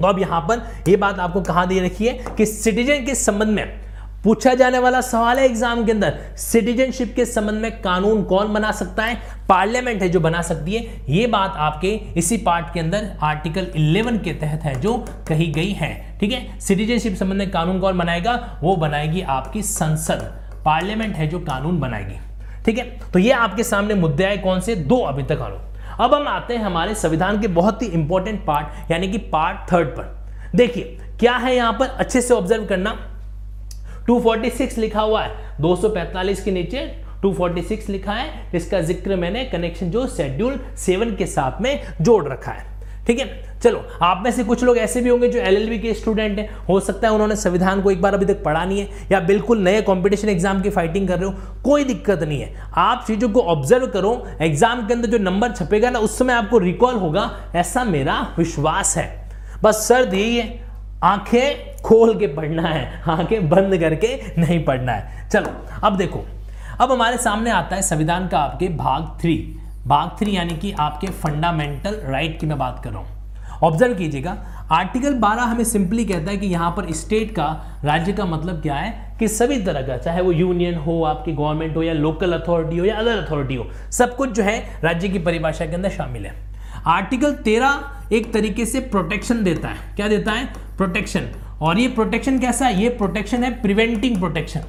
तो 0.00 0.06
अब 0.06 0.18
यहाँ 0.18 0.40
पर 0.40 0.68
यह 0.88 0.96
बात 0.96 1.18
आपको 1.18 1.40
कहाँ 1.40 1.66
दे 1.68 1.80
रखी 1.80 2.06
है 2.06 2.24
कि 2.36 2.46
सिटीजन 2.46 3.04
के 3.04 3.14
संबंध 3.14 3.48
में 3.48 3.85
पूछा 4.26 4.52
जाने 4.54 4.78
वाला 4.78 5.00
सवाल 5.00 5.38
है 5.38 5.44
एग्ज़ाम 5.44 5.84
के 5.84 5.92
अंदर। 5.92 6.14
सिटीजनशिप 6.36 7.12
के 7.16 7.24
संबंध 7.24 7.60
में 7.62 7.80
कानून 7.82 8.22
कौन 8.24 8.52
बना 8.52 8.70
सकता 8.72 9.04
है? 9.04 9.18
पार्लियामेंट 9.48 10.02
है 10.02 10.08
जो 10.08 10.20
बना 10.20 10.40
सकती 10.42 10.74
है। 10.74 11.04
ये 11.08 11.26
बात 11.26 11.54
आपके 11.56 11.88
इसी 12.16 12.36
पार्ट 12.38 12.72
के 12.74 12.80
अंदर, 12.80 13.06
आर्टिकल 13.22 13.70
11 13.76 14.18
के 14.18 14.32
तहत 14.32 14.64
है 14.64 14.74
जो 14.80 14.96
कही 15.28 15.46
गई 15.52 15.70
है। 15.72 16.18
ठीक 16.20 16.32
है? 16.32 16.58
सिटीजनशिप 16.60 17.14
संबंध 17.14 17.38
में 17.38 17.50
कानून 17.50 17.80
कौन 17.80 17.98
बनाएगा? 17.98 18.34
वो 18.62 18.76
बनाएगी 18.76 19.22
आपकी 19.22 19.62
संसद। 19.62 20.28
पार्लियामेंट 20.64 21.14
है 21.14 21.26
जो 21.26 21.40
कानून 21.40 21.80
बनाएगी। 21.80 22.20
ठीक 22.64 22.78
है? 22.78 22.84
तो 23.12 23.18
ये 23.18 23.32
आपके 23.32 23.64
सामने 23.64 23.94
मुद्दे 23.96 24.24
आए 24.24 24.36
कौन 24.38 24.60
से? 24.60 24.76
दो 24.76 25.02
अभी 25.04 25.22
तक 25.22 25.38
कानून 25.38 25.60
अब 26.00 26.14
हम 26.14 26.28
आते 26.28 26.56
हैं 26.56 26.64
हमारे 26.64 26.94
संविधान 26.96 27.40
के 27.40 27.48
बहुत 27.48 27.82
ही 27.82 27.86
इंपॉर्टेंट 27.88 28.44
पार्ट 28.46 28.90
यानी 28.90 29.08
कि 29.08 29.18
पार्ट 29.18 29.72
थर्ड 29.72 29.88
पर। 29.88 30.14
देखिए, 30.56 30.96
क्या 31.20 31.36
है 31.36 31.54
यहाँ 31.56 31.72
पर 31.72 31.86
अच्छे 31.88 32.20
से 32.20 32.34
ऑब्ज़र्व 32.34 32.66
करना? 32.66 32.98
246 34.08 34.78
लिखा 34.78 35.00
हुआ 35.00 35.22
है। 35.22 35.60
245 35.60 36.40
के 36.40 36.50
नीचे 36.50 36.86
246 37.22 37.88
लिखा 37.88 38.12
है। 38.12 38.50
इसका 38.54 38.80
ज़िक्र 38.80 39.16
मैंने 39.16 39.44
कनेक्शन 39.44 39.90
जो 39.90 40.06
शेड्यूल 40.06 40.60
सेवन 40.76 41.14
के 41.16 41.26
साथ 41.26 41.60
में 41.62 41.80
जोड़ 42.00 42.24
रखा 42.28 42.52
है। 42.52 42.74
ठीक 43.06 43.18
है? 43.18 43.44
चलो, 43.62 43.82
आप 44.02 44.22
में 44.24 44.30
से 44.30 44.44
कुछ 44.44 44.62
लोग 44.64 44.78
ऐसे 44.78 45.00
भी 45.00 45.08
होंगे 45.08 45.28
जो 45.28 45.38
एलएलबी 45.38 45.78
के 45.78 45.92
स्टूडेंट 45.94 46.38
हैं। 46.38 46.48
हो 46.68 46.78
सकता 46.80 47.08
है 47.08 47.12
उन्होंने 47.14 47.36
संविधान 47.36 47.82
को 47.82 47.90
एक 47.90 48.00
बार 48.02 48.14
अभी 48.14 48.26
तक 48.26 48.42
पढ़ा 48.42 48.64
नहीं 48.64 48.80
है 48.80 48.88
या 49.12 49.20
बिल्कुल 49.20 49.58
नए 49.58 49.82
कंपटीशन 49.82 50.28
एग्ज़ाम 50.28 50.62
की 50.62 50.70
फाइटिंग 50.70 51.08
कर 51.08 51.18
रहे 51.18 51.28
हो। 51.28 51.60
कोई 51.64 51.84
दिक्कत 51.84 52.22
नहीं 52.22 52.40
है। 52.40 52.52
आप 52.76 53.04
चीज़ों 53.06 53.28
को 53.28 53.40
ऑब्ज़र्व 53.40 53.86
करो। 53.86 54.26
एग्ज़ाम 54.40 54.86
के 54.86 54.94
अंदर 54.94 55.08
जो 55.08 55.18
नंबर 55.18 55.52
छपेगा 55.52 55.90
ना, 55.90 55.98
उस 55.98 56.18
समय 56.18 56.32
आपको 56.32 56.58
रिकॉल 56.58 56.94
होगा। 56.94 57.30
ऐसा 57.54 57.84
मेरा 57.84 58.20
विश्वास 58.38 58.96
है। 58.96 59.08
बस 59.62 59.86
सर 59.88 60.14
यही 60.14 60.36
है। 60.36 60.65
आँखें 61.04 61.76
खोल 61.82 62.18
के 62.18 62.26
पढ़ना 62.26 62.62
है, 62.62 63.02
आँखें 63.08 63.48
बंद 63.48 63.78
करके 63.78 64.40
नहीं 64.40 64.64
पढ़ना 64.64 64.92
है। 64.92 65.28
चलो, 65.28 65.50
अब 65.84 65.96
देखो, 65.96 66.24
अब 66.80 66.92
हमारे 66.92 67.16
सामने 67.16 67.50
आता 67.50 67.76
है 67.76 67.82
संविधान 67.82 68.28
का 68.28 68.38
आपके 68.38 68.68
भाग 68.68 69.18
थ्री 69.20 69.56
भाग 69.86 70.18
थ्री 70.18 70.36
यानी 70.36 70.56
कि 70.56 70.72
आपके 70.72 71.06
फंडामेंटल 71.06 72.00
राइट 72.04 72.40
की 72.40 72.46
मैं 72.46 72.58
बात 72.58 72.80
कर 72.84 72.90
रहा 72.90 72.98
हूँ। 72.98 73.08
ऑब्ज़र्व 73.62 73.94
कीजिएगा 73.94 74.36
आर्टिकल 74.72 75.14
12 75.14 75.42
हमें 75.42 75.64
सिंपली 75.64 76.04
कहता 76.04 76.30
है 76.30 76.36
कि 76.36 76.46
यहाँ 76.46 76.70
पर 76.70 76.92
स्टेट 76.92 77.30
का, 77.30 77.64
राज्य 77.84 78.12
का 78.12 78.24
मतलब 78.24 78.62
क्या 78.62 78.74
है? 78.74 79.16
कि 79.18 79.28
सभी 79.28 79.62
तरह 79.62 79.82
का, 79.82 79.96
चाहे 79.96 80.22
वो 80.22 80.32
यूनियन 80.32 80.74
हो, 80.74 81.04
आपकी 81.04 81.32
गवर्नमेंट 81.32 81.76
हो 81.76 81.82
या 81.82 81.92
लोकल 81.92 82.32
अथॉरिटी 82.32 82.78
हो 82.78 82.84
या 82.84 82.96
अदर 82.96 83.18
अथॉरिटी 83.18 83.54
हो, 83.54 83.70
सब 83.90 84.16
कुछ 84.16 84.30
जो 84.30 84.42
है 84.42 84.80
राज्य 84.84 85.08
की 85.08 85.18
परिभाषा 85.18 85.66
के 85.66 85.74
अंदर 85.74 85.88
शामिल 85.88 86.26
है। 86.26 86.45
आर्टिकल 86.86 87.32
13 87.44 88.12
एक 88.12 88.32
तरीके 88.32 88.64
से 88.66 88.80
प्रोटेक्शन 88.80 89.42
देता 89.44 89.68
है। 89.68 89.94
क्या 89.96 90.08
देता 90.08 90.32
है? 90.32 90.44
प्रोटेक्शन 90.76 91.28
और 91.62 91.78
ये 91.78 91.88
प्रोटेक्शन 91.88 92.38
कैसा 92.38 92.66
है? 92.66 92.82
ये 92.82 92.88
प्रोटेक्शन 92.88 93.44
है 93.44 93.50
प्रिवेंटिंग 93.62 94.18
प्रोटेक्शन 94.18 94.64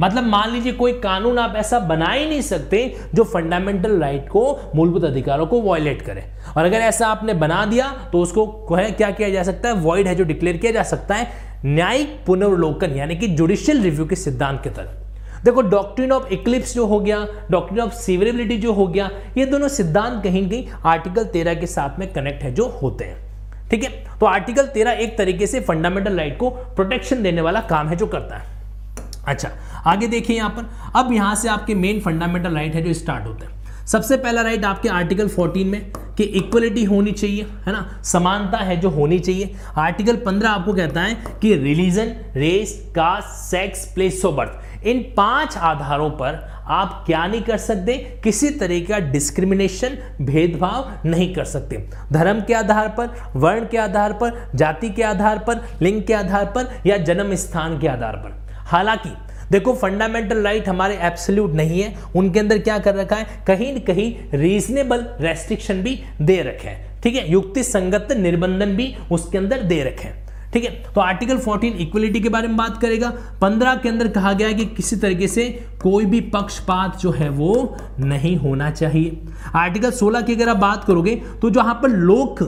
मतलब 0.00 0.24
मान 0.24 0.50
लीजिए 0.50 0.72
कोई 0.72 0.92
कानून 1.00 1.38
आप 1.38 1.54
ऐसा 1.56 1.78
बना 1.80 2.10
ही 2.10 2.26
नहीं 2.28 2.40
सकते 2.42 2.78
जो 3.14 3.24
फंडामेंटल 3.24 3.98
राइट 4.00 4.28
को, 4.28 4.72
मूलभूत 4.74 5.04
अधिकारों 5.04 5.46
को 5.46 5.60
वॉयलेट 5.60 6.02
करे। 6.02 6.24
और 6.56 6.64
अगर 6.64 6.78
ऐसा 6.78 7.06
आपने 7.06 7.34
बना 7.34 7.64
दिया 7.64 7.86
तो 8.12 8.20
उसको 8.20 8.46
क्या 8.70 9.10
किया 9.10 9.28
जा 9.30 9.42
सकता 9.42 9.68
है? 9.68 9.74
वॉइड 9.74 10.08
है 10.08 10.14
जो 10.14 10.24
डिक्लेयर 10.24 10.56
किया 10.56 10.72
जा 10.72 10.82
सकता 10.84 11.14
है। 11.14 11.62
न्यायिक 11.66 12.18
पुनर्वलोकन 12.26 12.96
यानी 12.96 13.16
कि 13.16 13.28
जुडिशियल 13.28 13.82
रिव्यू 13.82 14.06
के 14.06 14.16
सिद्धांत 14.16 14.60
के 14.62 14.70
तहत। 14.70 15.00
देखो 15.44 15.62
डॉक्ट्रिन 15.62 16.12
ऑफ़ 16.12 16.28
इक्लिप्स 16.28 16.74
जो 16.74 16.86
हो 16.86 17.00
गया 17.00 17.26
डॉक्ट्रिन 17.50 17.80
ऑफ़ 17.80 17.92
सीवरेबिलिटी 17.92 18.56
जो 18.56 18.72
हो 18.72 18.86
गया, 18.86 19.10
ये 19.38 19.46
दोनों 19.46 19.68
सिद्धांत 19.68 20.22
कहीं 20.22 20.50
कहीं 20.50 20.66
आर्टिकल 20.84 21.24
तेरह 21.24 21.54
के 21.54 21.66
साथ 21.66 21.98
में 21.98 22.12
कनेक्ट 22.12 22.42
है, 22.42 22.54
जो 22.54 22.68
होते 22.82 23.04
हैं। 23.04 23.24
ठीक 23.68 23.84
है? 23.84 24.18
तो 24.20 24.26
आर्टिकल 24.26 24.66
तेरह 24.66 24.90
एक 24.90 25.18
तरीके 25.18 25.46
से 25.46 25.60
फंडामेंटल 25.60 26.16
राइट 26.16 26.38
को 26.38 26.50
प्रोटेक्शन 26.50 27.22
देने 27.22 27.40
वाला 27.40 27.60
काम 27.60 27.88
है 27.88 27.96
जो 27.96 28.06
करता 28.06 28.36
है। 28.36 28.52
अच्छा 29.26 29.50
आगे 29.86 30.06
देखिए 30.06 30.36
यहाँ 30.36 30.50
पर। 30.50 30.92
अब 31.00 31.12
यहाँ 31.12 31.34
से 31.34 31.48
आपके 31.48 31.74
मेन 31.74 32.00
फंडामेंटल 32.00 32.54
राइट 32.54 32.74
है 32.74 32.82
जो 32.82 32.92
स्टार्ट 32.92 33.26
होते 33.26 33.46
हैं। 33.46 33.86
सबसे 33.86 34.16
पहला 34.16 34.42
राइट 34.42 34.64
आपके 34.64 34.88
आर्टिकल 34.88 35.28
14 35.28 35.64
में 35.64 35.92
कि 36.16 36.24
इक्वलिटी 36.24 36.84
होनी 36.84 37.12
चाहिए, 37.12 37.42
है 37.42 37.72
ना? 37.72 38.00
समानता 38.04 38.58
है 38.58 38.76
जो 38.76 38.90
होनी 38.90 39.18
चाहिए। 39.18 39.54
आर्टिकल 39.76 40.16
15 40.16 40.48
आपको 40.48 40.74
कहता 40.74 41.00
है 41.00 41.14
कि 41.42 41.54
religion 41.54 42.14
race 42.36 42.92
caste 42.96 43.28
sex 43.28 43.92
place 43.94 44.24
of 44.24 44.34
birth 44.34 44.63
इन 44.86 45.14
पाँच 45.16 45.56
आधारों 45.56 46.10
पर 46.10 46.54
आप 46.66 47.02
क्या 47.06 47.26
नहीं 47.26 47.42
कर 47.42 47.56
सकते? 47.56 48.20
किसी 48.24 48.50
तरह 48.50 48.80
का 48.80 48.98
डिस्क्रिमिनेशन 48.98 49.98
भेदभाव 50.20 51.08
नहीं 51.08 51.34
कर 51.34 51.44
सकते। 51.44 51.88
धर्म 52.12 52.40
के 52.40 52.54
आधार 52.54 52.88
पर, 52.88 53.16
वर्ण 53.36 53.66
के 53.66 53.78
आधार 53.78 54.12
पर, 54.12 54.50
जाति 54.54 54.90
के 54.90 55.02
आधार 55.02 55.38
पर, 55.38 55.68
लिंग 55.82 56.02
के 56.02 56.14
आधार 56.14 56.44
पर 56.44 56.82
या 56.86 56.96
जन्म 56.96 57.34
स्थान 57.34 57.78
के 57.78 57.88
आधार 57.88 58.16
पर। 58.16 58.46
हालाँकि, 58.54 59.08
देखो 59.50 59.74
फंडामेंटल 59.74 60.38
राइट 60.38 60.68
हमारे 60.68 60.96
एब्सोल्यूट 60.96 61.52
नहीं 61.52 61.82
है। 61.82 61.94
उनके 62.16 62.40
अंदर 62.40 62.58
क्या 62.58 62.78
कर 62.78 62.94
रखा 62.94 63.16
है? 63.16 63.26
कहीं 63.46 63.76
न 63.76 63.78
कहीं 63.78 64.38
रीजनेबल 64.38 65.06
रेस्ट्रिक्शन 65.20 65.82
भी 65.82 66.02
दे 66.22 66.42
रखे 66.42 66.68
हैं। 66.68 67.00
ठीक 67.02 67.14
है? 67.14 67.30
युक्ति 67.30 67.62
संगत 67.62 68.08
निर्बंधन 68.12 68.66
भी 68.66 68.96
उसके 69.12 69.38
अंदर 69.38 69.60
दे 69.60 69.84
रखे 69.84 70.08
हैं। 70.08 70.23
ठीक 70.54 70.64
है? 70.64 70.70
तो 70.94 71.00
आर्टिकल 71.00 71.38
14 71.38 71.80
इक्वलिटी 71.80 72.20
के 72.20 72.28
बारे 72.28 72.48
में 72.48 72.56
बात 72.56 72.80
करेगा। 72.80 73.12
15 73.40 73.76
के 73.76 73.88
अंदर 73.88 74.08
कहा 74.08 74.32
गया 74.32 74.48
है 74.48 74.54
कि 74.54 74.64
किसी 74.66 74.96
तरीके 74.96 75.28
से 75.28 75.48
कोई 75.82 76.04
भी 76.04 76.20
पक्षपात 76.30 76.98
जो 77.00 77.10
है 77.10 77.28
वो 77.28 77.76
नहीं 78.00 78.36
होना 78.36 78.70
चाहिए। 78.70 79.18
आर्टिकल 79.54 79.90
16 79.92 80.22
की 80.22 80.34
अगर 80.34 80.48
आप 80.48 80.56
बात 80.56 80.84
करोगे 80.84 81.16
तो 81.42 81.50
जहाँ 81.50 81.74
पर 81.74 81.88
लोक 81.90 82.42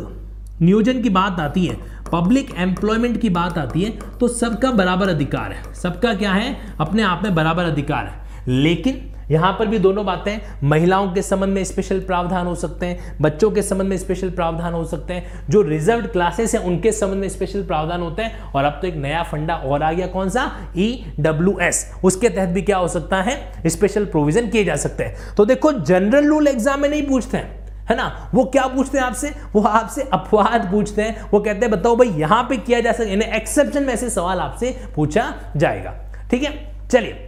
नियोजन 0.61 1.03
की 1.03 1.11
बात 1.11 1.40
आती 1.40 1.64
है 1.66 1.77
पब्लिक 2.12 2.55
एम्प्लॉयमेंट 2.59 3.21
की 3.21 3.31
बात 3.31 3.59
आती 3.59 3.83
है 3.83 3.90
तो 4.19 4.29
सबका 4.29 4.71
बराबर 4.73 5.09
अधिकार 5.09 5.53
है। 5.53 5.75
सबका 5.75 6.14
क्या 6.14 6.33
है? 6.33 6.57
अपने 6.81 7.03
आप 7.03 7.23
में 7.23 7.35
बराबर 7.35 7.64
अधिकार 7.64 8.07
है। 8.07 8.53
लेकिन 8.62 9.03
यहाँ 9.31 9.53
पर 9.53 9.67
भी 9.67 9.79
दोनों 9.79 10.05
बातें 10.07 10.39
महिलाओं 10.62 11.12
के 11.12 11.23
संबंध 11.23 11.55
में 11.55 11.62
स्पेशल 11.65 12.01
प्रावधान 12.01 12.47
हो 12.47 12.55
सकते 12.55 12.87
हैं, 12.87 13.17
बच्चों 13.21 13.51
के 13.51 13.62
संबंध 13.62 13.89
में 13.89 13.97
स्पेशल 13.99 14.31
प्रावधान 14.31 14.75
हो 14.75 14.85
सकते 14.85 15.15
हैं, 15.15 15.45
जो 15.51 15.62
रिज़र्व 15.62 16.07
क्लासेस 16.07 16.55
हैं, 16.55 16.62
उनके 16.62 16.93
संबंध 16.93 17.21
में 17.21 17.29
स्पेशल 17.29 17.62
प्रावधान 17.62 18.03
होते 18.03 18.23
हैं। 18.23 18.53
और 18.53 18.65
अब 18.65 18.79
तो 18.83 18.87
एक 18.87 18.97
नया 18.97 19.23
फंडा 19.23 19.55
और 19.57 19.83
आ 19.83 19.93
गया, 19.93 20.07
कौन 20.07 20.29
सा? 20.29 20.51
ई 20.77 21.05
डब्ल्यू 21.21 21.59
एस 21.62 21.85
उसके 22.05 22.29
तहत 22.29 22.49
भी 22.49 22.62
क्या 22.62 22.77
हो 22.77 22.89
सकता 22.89 23.23
है? 23.23 23.37
स्पेशल 23.67 24.05
प्रोविज़न 24.05 24.49
किए 24.49 24.65
जा 24.65 24.77
सकते 24.77 25.05
हैं। 25.05 25.35
तो 25.37 25.45
देखो 25.45 25.73
जनरल 25.73 26.29
रूल 26.29 26.49
एग्ज़ाम 26.49 26.81
में 26.81 26.89
नहीं 26.89 27.07
पूछते 27.07 27.37
हैं, 27.37 27.65
है 27.91 27.97
ना? 27.97 28.31
वो 28.35 28.45
क्या 28.45 28.67
पूछते 28.67 28.99
हैं 28.99 29.05
आपसे? 29.05 29.33
वो 29.55 29.62
आपसे 29.62 30.03
अपवाद 30.12 30.69
पूछते 30.71 31.03
हैं। 31.03 31.29
वो 31.33 31.41
कहते 31.41 31.67
हैं, 31.67 31.71
बताओ 31.71 31.97
भाई, 31.97 32.09
यहाँ 32.11 32.43
पे 32.43 32.57
किया 32.57 32.81
जा 32.81 32.93
सकता 32.93 33.37
एक्सेप्शन 33.37 33.83
में 33.83 33.97
से 33.97 34.11
सवाल 34.11 34.41
आपसे 34.41 34.75
पूछा 34.97 35.33
जाएगा। 35.57 35.95
ठीक 36.31 36.43
है? 36.43 36.53
चलिए। 36.91 37.23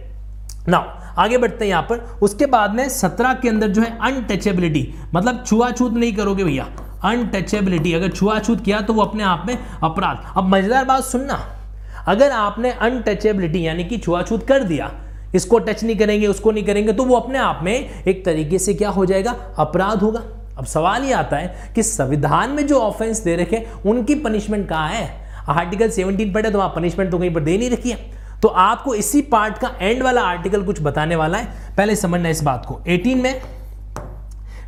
नाउ 0.69 0.97
आगे 1.19 1.37
बढ़ते 1.37 1.65
हैं 1.65 1.69
यहाँ 1.69 1.81
पर। 1.83 1.97
उसके 2.21 2.45
बाद 2.47 2.75
में 2.75 2.87
सत्रह 2.89 3.33
के 3.33 3.49
अंदर 3.49 3.67
जो 3.67 3.81
है 3.81 3.97
अनटचेबिलिटी 4.01 4.87
मतलब 5.13 5.43
छुआछूत 5.47 5.93
नहीं 5.93 6.13
करोगे 6.15 6.43
भैया। 6.43 6.67
अनटचेबिलिटी 7.05 7.93
अगर 7.93 8.09
छुआछूत 8.09 8.63
किया 8.63 8.81
तो 8.81 8.93
वो 8.93 9.01
अपने 9.01 9.23
आप 9.25 9.43
में 9.47 9.57
अपराध। 9.83 10.23
अब 10.37 10.47
मज़ेदार 10.47 10.85
बात 10.85 11.03
सुनना। 11.03 11.39
अगर 12.07 12.31
आपने 12.31 12.71
अनटचेबिलिटी 12.71 13.61
यानी 13.61 13.83
कि 13.83 13.97
छुआछूत 13.97 14.47
कर 14.47 14.63
दिया, 14.63 14.91
इसको 15.35 15.59
टच 15.59 15.83
नहीं 15.83 15.95
करेंगे, 15.97 16.27
उसको 16.27 16.51
नहीं 16.51 16.63
करेंगे 16.65 16.93
तो 16.93 17.03
वो 17.05 17.15
अपने 17.15 17.39
आप 17.39 17.59
में 17.63 18.03
एक 18.03 18.23
तरीके 18.25 18.59
से 18.59 18.73
क्या 18.73 18.89
हो 18.89 19.05
जाएगा? 19.05 19.35
अपराध 19.57 20.01
होगा। 20.01 20.23
अब 20.57 20.65
सवाल 20.65 21.03
ये 21.03 21.11
आता 21.13 21.37
है 21.37 21.73
कि 21.75 21.83
संविधान 21.83 22.51
में 22.51 22.65
जो 22.67 22.79
ऑफेंस 22.79 23.19
दे 23.23 23.35
रखे 23.35 23.65
उनकी 23.85 24.15
पनिशमेंट 24.17 24.67
कहाँ 24.69 24.89
है? 24.89 25.09
आर्टिकल 25.49 25.89
17 25.89 26.33
पढ़े 26.33 26.49
तो 26.51 26.57
वहाँ 26.57 26.71
पनिशमेंट 26.75 27.11
तो 27.11 27.19
कहीं 27.19 27.33
पर 27.33 27.41
दे 27.41 27.57
नहीं 27.57 27.69
रखी 27.69 27.91
है। 27.91 27.97
तो 28.43 28.47
आपको 28.47 28.95
इसी 28.95 29.21
पार्ट 29.21 29.57
का 29.57 29.71
एंड 29.81 30.03
वाला 30.03 30.21
आर्टिकल 30.21 30.63
कुछ 30.63 30.81
बताने 30.81 31.15
वाला 31.15 31.37
है। 31.37 31.75
पहले 31.77 31.95
समझना 31.95 32.29
इस 32.29 32.43
बात 32.43 32.65
को। 32.65 32.81
18 32.87 33.15
में 33.15 33.41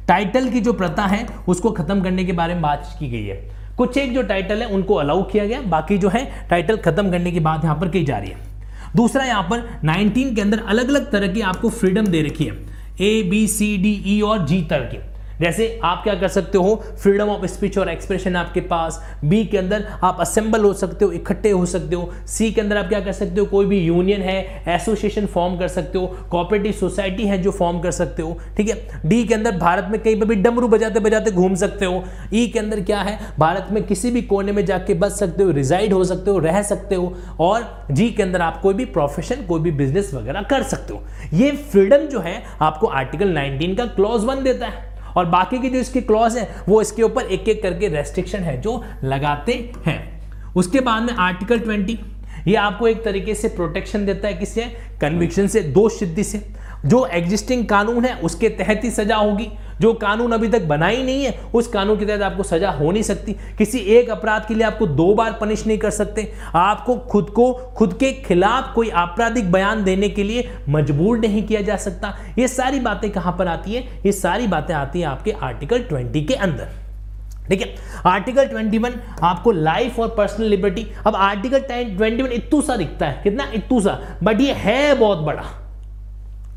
टाइटल 0.08 0.50
की 0.50 0.60
जो 0.60 0.74
प्रथा 0.74 1.06
है, 1.06 1.26
उसको 1.48 1.72
खत्म 1.72 2.02
करने 2.02 2.26
के 2.26 2.32
बारे 2.32 2.54
में 2.54 2.62
बात 2.62 2.96
की 3.00 3.10
गई 3.10 3.26
है। 3.26 3.52
कुछ 3.78 3.98
एक 3.98 4.14
जो 4.14 4.24
टाइटल 4.24 4.62
है, 4.62 4.68
उनको 4.68 4.96
अलाउ 4.96 5.24
किया 5.24 5.46
गया। 5.46 5.62
बाकी 5.62 5.98
जो 5.98 6.10
है 6.10 6.48
टाइटल 6.50 6.78
खत्म 6.78 7.12
करने 7.12 7.32
की 7.32 7.40
बात 7.40 7.64
यहाँ 7.64 7.76
पर 7.76 7.90
की 7.90 8.04
जा 8.04 8.18
रही 8.18 8.30
है। 8.30 8.50
दूसरा 8.96 9.24
यहाँ 9.24 9.44
पर 9.44 9.80
19 9.84 10.36
के 10.36 10.42
अंदर 10.42 10.64
अलग 10.68 10.90
अलग 10.90 11.12
तरह 11.12 11.28
की 11.28 11.42
आपको 11.42 11.70
फ्रीडम 11.70 12.08
दे 12.08 12.22
रखी 12.22 12.46
है। 12.46 12.54
A 13.02 13.24
B 13.24 13.48
C 13.48 13.78
D 13.78 13.94
E 14.08 14.22
और 14.22 14.46
जी 14.46 14.62
तरह 14.62 14.86
की। 14.86 14.98
जैसे 15.42 15.68
आप 15.84 16.02
क्या 16.04 16.14
कर 16.16 16.28
सकते 16.30 16.58
हो 16.58 16.76
फ्रीडम 16.96 17.30
ऑफ़ 17.30 17.46
स्पीच 17.48 17.78
और 17.78 17.90
एक्सप्रेशन 17.90 18.36
आपके 18.36 18.62
पास 18.68 19.02
बी 19.26 19.44
के 19.46 19.58
अंदर 19.58 19.86
आप 20.04 20.18
असेंबल 20.22 20.64
हो 20.64 20.74
सकते 20.76 21.06
हो 21.06 21.12
इकट्ठे 21.14 21.52
हो 21.52 21.66
सकते 21.68 21.96
हो 21.96 22.12
सी 22.28 22.52
के 22.52 22.62
अंदर 22.62 22.78
आप 22.78 22.88
क्या 22.88 23.00
कर 23.00 23.12
सकते 23.14 23.40
हो 23.40 23.46
कोई 23.48 23.66
भी 23.66 23.80
यूनियन 23.80 24.22
है 24.22 24.64
एसोसिएशन 24.70 25.26
फॉर्म 25.28 25.58
कर 25.60 25.68
सकते 25.70 25.98
हो 25.98 26.08
कॉपरेटिव 26.32 26.72
सोसाइटी 26.74 27.26
है 27.26 27.42
जो 27.42 27.52
फॉर्म 27.54 27.80
कर 27.82 27.92
सकते 27.94 28.22
हो 28.22 28.38
ठीक 28.58 28.70
है 28.70 29.02
डी 29.06 29.24
के 29.24 29.34
अंदर 29.34 29.58
भारत 29.58 29.88
में 29.92 30.00
कहीं 30.00 30.20
पर 30.20 30.26
भी 30.26 30.36
डमरू 30.42 30.68
बजाते 30.68 31.00
बजाते 31.02 31.32
घूम 31.34 31.56
सकते 31.58 31.86
हो 31.86 32.04
ई 32.34 32.46
e 32.46 32.52
के 32.54 32.60
अंदर 32.60 32.82
क्या 32.84 33.02
है 33.02 33.18
भारत 33.40 33.68
में 33.72 33.84
किसी 33.84 34.12
भी 34.12 34.22
कोने 34.24 34.52
में 34.52 34.64
जाके 34.66 34.94
बच 34.98 35.12
सकते 35.14 35.44
हो 35.44 35.52
रिजाइड 35.54 35.94
हो 35.94 36.04
सकते 36.04 36.32
हो 36.32 36.38
रह 36.42 36.62
सकते 36.64 36.96
हो 36.96 37.14
और 37.42 37.68
जी 37.92 38.10
के 38.12 38.24
अंदर 38.24 38.42
आप 38.42 38.62
कोई 38.62 38.74
भी 38.74 38.86
प्रोफेशन 38.92 39.46
कोई 39.46 39.62
भी 39.62 39.72
बिज़नेस 39.74 40.14
वगैरह 40.14 40.42
कर 40.50 40.64
सकते 40.66 40.94
हो 40.94 41.04
ये 41.36 41.52
फ्रीडम 41.68 42.08
जो 42.08 42.20
है 42.22 42.42
आपको 42.62 42.88
आर्टिकल 42.96 43.36
19 43.36 43.78
का 43.78 43.86
क्लॉज 43.92 44.24
वन 44.26 44.44
देता 44.44 44.68
है 44.68 44.91
और 45.18 45.26
बाकी 45.26 45.60
की 45.60 45.70
जो 45.70 45.80
इसके 45.80 46.02
क्लॉज 46.02 46.38
है, 46.38 46.48
वो 46.70 46.82
इसके 46.82 47.04
ऊपर 47.04 47.24
एक 47.24 47.50
एक 47.50 47.62
करके 47.64 47.88
रेस्ट्रिक्शन 47.88 48.40
है, 48.40 48.60
जो 48.62 48.84
लगाते 49.04 49.54
हैं। 49.86 50.54
उसके 50.56 50.80
बाद 50.80 51.04
में 51.04 51.14
आर्टिकल 51.14 51.60
ट्वेंटी 51.60 52.00
ये 52.48 52.56
आपको 52.56 52.88
एक 52.88 53.04
तरीके 53.04 53.34
से 53.36 53.48
प्रोटेक्शन 53.48 54.06
देता 54.06 54.28
है 54.28 54.34
किससे 54.34 54.64
कन्विक्शन 55.02 55.48
से 55.48 55.62
दोष 55.62 56.00
सिद्धि 56.00 56.24
से। 56.24 56.42
जो 56.86 57.06
एग्जिस्टिंग 57.06 57.66
कानून 57.66 58.06
है, 58.06 58.16
उसके 58.16 58.50
तहत 58.50 58.82
ही 58.84 58.92
सजा 58.92 59.16
होगी। 59.16 59.48
जो 59.82 59.94
कानून 59.94 60.32
अभी 60.32 60.48
तक 60.48 60.62
बना 60.62 60.88
ही 60.88 61.04
नहीं 61.04 61.24
है, 61.26 61.34
उस 61.54 61.68
कानून 61.68 61.98
के 62.00 62.06
तहत 62.06 62.22
आपको 62.22 62.44
सजा 62.44 62.72
हो 62.72 62.92
नहीं 62.92 63.04
सकती। 63.04 63.34
किसी 63.58 63.80
एक 63.96 64.10
अपराध 64.10 64.46
के 64.48 64.54
लिए 64.54 64.64
आपको 64.64 64.88
दो 64.88 65.14
बार 65.14 65.38
पनिश 65.42 65.66
नहीं 65.68 65.78
कर 65.78 65.92
सकते। 65.92 66.32
आपको 66.56 66.96
खुद 67.12 67.30
को, 67.30 67.52
खुद 67.78 67.94
के 67.94 68.12
खिलाफ 68.22 68.74
कोई 68.76 68.90
आपराधिक 68.90 69.52
बयान 69.52 69.84
देने 69.84 70.10
के 70.10 70.24
लिए 70.24 70.50
मजबूर 70.70 71.20
नहीं 71.20 71.44
किया 71.44 71.62
जा 71.62 71.76
सकता। 71.78 72.14
ये 72.40 72.48
सारी 72.48 72.80
बातें 72.80 73.10
कहाँ 73.12 73.36
पर 73.40 73.48
आती 73.48 73.74
है? 73.74 73.88
ये 74.06 74.12
सारी 74.12 74.48
बातें 74.48 74.74
आती 74.74 75.00
हैं 75.00 75.08
आपके 75.08 75.32
आर्टिकल 75.32 75.84
ट्वेंटी 75.84 76.22
के 76.22 76.34
अंदर। 76.36 76.80
ठीक 77.50 77.62
है 77.62 77.76
आर्टिकल 78.06 78.48
21 78.48 78.94
आपको 79.24 79.52
लाइफ 79.52 80.00
और 80.00 80.08
पर्सनल 80.18 80.48
लिबर्टी 80.48 80.86
अब 81.08 81.16
आर्टिकल 81.16 81.60
21 81.62 82.32
इतू 82.32 82.62
सा 82.62 82.76
दिखता 82.78 83.06
है। 83.06 83.20
कितना? 83.24 83.48
इतू 83.54 83.80
सा। 83.82 83.98
बट 84.24 84.42
ये 84.42 84.54
है 84.54 84.94
बहुत 84.96 85.18
बड़ा। 85.20 85.44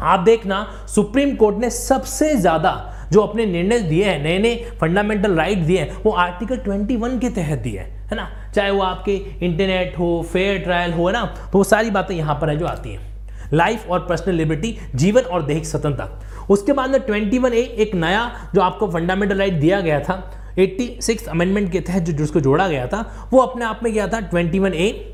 आप 0.03 0.20
देखना 0.20 0.66
सुप्रीम 0.95 1.35
कोर्ट 1.37 1.57
ने 1.57 1.70
सबसे 1.70 2.35
ज़्यादा 2.37 2.70
जो 3.15 3.21
अपने 3.21 3.47
निर्णय 3.47 3.79
दिए 3.79 4.05
हैं 4.05 4.23
नए 4.23 4.39
नए 4.39 4.55
फंडामेंटल 4.81 5.35
राइट 5.35 5.59
दिए 5.59 5.79
हैं, 5.79 6.03
वो 6.03 6.11
आर्टिकल 6.11 6.57
21 6.57 7.21
के 7.21 7.29
तहत 7.31 7.59
दिए 7.59 7.79
हैं, 7.79 8.09
है 8.11 8.17
ना? 8.17 8.29
चाहे 8.55 8.71
वो 8.71 8.83
आपके 8.83 9.17
इंटरनेट 9.43 9.99
हो 9.99 10.27
फेयर 10.33 10.59
ट्रायल 10.59 10.93
हो, 10.93 11.07
है 11.07 11.12
ना? 11.12 11.25
तो 11.53 11.59
वो 11.59 11.65
सारी 11.65 11.91
बातें 11.91 12.15
यहाँ 12.15 12.35
पर 12.35 12.51
है 12.51 12.57
जो 12.57 12.67
आती 12.67 12.93
हैं। 12.93 13.12
लाइफ 13.53 13.91
और 13.91 14.01
पर्सनल 14.01 14.35
लिबर्टी 14.35 14.77
जीवन 14.95 15.23
और 15.23 15.43
दैहिक 15.43 15.67
स्वतंत्रता। 15.67 16.47
उसके 16.51 16.73
बाद 16.73 16.91
में 16.91 16.99
21 17.07 17.53
ए 17.53 17.62
एक 17.79 17.95
नया 17.95 18.51
जो 18.55 18.61
आपको 18.61 18.89
फंडामेंटल 18.89 19.39
राइट 19.39 19.55
दिया 19.55 19.81
गया 19.81 20.01
था 20.01 20.55
86 20.59 21.29
अमेंडमेंट 21.29 21.73
के 21.73 21.81
तहत 21.81 22.03
जो 22.03 22.12
जिसको 22.12 22.41
जोड़ा 22.41 22.69
गया 22.69 22.87
था, 22.87 23.29
वो 23.33 23.39
अपने 23.41 23.65
आप 23.65 23.81
में 23.83 23.93
क्या 23.93 24.09
था? 24.09 24.31
21 24.31 24.75
ए 24.75 25.11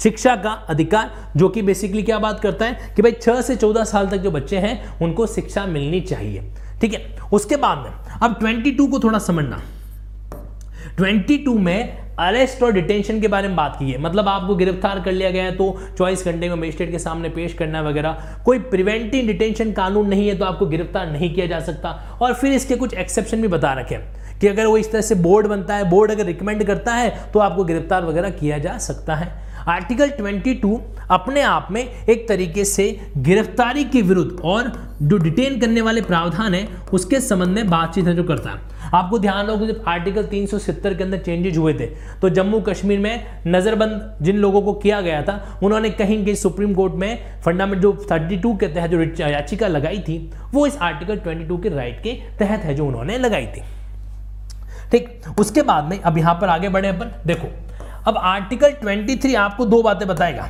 शिक्षा 0.00 0.36
का 0.36 0.50
अधिकार, 0.50 1.10
जो 1.36 1.48
कि 1.48 1.62
बेसिकली 1.62 2.02
क्या 2.02 2.18
बात 2.18 2.40
करता 2.40 2.64
है 2.64 2.92
कि 2.96 3.02
भाई 3.02 3.12
छह 3.12 3.40
से 3.40 3.56
चौदह 3.56 3.84
साल 3.84 4.06
तक 4.06 4.16
जो 4.16 4.30
बच्चे 4.30 4.56
हैं, 4.56 4.98
उनको 4.98 5.26
शिक्षा 5.26 5.66
मिलनी 5.66 6.00
चाहिए। 6.00 6.42
ठीक 6.80 6.94
है? 6.94 7.04
उसके 7.32 7.56
बाद 7.58 7.78
में, 7.78 7.92
अब 8.22 8.38
22 8.40 8.88
को 8.88 8.98
थोड़ा 9.00 9.18
समझना। 9.20 9.60
22 10.98 11.56
में 11.58 12.06
अरेस्ट 12.18 12.62
और 12.62 12.72
डिटेंशन 12.72 13.20
के 13.20 13.28
बारे 13.28 13.48
में 13.48 13.56
बात 13.56 13.76
की 13.78 13.90
है। 13.90 14.00
मतलब 14.02 14.28
आपको 14.28 14.54
गिरफ़्तार 14.56 15.00
कर 15.00 15.12
लिया 15.12 15.30
गया 15.30 15.44
है 15.44 15.56
तो 15.56 15.64
24 15.98 16.24
घंटे 16.24 16.48
में 16.48 16.54
मजिस्ट्रेट 16.56 16.90
के 16.90 16.98
सामने 16.98 17.28
पेश 17.28 17.54
करना 17.54 17.80
वगैरह। 17.82 18.22
कोई 18.44 18.58
प्रिवेंटिव 18.70 19.26
डिटेंशन 19.26 19.72
कानून 19.72 20.08
नहीं 20.08 20.28
है 20.28 20.36
तो 20.38 20.44
आपको 20.44 20.66
गिरफ़्तार 20.66 21.10
नहीं 21.10 21.32
किया 21.34 21.46
जा 21.46 21.60
सकता। 21.60 21.90
और 22.22 22.34
फिर 22.34 22.52
इसके 22.52 22.76
कुछ 22.76 22.94
एक्सेप्शन 22.94 23.42
भी 23.42 23.48
बता 23.48 23.72
रखे 23.72 23.98
कि 24.40 24.46
अगर 24.46 24.66
वो 24.66 24.76
इस 24.78 24.90
तरह 24.92 25.00
से 25.00 25.14
बोर्ड 25.16 25.46
बनता 25.46 25.74
है 25.74 25.88
बोर्ड 25.90 26.10
अगर 26.10 26.26
रिकमेंड 26.26 26.64
करता 26.64 26.94
है 26.94 27.10
तो 27.32 27.40
आपको 27.40 27.64
गिरफ़्तार 27.64 28.04
वगैरह 28.04 28.30
किया 28.32 28.58
जा 28.58 28.78
सकता 28.78 29.14
है। 29.14 29.28
आर्टिकल 29.68 30.10
22 30.12 30.78
अपने 31.10 31.40
आप 31.42 31.68
में 31.70 31.82
एक 31.82 32.26
तरीके 32.28 32.64
से 32.64 32.84
गिरफ्तारी 33.18 33.84
के 33.84 34.02
विरुद्ध 34.02 34.40
और 34.44 34.70
जो 35.02 35.16
डिटेन 35.18 35.58
करने 35.60 35.80
वाले 35.80 36.02
प्रावधान 36.02 36.54
है, 36.54 36.66
उसके 36.92 37.20
संबंध 37.20 37.48
में 37.48 37.70
बातचीत 37.70 38.06
है 38.06 38.14
जो 38.14 38.24
करता 38.24 38.50
है। 38.50 38.90
आपको 38.94 39.18
ध्यान 39.18 39.46
रखो 39.46 39.66
जब 39.66 39.84
आर्टिकल 39.88 40.24
370 40.24 40.94
के 40.94 41.04
अंदर 41.04 41.18
चेंजेज 41.18 41.56
हुए 41.58 41.74
थे 41.74 41.86
तो 42.20 42.28
जम्मू 42.30 42.60
कश्मीर 42.60 42.98
में 42.98 43.42
नजरबंद 43.46 44.16
जिन 44.22 44.36
लोगों 44.36 44.62
को 44.62 44.72
किया 44.74 45.00
गया 45.00 45.22
था, 45.22 45.58
उन्होंने 45.62 45.90
कहीं 45.90 46.24
कहीं 46.24 46.34
सुप्रीम 46.36 46.74
कोर्ट 46.74 46.94
में 46.94 47.40
फंडामेंट 47.44 47.82
जो 47.82 47.92
32 48.04 48.56
के 48.60 48.68
तहत 48.68 48.90
जो 48.90 49.02
याचिका 49.22 49.68
लगाई 49.68 49.98
थी, 49.98 50.18
वो 50.52 50.66
इस 50.66 50.78
आर्टिकल 50.78 51.16
22 51.18 51.62
के 51.62 51.68
राइट 51.68 52.00
के 52.02 52.12
तहत 52.38 52.60
है 52.60 52.74
जो 52.74 52.86
उन्होंने 52.86 53.18
लगाई 53.18 53.46
थी। 53.46 53.62
ठीक, 54.90 55.22
उसके 55.40 55.62
बाद 55.64 55.84
में 55.84 56.00
अब 56.00 56.18
यहाँ 56.18 56.34
पर 56.40 56.48
आगे 56.48 56.68
बढ़े 56.68 56.88
अपन। 56.88 57.12
देखो 57.26 57.48
अब 58.06 58.16
आर्टिकल 58.16 58.72
23 58.72 59.34
आपको 59.36 59.64
दो 59.64 59.82
बातें 59.82 60.08
बताएगा। 60.08 60.48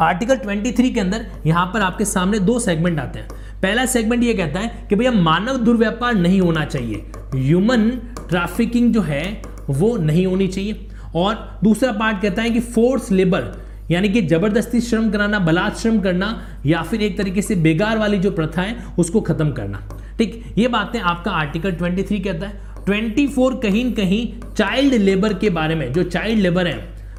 आर्टिकल 0.00 0.36
23 0.36 0.94
के 0.94 1.00
अंदर 1.00 1.26
यहाँ 1.46 1.66
पर 1.66 1.80
आपके 1.80 2.04
सामने 2.04 2.38
दो 2.38 2.58
सेगमेंट 2.58 3.00
आते 3.00 3.18
हैं। 3.18 3.28
पहला 3.62 3.86
सेगमेंट 3.86 4.22
ये 4.22 4.34
कहता 4.34 4.60
है 4.60 4.86
कि 4.88 4.96
भैया 4.96 5.12
मानव 5.12 5.56
दुर्व्यापार 5.56 6.14
नहीं 6.14 6.40
होना 6.40 6.64
चाहिए। 6.64 7.10
ह्यूमन 7.34 7.90
ट्रैफिकिंग 8.28 8.92
जो 8.94 9.02
है, 9.02 9.42
वो 9.70 9.96
नहीं 9.96 10.26
होनी 10.26 10.48
चाहिए। 10.48 10.88
और 11.14 11.58
दूसरा 11.64 11.92
पार्ट 11.92 12.22
कहता 12.22 12.42
है 12.42 12.50
कि 12.50 12.60
फोर्स 12.60 13.10
लेबर 13.10 13.68
यानी 13.90 14.08
कि 14.08 14.22
ज़बरदस्ती 14.22 14.80
श्रम 14.80 15.10
कराना, 15.10 15.38
बलात् 15.38 15.76
श्रम 15.76 16.00
करना, 16.00 16.42
या 16.66 16.82
फिर 16.82 17.02
एक 17.02 17.18
तरीके 17.18 17.42
से 17.42 17.54
बेगार 17.54 17.98
वाली 17.98 18.18
जो 18.18 18.30
प्रथा 18.30 18.62
है, 18.62 18.76
उसको 18.98 19.20
खत्म 19.20 19.52
करना। 19.52 19.88
ठीक, 20.18 20.54
ये 20.58 20.68
बातें 20.68 21.00
आपका 21.00 21.30
आर्टिकल 21.30 21.72
23 21.72 22.20
कहता 22.20 22.46
है। 22.46 22.60
24 22.88 23.60
कहीं 23.62 23.92
कहीं 23.92 24.26
चाइल्ड 24.54 24.94
लेबर 24.94 25.32
के 25.34 25.50
बारे 25.50 25.74
में, 25.74 25.92
जो 25.92 26.02
चाइल्ड 26.02 26.40
लेबर 26.40 26.66
है, 26.66 26.76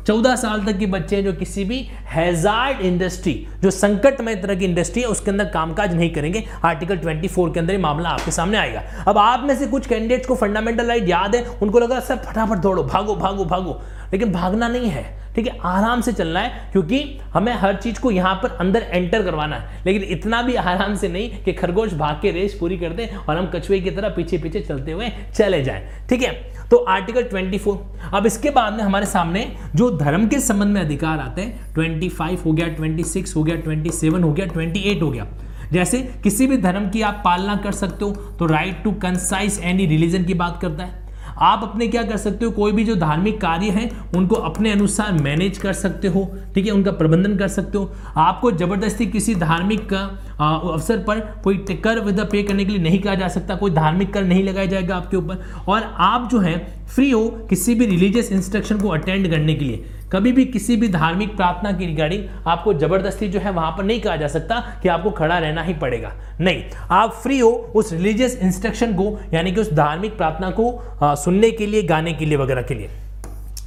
चौदह 0.07 0.35
साल 0.35 0.63
तक 0.65 0.77
के 0.79 0.85
बच्चे 0.85 1.21
जो 1.23 1.33
किसी 1.33 1.63
भी 1.63 1.77
हैजार्ड 2.07 2.79
इंडस्ट्री 2.81 3.33
जो 3.63 3.71
संकटमय 3.71 4.35
तरह 4.35 4.55
की 4.55 4.65
इंडस्ट्री 4.65 5.01
है, 5.01 5.07
उसके 5.07 5.31
अंदर 5.31 5.45
कामकाज 5.45 5.93
नहीं 5.95 6.09
करेंगे। 6.09 6.43
आर्टिकल 6.65 6.97
24 6.97 7.53
के 7.53 7.59
अंदर 7.59 7.73
ये 7.73 7.79
मामला 7.79 8.09
आपके 8.09 8.31
सामने 8.31 8.57
आएगा। 8.57 8.83
अब 9.07 9.17
आप 9.17 9.43
में 9.47 9.55
से 9.55 9.67
कुछ 9.67 9.87
कैंडिडेट्स 9.87 10.27
को 10.27 10.35
फंडामेंटल 10.35 10.85
राइट 10.85 11.09
याद 11.09 11.35
है, 11.35 11.45
उनको 11.61 11.79
लगा, 11.79 11.99
सर, 11.99 12.15
फटाफट 12.15 12.57
दौड़ो, 12.57 12.83
भागो 12.83 13.15
भागो 13.15 13.45
भागो। 13.45 13.81
लेकिन 14.11 14.31
भागना 14.31 14.67
नहीं 14.67 14.89
है। 14.89 15.17
ठीक 15.35 15.47
है, 15.47 15.57
आराम 15.59 16.01
से 16.01 16.11
चलना 16.13 16.39
है, 16.39 16.71
क्योंकि 16.71 17.19
हमें 17.33 17.53
हर 17.53 17.75
चीज़ 17.75 17.99
को 18.01 18.11
यहाँ 18.11 18.33
पर 18.35 18.55
अंदर 18.59 18.81
एंटर 18.83 19.23
करवाना 19.23 19.55
है। 19.55 19.83
लेकिन 19.85 20.03
इतना 20.11 20.41
भी 20.41 20.55
आराम 20.55 20.95
से 20.95 21.07
नहीं 21.07 21.43
कि 21.43 21.53
खरगोश 21.53 21.93
भाग 21.93 22.15
के 22.21 22.31
रेस 22.31 22.57
पूरी 22.59 22.77
कर 22.77 22.93
दे 22.93 23.09
और 23.19 23.37
हम 23.37 23.49
कछुए 23.55 23.79
की 23.79 23.91
तरह 23.91 24.09
पीछे 24.09 24.37
पीछे 24.37 24.61
चलते 24.61 24.91
हुए 24.91 25.09
चले 25.35 25.61
जाएँ। 25.63 25.87
ठीक 26.09 26.21
है 26.21 26.31
तो 26.69 26.77
आर्टिकल 26.85 27.23
24 27.25 27.77
अब 28.13 28.25
इसके 28.25 28.49
बाद 28.49 28.73
में 28.73 28.83
हमारे 28.83 29.05
सामने 29.05 29.45
जो 29.75 29.89
धर्म 29.97 30.27
के 30.27 30.39
संबंध 30.39 30.73
में 30.73 30.81
अधिकार 30.81 31.19
आते 31.19 31.41
हैं 31.41 31.73
25 31.73 32.45
हो 32.45 32.51
गया 32.51 32.67
26 32.75 33.35
हो 33.35 33.43
गया 33.43 33.55
27 33.63 34.23
हो 34.23 34.31
गया 34.31 34.47
28 34.47 35.01
हो 35.01 35.09
गया। 35.11 35.27
जैसे 35.71 35.97
किसी 36.23 36.47
भी 36.47 36.57
धर्म 36.57 36.89
की 36.89 37.01
आप 37.01 37.21
पालना 37.25 37.55
कर 37.55 37.71
सकते 37.71 38.05
हो 38.05 38.11
तो 38.39 38.45
right 38.45 38.83
to 38.83 38.91
concise 39.01 39.59
any 39.63 39.85
religion 39.85 40.23
की 40.25 40.33
बात 40.35 40.59
करता 40.61 40.83
है। 40.83 40.98
आप 41.39 41.63
अपने 41.63 41.87
क्या 41.87 42.03
कर 42.03 42.17
सकते 42.17 42.45
हो? 42.45 42.51
कोई 42.51 42.71
भी 42.71 42.83
जो 42.83 42.95
धार्मिक 42.95 43.39
कार्य 43.41 43.69
है, 43.69 43.89
उनको 44.15 44.35
अपने 44.35 44.71
अनुसार 44.71 45.11
मैनेज 45.13 45.57
कर 45.57 45.73
सकते 45.73 46.07
हो, 46.07 46.25
ठीक 46.55 46.65
है? 46.65 46.71
उनका 46.71 46.91
प्रबंधन 46.91 47.35
कर 47.37 47.47
सकते 47.47 47.77
हो। 47.77 47.91
आपको 48.17 48.51
ज़बरदस्ती 48.51 49.05
किसी 49.05 49.35
धार्मिक 49.35 49.89
का 49.89 49.99
अवसर 50.41 50.97
पर 50.97 51.19
कोई 51.43 51.57
कर 51.83 51.99
विदा 51.99 52.23
पे 52.23 52.43
करने 52.43 52.65
के 52.65 52.71
लिए 52.71 52.81
नहीं 52.81 52.99
कहा 52.99 53.15
जा 53.15 53.27
सकता। 53.27 53.55
कोई 53.55 53.71
धार्मिक 53.71 54.13
कर 54.13 54.23
नहीं 54.23 54.43
लगाया 54.43 54.65
जाएगा 54.65 54.95
आपके 54.95 55.17
ऊपर। 55.17 55.43
और 55.67 55.83
आप 55.97 56.29
जो 56.31 56.39
है 56.39 56.57
फ्री 56.87 57.09
हो 57.11 57.27
किसी 57.49 57.75
भी 57.75 57.85
रिलीजियस 57.85 58.31
इंस्ट्रक्शन 58.31 58.79
को 58.79 58.89
अटेंड 58.89 59.29
करने 59.31 59.53
के 59.53 59.65
लिए। 59.65 59.85
कभी 60.11 60.31
भी 60.31 60.45
किसी 60.45 60.75
भी 60.75 60.87
धार्मिक 60.87 61.35
प्रार्थना 61.35 61.71
की 61.71 61.85
रिगार्डिंग 61.85 62.23
आपको 62.47 62.73
ज़बरदस्ती 62.73 63.27
जो 63.27 63.39
है 63.39 63.51
वहाँ 63.51 63.71
पर 63.71 63.83
नहीं 63.83 64.01
कहा 64.01 64.15
जा 64.15 64.27
सकता 64.27 64.59
कि 64.83 64.89
आपको 64.89 65.11
खड़ा 65.11 65.37
रहना 65.37 65.61
ही 65.61 65.73
पड़ेगा। 65.73 66.13
नहीं 66.41 66.63
आप 66.91 67.11
फ्री 67.13 67.39
हो 67.39 67.49
उस 67.49 67.93
रिलीजियस 67.93 68.37
इंस्ट्रक्शन 68.37 68.93
को 68.93 69.19
यानी 69.33 69.51
कि 69.51 69.61
उस 69.61 69.73
धार्मिक 69.73 70.17
प्रार्थना 70.17 70.49
को 70.51 70.71
आ, 71.03 71.15
सुनने 71.15 71.51
के 71.51 71.65
लिए 71.65 71.83
गाने 71.83 72.13
के 72.13 72.25
लिए 72.25 72.37
वगैरह 72.37 72.61
के 72.61 72.73
लिए। 72.73 72.89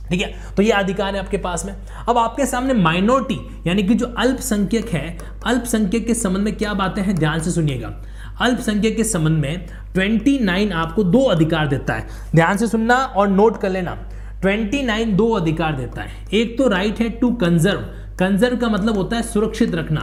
ठीक 0.08 0.20
है? 0.20 0.34
तो 0.56 0.62
ये 0.62 0.70
अधिकार 0.70 1.14
है 1.14 1.20
आपके 1.20 1.36
पास 1.36 1.64
में। 1.66 1.74
अब 2.08 2.18
आपके 2.18 2.46
सामने 2.46 2.74
माइनॉरिटी 2.74 3.68
यानी 3.68 3.82
कि 3.82 3.94
जो 3.94 4.06
अल्पसंख्यक 4.06 4.88
है 4.88 5.18
अल्पसंख्यक 5.46 6.06
के 6.06 6.14
संबंध 6.14 6.44
में 6.44 6.56
क्या 6.56 6.74
बातें 6.74 7.02
हैं? 7.02 7.14
ध्यान 7.14 7.40
से 7.40 7.50
सुनिएगा। 7.50 7.92
अल्पसंख्यक 8.40 8.96
के 8.96 9.04
संबंध 9.04 9.38
में 9.38 9.66
29 9.94 10.72
आपको 10.72 11.04
दो 11.04 11.22
अधिकार 11.24 11.66
देता 11.66 11.94
है। 11.94 12.06
ध्यान 12.34 12.56
से 12.56 12.66
सुनना 12.66 12.94
और 12.94 13.28
नोट 13.28 13.60
कर 13.60 13.70
लेना। 13.70 13.98
29 14.42 15.08
दो 15.08 15.28
अधिकार 15.30 15.76
देता 15.76 16.02
है। 16.02 16.10
एक 16.34 16.56
तो 16.58 16.68
राइट 16.68 17.00
है 17.00 17.08
टू 17.10 17.30
कंजर्व 17.32 17.80
कंजर्व 18.18 18.56
का 18.56 18.68
मतलब 18.68 18.96
होता 18.96 19.16
है 19.16 19.22
सुरक्षित 19.22 19.74
रखना। 19.74 20.00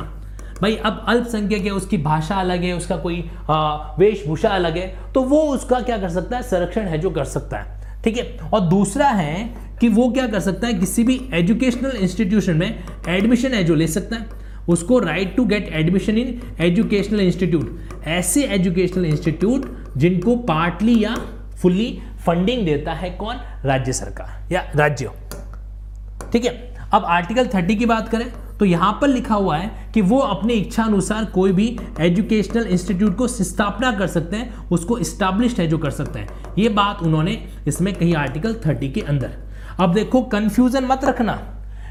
भाई, 0.61 0.75
अब 0.75 1.05
अल्पसंख्यक 1.07 1.65
है, 1.65 1.71
उसकी 1.71 1.97
भाषा 1.97 2.35
अलग 2.35 2.63
है, 2.63 2.73
उसका 2.73 2.95
कोई 2.97 3.23
वेशभूषा 3.99 4.49
अलग 4.49 4.77
है 4.77 5.13
तो 5.13 5.21
वो 5.23 5.41
उसका 5.47 5.79
क्या 5.79 5.97
कर 5.97 6.09
सकता 6.09 6.37
है? 6.37 6.43
संरक्षण 6.43 6.81
है 6.81 6.97
जो 6.97 7.09
कर 7.09 7.23
सकता 7.25 7.57
है। 7.57 8.01
ठीक 8.03 8.17
है? 8.17 8.37
और 8.53 8.59
दूसरा 8.61 9.07
है 9.07 9.49
कि 9.81 9.87
वो 9.89 10.09
क्या 10.09 10.27
कर 10.27 10.39
सकता 10.39 10.67
है? 10.67 10.73
किसी 10.73 11.03
भी 11.03 11.19
एजुकेशनल 11.33 11.97
इंस्टीट्यूशन 11.97 12.57
में 12.57 12.83
एडमिशन 13.09 13.53
है 13.53 13.63
जो 13.63 13.75
ले 13.75 13.87
सकता 13.87 14.15
है। 14.15 14.27
उसको 14.69 14.99
right 14.99 15.35
to 15.35 15.45
get 15.45 15.69
admission 15.73 16.17
in 16.17 16.39
educational 16.61 17.19
institute 17.19 18.07
ऐसे 18.07 18.43
एजुकेशनल 18.45 19.05
इंस्टीट्यूट 19.05 19.65
जिनको 19.97 20.35
पार्टली 20.47 21.03
या 21.03 21.15
फुल्ली 21.61 22.01
फंडिंग 22.25 22.65
देता 22.65 22.93
है 22.93 23.09
कौन? 23.11 23.35
राज्य 23.65 23.93
सरकार 23.93 24.53
या 24.53 24.63
राज्य। 24.75 25.11
ठीक 26.31 26.45
है? 26.45 26.51
अब 26.93 27.05
आर्टिकल 27.05 27.47
30 27.47 27.75
की 27.75 27.85
बात 27.85 28.09
करें 28.09 28.31
तो 28.57 28.65
यहाँ 28.65 28.91
पर 29.01 29.07
लिखा 29.07 29.35
हुआ 29.35 29.57
है 29.57 29.91
कि 29.93 30.01
वो 30.01 30.17
अपनी 30.19 30.53
इच्छा 30.53 30.83
अनुसार 30.83 31.25
कोई 31.25 31.51
भी 31.51 31.67
एजुकेशनल 31.99 32.65
इंस्टीट्यूट 32.67 33.15
को 33.17 33.27
स्थापना 33.27 33.91
कर 33.91 34.07
सकते 34.07 34.35
हैं, 34.35 34.67
उसको 34.67 34.97
स्टैब्लिश्ड 35.03 35.59
है 35.59 35.67
जो 35.67 35.77
कर 35.77 35.91
सकते 35.91 36.19
हैं। 36.19 36.55
ये 36.57 36.69
बात 36.69 37.03
उन्होंने 37.03 37.37
इसमें 37.67 37.93
कही 37.95 38.13
आर्टिकल 38.13 38.53
30 38.65 38.91
के 38.93 39.01
अंदर। 39.01 39.37
अब 39.79 39.93
देखो 39.93 40.21
कंफ्यूजन 40.23 40.85
मत 40.85 41.05
रखना। 41.05 41.37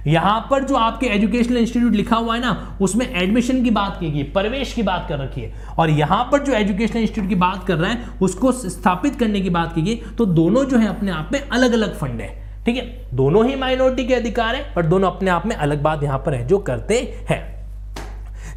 यहाँ 0.06 0.40
पर 0.50 0.64
जो 0.64 0.76
आपके 0.76 1.06
एजुकेशनल 1.06 1.56
इंस्टीट्यूट 1.56 1.92
लिखा 1.92 2.16
हुआ 2.16 2.34
है 2.34 2.40
ना, 2.40 2.76
उसमें 2.80 3.06
एडमिशन 3.12 3.62
की 3.64 3.70
बात 3.70 3.96
की 4.00 4.10
गई, 4.10 4.22
प्रवेश 4.24 4.72
की 4.72 4.82
बात 4.82 5.06
कर 5.08 5.18
रखी 5.18 5.40
है। 5.40 5.52
और 5.78 5.90
यहाँ 5.90 6.22
पर 6.32 6.42
जो 6.44 6.52
एजुकेशनल 6.54 7.00
इंस्टीट्यूट 7.00 7.28
की 7.28 7.34
बात 7.36 7.66
कर 7.66 7.76
रहा 7.76 7.90
है, 7.90 8.08
उसको 8.22 8.52
स्थापित 8.52 9.18
करने 9.20 9.40
की 9.40 9.50
बात 9.50 9.74
की 9.74 9.82
गई 9.82 9.94
तो 10.18 10.26
दोनों 10.26 10.64
जो 10.64 10.78
है 10.78 10.88
अपने 10.88 11.10
आप 11.12 11.30
में 11.32 11.40
अलग 11.40 11.72
अलग 11.72 11.98
फंड 11.98 12.20
है, 12.20 12.28
ठीक 12.64 12.76
है? 12.76 12.82
दोनों 13.14 13.46
ही 13.46 13.54
माइनॉरिटी 13.56 14.04
के 14.04 14.14
अधिकार 14.14 14.54
है 14.54 14.72
पर 14.74 14.86
दोनों 14.86 15.10
अपने 15.10 15.30
आप 15.30 15.46
में 15.46 15.56
अलग 15.56 15.82
बात 15.82 16.02
यहाँ 16.02 16.18
पर 16.18 16.34
है, 16.34 16.46
जो 16.46 16.58
करते 16.60 17.00
हैं। 17.30 17.46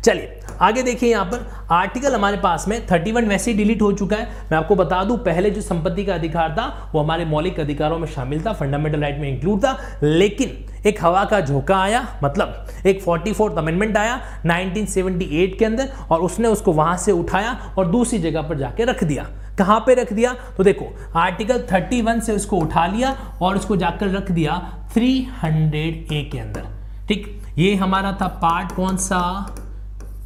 चलिए, 0.01 0.39
आगे 0.61 0.83
देखिए 0.83 1.09
यहाँ 1.11 1.25
पर, 1.25 1.45
आर्टिकल 1.71 2.13
हमारे 2.15 2.37
पास 2.37 2.65
में 2.67 2.75
31 2.79 3.25
वैसे 3.25 3.51
ही 3.51 3.57
डिलीट 3.57 3.81
हो 3.81 3.91
चुका 3.93 4.15
है। 4.15 4.47
मैं 4.51 4.57
आपको 4.57 4.75
बता 4.75 5.03
दूँ, 5.03 5.17
पहले 5.17 5.49
जो 5.49 5.61
संपत्ति 5.61 6.05
का 6.05 6.13
अधिकार 6.15 6.51
था, 6.51 6.91
वो 6.93 7.01
हमारे 7.01 7.25
मौलिक 7.25 7.59
अधिकारों 7.59 7.99
में 7.99 8.07
शामिल 8.07 8.45
था, 8.45 8.53
फंडामेंटल 8.53 8.99
राइट 8.99 9.19
में 9.19 9.27
इंक्लूड 9.29 9.63
था, 9.63 9.77
लेकिन 10.03 10.57
एक 10.85 11.03
हवा 11.03 11.25
का 11.25 11.41
झोंका 11.41 11.77
आया 11.77 12.19
मतलब 12.23 12.67
एक 12.85 13.01
फोर्टी 13.01 13.33
फोर्थ 13.33 13.55
अमेंडमेंट 13.55 13.97
आया 13.97 14.21
1978 14.45 15.59
के 15.59 15.65
अंदर 15.65 15.89
और 16.11 16.19
उसने 16.19 16.47
उसको 16.47 16.71
वहाँ 16.71 16.97
से 16.97 17.11
उठाया 17.11 17.75
और 17.77 17.87
दूसरी 17.87 18.19
जगह 18.19 18.41
पर 18.41 18.57
जाके 18.57 18.83
रख 18.83 19.03
दिया। 19.03 19.23
कहाँ 19.57 19.79
पे 19.79 19.93
रख 19.93 20.13
दिया? 20.13 20.33
तो 20.57 20.63
देखो 20.63 20.97
आर्टिकल 21.15 21.59
31 21.59 22.21
से 22.21 22.33
उसको 22.33 22.57
उठा 22.57 22.85
लिया 22.85 23.37
और 23.41 23.55
उसको 23.55 23.75
जाकर 23.75 24.09
रख 24.09 24.31
दिया 24.31 24.73
300 24.93 26.13
ए 26.13 26.29
के 26.31 26.39
अंदर। 26.39 26.65
ठीक? 27.07 27.41
ये 27.57 27.75
हमारा 27.75 28.17
था 28.21 28.27
पार्ट 28.27 28.71
कौन 28.71 28.97
सा? 28.97 29.55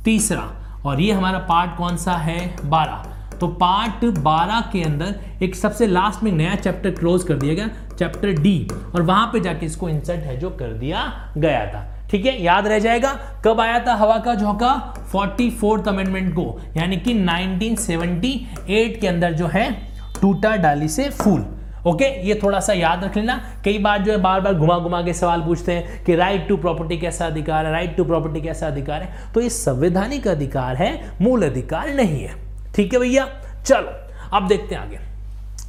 तीसरा। 0.06 0.52
और 0.86 1.02
ये 1.02 1.12
हमारा 1.12 1.40
पार्ट 1.40 1.78
कौन 1.78 1.98
सा 1.98 2.14
है? 2.14 2.56
बारह। 2.66 3.15
तो 3.42 3.48
पार्ट 3.48 4.06
12 4.20 4.62
के 4.74 4.84
अंदर 4.84 5.44
एक 5.44 5.56
सबसे 5.56 5.88
लास्ट 5.88 6.24
में 6.24 6.32
नया 6.32 6.56
चैप्टर 6.56 6.92
क्लोज 6.92 7.24
कर 7.24 7.34
दिया 7.34 7.54
गया 7.54 7.70
चैप्टर 7.98 8.32
डी 8.32 8.68
और 8.96 9.02
वहाँ 9.02 9.30
पे 9.34 9.40
जाके 9.40 9.66
इसको 9.66 9.90
इंसर्ट 9.90 10.20
है 10.20 10.38
जो 10.38 10.50
कर 10.50 10.74
दिया 10.74 11.34
गया 11.38 11.66
था। 11.66 12.08
ठीक 12.12 12.26
है? 12.26 12.44
याद 12.44 12.68
रह 12.68 12.80
जाएगा? 12.80 13.12
कब 13.46 13.62
आया 13.62 13.80
था 13.88 13.94
हवा 13.94 14.18
का 14.18 14.36
झोंका? 14.36 14.74
फोर्टी 15.12 15.50
फोर्थ 15.52 15.88
अमेंडमेंट 15.88 16.34
को। 16.34 16.62
यानी 16.78 16.98
कि 16.98 17.14
1978 17.14 19.00
के 19.02 19.08
अंदर 19.08 19.34
जो 19.34 19.48
है, 19.48 19.72
टूटा 20.22 20.56
डाली 20.56 20.88
से 20.88 21.10
फूल। 21.10 21.46
ओके 21.88 22.06
ये 22.28 22.40
थोड़ा 22.44 22.60
सा 22.60 22.74
याद 22.74 23.04
रख 23.04 23.18
लेना। 23.18 23.42
कई 23.66 23.78
बार 23.78 24.02
जो 24.02 24.12
है 24.12 24.18
बार 24.18 24.42
बार 24.42 24.54
घुमा 24.54 24.80
घुमा 24.80 25.02
के 25.02 25.14
सवाल 25.14 25.42
पूछते 25.42 25.72
हैं 25.72 26.04
कि 26.06 26.16
राइट 26.16 26.48
टू 26.48 26.58
प्रॉपर्टी 26.58 26.98
कैसा 26.98 27.26
अधिकार 27.26 27.66
है? 27.66 27.72
राइट 27.72 27.98
टू 27.98 28.04
प्रॉपर्टी 28.04 28.42
कैसा 28.42 28.68
अधिकार 28.68 29.02
है? 29.02 29.34
तो 29.34 29.42
ये 29.42 29.50
संवैधानिक 29.50 30.28
अधिकार 30.28 30.76
है, 30.76 31.12
मूल 31.22 31.44
अधिकार 31.44 31.94
नहीं 31.94 32.24
है। 32.24 32.45
ठीक 32.76 32.94
है 32.94 33.00
भैया? 33.00 33.28
चलो, 33.66 33.92
अब 34.34 34.48
देखते 34.48 34.76
हैं 34.76 34.82
आगे। 34.82 35.00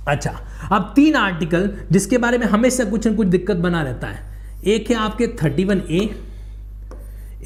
अच्छा 0.09 0.31
अब 0.73 0.93
तीन 0.97 1.15
आर्टिकल 1.17 1.71
जिसके 1.93 2.19
बारे 2.19 2.39
में 2.39 2.47
हमेशा 2.47 2.85
कुछ 2.85 3.07
न 3.07 3.15
कुछ 3.15 3.27
दिक्कत 3.29 3.57
बना 3.59 3.83
रहता 3.83 4.07
है। 4.07 4.25
एक 4.67 4.91
है 4.91 4.97
आपके 4.97 5.27
31 5.29 5.83
ए 5.91 6.01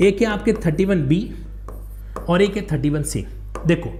एक 0.00 0.20
है 0.20 0.26
आपके 0.26 0.52
31 0.52 1.06
बी 1.08 1.20
और 2.28 2.42
एक 2.42 2.56
है 2.56 2.66
31 2.66 3.04
सी 3.04 3.26
देखो, 3.66 3.90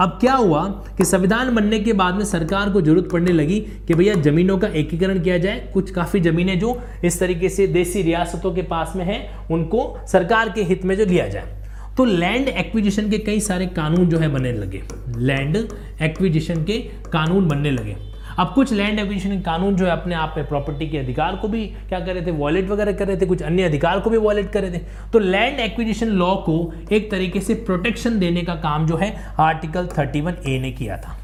अब 0.00 0.18
क्या 0.20 0.34
हुआ 0.34 0.64
कि 0.98 1.04
संविधान 1.04 1.54
बनने 1.54 1.78
के 1.80 1.92
बाद 1.92 2.14
में 2.14 2.24
सरकार 2.24 2.70
को 2.70 2.80
ज़रूरत 2.80 3.08
पड़ने 3.12 3.32
लगी 3.32 3.60
कि 3.88 3.94
भैया 3.94 4.14
जमीनों 4.14 4.58
का 4.58 4.68
एकीकरण 4.68 5.20
किया 5.20 5.38
जाए। 5.38 5.70
कुछ 5.74 5.90
काफ़ी 5.90 6.20
ज़मीनें 6.20 6.58
जो 6.60 6.80
इस 7.04 7.18
तरीके 7.20 7.48
से 7.48 7.66
देसी 7.66 8.02
रियासतों 8.02 8.54
के 8.54 8.62
पास 8.62 8.92
में 8.96 9.04
हैं, 9.04 9.48
उनको 9.48 9.98
सरकार 10.06 10.48
के 10.48 10.62
हित 10.62 10.84
में 10.84 10.96
जो 10.96 11.04
लिया 11.04 11.28
जाए। 11.28 11.55
तो 11.96 12.04
लैंड 12.04 12.48
एक्विजिशन 12.48 13.10
के 13.10 13.18
कई 13.18 13.40
सारे 13.40 13.66
कानून 13.66 14.08
जो 14.08 14.18
है 14.18 14.28
बनने 14.28 14.52
लगे। 14.52 14.82
लैंड 15.16 15.68
एक्विजिशन 16.02 16.64
के 16.64 16.78
कानून 17.12 17.48
बनने 17.48 17.70
लगे। 17.70 17.96
अब 18.38 18.52
कुछ 18.54 18.72
लैंड 18.72 18.98
एक्विजिशन 18.98 19.40
कानून 19.40 19.76
जो 19.76 19.84
है 19.84 19.90
अपने 19.90 20.14
आप 20.14 20.34
में 20.36 20.48
प्रॉपर्टी 20.48 20.88
के 20.88 20.98
अधिकार 20.98 21.36
को 21.36 21.48
भी 21.48 21.66
क्या 21.66 22.00
कर 22.00 22.14
रहे 22.14 22.26
थे? 22.26 22.30
वॉलेट 22.30 22.68
वगैरह 22.68 22.92
कर 22.92 23.06
रहे 23.06 23.16
थे, 23.16 23.26
कुछ 23.26 23.42
अन्य 23.42 23.62
अधिकार 23.62 24.00
को 24.00 24.10
भी 24.10 24.16
वॉलेट 24.16 24.52
कर 24.52 24.62
रहे 24.62 24.70
थे। 24.70 24.78
तो 25.12 25.18
लैंड 25.18 25.60
एक्विजिशन 25.60 26.06
लॉ 26.06 26.34
को 26.34 26.74
एक 26.92 27.10
तरीके 27.10 27.40
से 27.40 27.54
प्रोटेक्शन 27.54 28.18
देने 28.18 28.42
का 28.42 28.54
काम 28.54 28.86
जो 28.86 28.96
है 28.96 29.16
आर्टिकल 29.38 29.86
31 29.86 30.34
ए 30.46 30.60
ने 30.60 30.72
किया 30.72 30.96
था। 30.96 31.18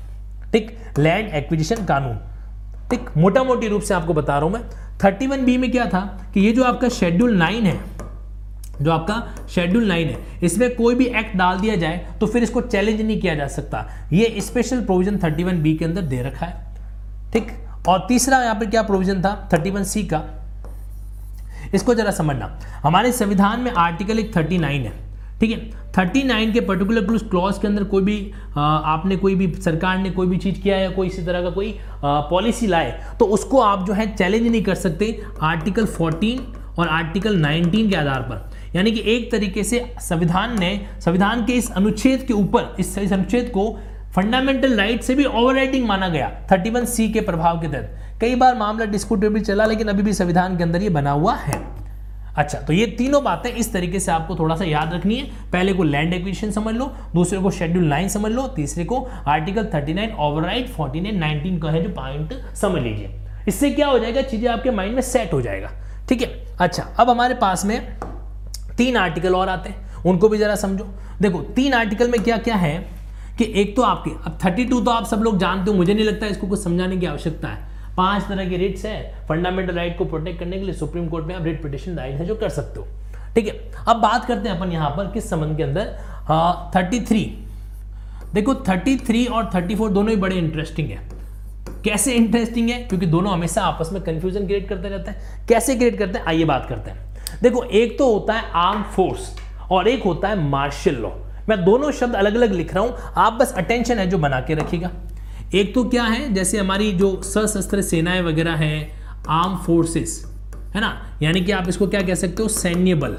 ठीक? 0.53 0.79
लैंड 0.99 1.29
एक्विजिशन 1.35 1.85
कानून। 1.85 2.17
ठीक? 2.91 3.11
मोटा 3.17 3.43
मोटी 3.43 3.69
रूप 3.69 3.83
से 3.83 3.95
आपको 3.95 4.15
बता 4.15 4.39
रहा 4.39 4.45
हूँ 4.45 4.53
मैं। 4.53 4.63
31 4.99 5.45
बी 5.45 5.57
में 5.57 5.71
क्या 5.71 5.87
था 5.87 6.31
कि 6.35 6.41
ये 6.41 6.53
जो 6.53 6.65
आपका 6.65 6.89
शेड्यूल 6.89 7.35
नाइन 7.35 7.63
है 7.63 8.03
जो 8.83 8.93
आपका 8.93 9.47
शेड्यूल 9.55 9.87
नाइन 9.89 10.09
है। 10.09 10.41
इसमें 10.43 10.75
कोई 10.77 10.95
भी 10.95 11.05
एक्ट 11.07 11.37
डाल 11.37 11.61
दिया 11.61 11.77
जाए 11.77 12.17
तो 12.21 12.27
फिर 12.27 12.43
इसको 12.43 12.61
चैलेंज 12.63 13.01
नहीं 13.01 13.21
किया 13.21 13.35
जा 13.35 13.47
सकता। 13.49 13.87
ये 14.13 14.41
स्पेशल 14.41 14.85
प्रोविज़न 14.85 15.19
31 15.19 15.63
बी 15.63 15.75
के 15.75 15.85
अंदर 15.85 16.03
दे 16.03 16.23
रखा 16.23 16.47
है। 16.47 17.31
ठीक? 17.33 17.53
और 17.89 18.05
तीसरा 18.09 18.43
यहाँ 18.43 18.55
पर 18.55 18.67
क्या 18.67 18.83
प्रोविज़न 18.83 19.23
था? 19.23 19.49
31 19.49 19.85
सी 19.85 20.03
का। 20.05 20.23
इसको 21.75 21.95
जरा 21.95 22.11
समझना। 22.11 22.59
हमारे 22.83 23.13
संविधान 23.13 23.61
में 23.61 23.71
आर्टिकल 23.73 24.19
एक 24.19 24.33
39 24.33 24.85
है। 24.85 25.01
ठीक 25.41 25.51
है? 25.51 25.71
39 25.93 26.53
के 26.53 26.61
पर्टिकुलर 26.61 27.05
क्लूज 27.05 27.23
क्लॉज 27.31 27.59
के 27.59 27.67
अंदर 27.67 27.85
कोई 27.85 28.03
भी 28.03 28.33
आ, 28.57 28.61
आपने 28.61 29.17
कोई 29.17 29.35
भी 29.35 29.53
सरकार 29.55 29.99
ने 29.99 30.11
कोई 30.11 30.27
भी 30.27 30.37
चीज़ 30.37 30.61
किया 30.61 30.77
या 30.77 30.91
कोई 30.91 31.07
इसी 31.07 31.23
तरह 31.23 31.43
का 31.43 31.51
कोई 31.51 31.75
पॉलिसी 32.05 32.67
लाए 32.67 33.17
तो 33.19 33.25
उसको 33.27 33.61
आप 33.61 33.87
जो 33.87 33.93
है 33.93 34.07
चैलेंज 34.15 34.47
नहीं 34.47 34.63
कर 34.63 34.75
सकते। 34.75 35.07
आर्टिकल 35.43 35.87
14 35.89 36.79
और 36.79 36.89
आर्टिकल 36.89 37.37
19 37.39 37.91
के 37.91 37.97
आधार 37.97 38.23
पर। 38.23 38.51
यानी 38.77 38.93
कि 38.93 39.03
एक 39.07 39.31
तरीके 39.33 39.65
से 39.65 39.85
संविधान 40.01 40.59
ने 40.61 40.71
संविधान 41.01 41.45
के 41.47 41.53
इस 41.53 41.71
अनुच्छेद 41.73 42.23
के 42.23 42.35
ऊपर 42.35 42.77
इस, 42.81 42.97
इस 42.99 43.13
अनुच्छेद 43.13 43.51
को 43.55 43.79
फंडामेंटल 44.15 44.77
राइट 44.77 45.03
से 45.03 45.15
भी 45.15 45.25
ओवरराइडिंग 45.25 45.87
माना 45.87 46.09
गया 46.09 46.31
31 46.47 46.87
सी 46.87 47.09
के 47.13 47.21
प्रभाव 47.21 47.61
के 47.61 47.69
तहत। 47.69 48.19
कई 48.21 48.35
बार 48.35 48.57
मामला 48.57 48.85
डिस्प्यूटेबल 48.85 49.41
चला 49.41 49.67
लेकिन 49.67 49.89
अभी 49.89 50.03
भी 50.03 50.13
संविधान 50.13 50.57
के 50.57 50.63
अंदर 50.63 50.83
ये 50.83 50.89
बना 50.91 51.11
हुआ 51.11 51.35
है। 51.35 51.61
अच्छा 52.37 52.59
तो 52.59 52.73
ये 52.73 52.87
तीनों 52.99 53.23
बातें 53.25 53.51
इस 53.51 53.73
तरीके 53.73 54.01
से 54.01 54.13
आपको 54.13 54.37
थोड़ा 54.37 54.57
सा 54.57 54.65
याद 54.65 54.93
रखनी 54.95 55.17
है। 55.17 55.25
पहले 55.53 55.73
को 55.73 55.83
लैंड 55.83 56.15
एक्विजिशन 56.15 56.51
समझ 56.51 56.75
लो 56.75 56.93
दूसरे 57.15 57.39
को 57.39 57.51
शेड्यूल 57.51 57.85
नाइन 57.85 58.09
समझ 58.09 58.33
लो 58.33 58.47
तीसरे 58.49 58.85
को 58.85 59.01
आर्टिकल 59.27 59.65
39 59.65 60.15
ओवरराइड 60.19 60.69
14 60.69 61.21
19 61.21 61.61
का 61.63 61.71
है 61.71 61.83
जो 61.83 61.89
पॉइंट 61.89 62.33
समझ 62.55 62.83
लीजिए। 62.83 63.11
इससे 63.49 63.71
क्या 63.71 63.87
हो 63.87 63.99
जाएगा? 63.99 64.23
चीज़ें 64.23 64.49
आपके 64.51 64.71
माइंड 64.71 64.95
में 64.95 65.03
सेट 65.03 65.33
हो 65.33 65.41
जाएगा। 65.43 65.71
ठीक 66.09 66.23
है? 66.23 66.29
अच्छा 66.61 66.83
अब 66.99 67.11
हमारे 67.11 67.35
पास 67.35 67.65
में 67.65 67.79
तीन 68.83 68.97
आर्टिकल 68.97 69.35
और 69.35 69.49
आते 69.49 69.71
हैं। 69.71 70.05
उनको 70.05 70.29
भी 70.29 70.39
जरा 70.39 70.55
समझो। 70.57 70.85
देखो, 71.23 71.41
तीन 71.57 71.75
आर्टिकल 71.75 72.09
में 72.11 72.23
क्या 72.23 72.37
क्या 72.39 72.55
है 72.57 72.79
कि 73.39 73.53
एक 73.57 73.75
तो 73.77 73.83
आपके, 73.83 74.11
अब 74.11 74.39
32 74.39 74.85
तो 74.85 74.91
आप 74.91 75.05
सब 75.07 75.23
लोग 75.23 75.39
जानते 75.39 75.71
हो, 75.71 75.77
मुझे 75.77 75.95
नहीं 75.95 76.05
लगता 76.05 76.27
इसको 76.27 76.47
कुछ 76.47 76.63
समझाने 76.63 76.97
की 76.97 77.07
आवश्यकता 77.07 77.49
है। 77.49 77.71
पाँच 77.97 78.23
तरह 78.23 78.49
की 78.49 78.57
रिट्स 78.57 78.85
है 78.85 79.27
फंडामेंटल 79.29 79.75
राइट 79.75 79.97
को 79.99 80.05
प्रोटेक्ट 80.05 80.39
करने 80.41 80.59
के 80.59 80.65
लिए 80.65 80.75
सुप्रीम 80.75 81.09
कोर्ट 81.09 81.27
में 81.27 81.35
आप 81.35 81.45
रिट 81.45 81.63
पिटिशन 81.63 81.95
दायर 81.97 82.15
है 82.15 82.27
जो 82.27 82.35
कर 82.35 82.49
सकते 82.49 82.81
हो। 82.81 82.87
ठीक 83.35 83.47
है, 83.47 83.55
अब 83.89 83.97
बात 83.97 84.25
करते 84.25 84.49
हैं 84.49 84.57
अपन 84.57 84.73
यहाँ 84.73 84.91
पर 84.91 85.11
किस 85.15 85.29
संबंध 85.31 85.57
के 85.57 85.63
अंदर। 85.63 85.95
थर्टी 86.77 87.01
थ्री 87.01 87.23
देखो 88.35 88.55
थर्टी 88.69 88.97
थ्री 88.99 89.25
और 89.27 89.51
थर्टी 89.55 89.75
फोर 89.75 89.91
दोनों 89.91 90.11
ही 90.11 90.17
बड़े 90.17 90.37
इंटरेस्टिंग 90.37 90.89
है। 90.89 90.99
कैसे 91.85 92.13
इंटरेस्टिंग 92.13 92.69
है? 92.71 92.83
क्योंकि 92.83 93.07
दोनों 93.07 93.33
हमेशा 93.33 93.63
आपस 93.63 93.91
में 93.93 94.03
कंफ्यूजन 94.03 94.47
क्रिएट 94.47 94.69
करते 94.69 94.89
रहते 94.89 95.11
हैं। 95.11 95.47
कैसे 95.49 95.75
क्रिएट 95.75 95.99
करते 95.99 96.19
हैं? 96.19 96.27
आइए 96.27 96.45
बात 96.45 96.67
करते 96.69 96.91
हैं। 96.91 97.12
देखो, 97.43 97.63
एक 97.63 97.99
तो 97.99 98.13
होता 98.13 98.35
है 98.35 98.51
आर्म 98.55 98.83
फोर्स 98.97 99.35
और 99.71 99.89
एक 99.89 100.03
होता 100.03 100.29
है 100.29 100.41
मार्शल 100.41 100.97
लॉ 100.97 101.11
मैं 101.49 101.65
दोनों 101.65 101.91
शब्द 101.93 102.15
अलग 102.15 102.35
अलग 102.35 102.53
लिख 102.53 102.75
रहा 102.75 102.85
हूँ, 102.85 102.95
आप 103.17 103.33
बस 103.33 103.53
अटेंशन 103.59 103.99
है 103.99 104.07
जो 104.07 104.19
बना 104.19 104.41
के 104.41 104.55
रखिएगा। 104.55 104.91
एक 105.55 105.75
तो 105.75 105.85
क्या 105.85 106.03
है, 106.05 106.33
जैसे 106.35 106.59
हमारी 106.59 106.93
जो 106.93 107.21
सशस्त्र 107.23 107.83
सेनाएँ 107.83 108.21
वगैरह 108.23 108.55
हैं 108.57 109.25
आर्म 109.31 109.57
फोर्सेस 109.57 110.25
है 110.75 110.81
ना? 110.81 111.19
यानी 111.23 111.41
कि 111.41 111.53
आप 111.53 111.69
इसको 111.69 111.87
क्या 111.87 112.01
कह 112.03 112.15
सकते 112.15 112.43
हो 112.43 112.49
सैन्य 112.49 112.95
बल 112.95 113.17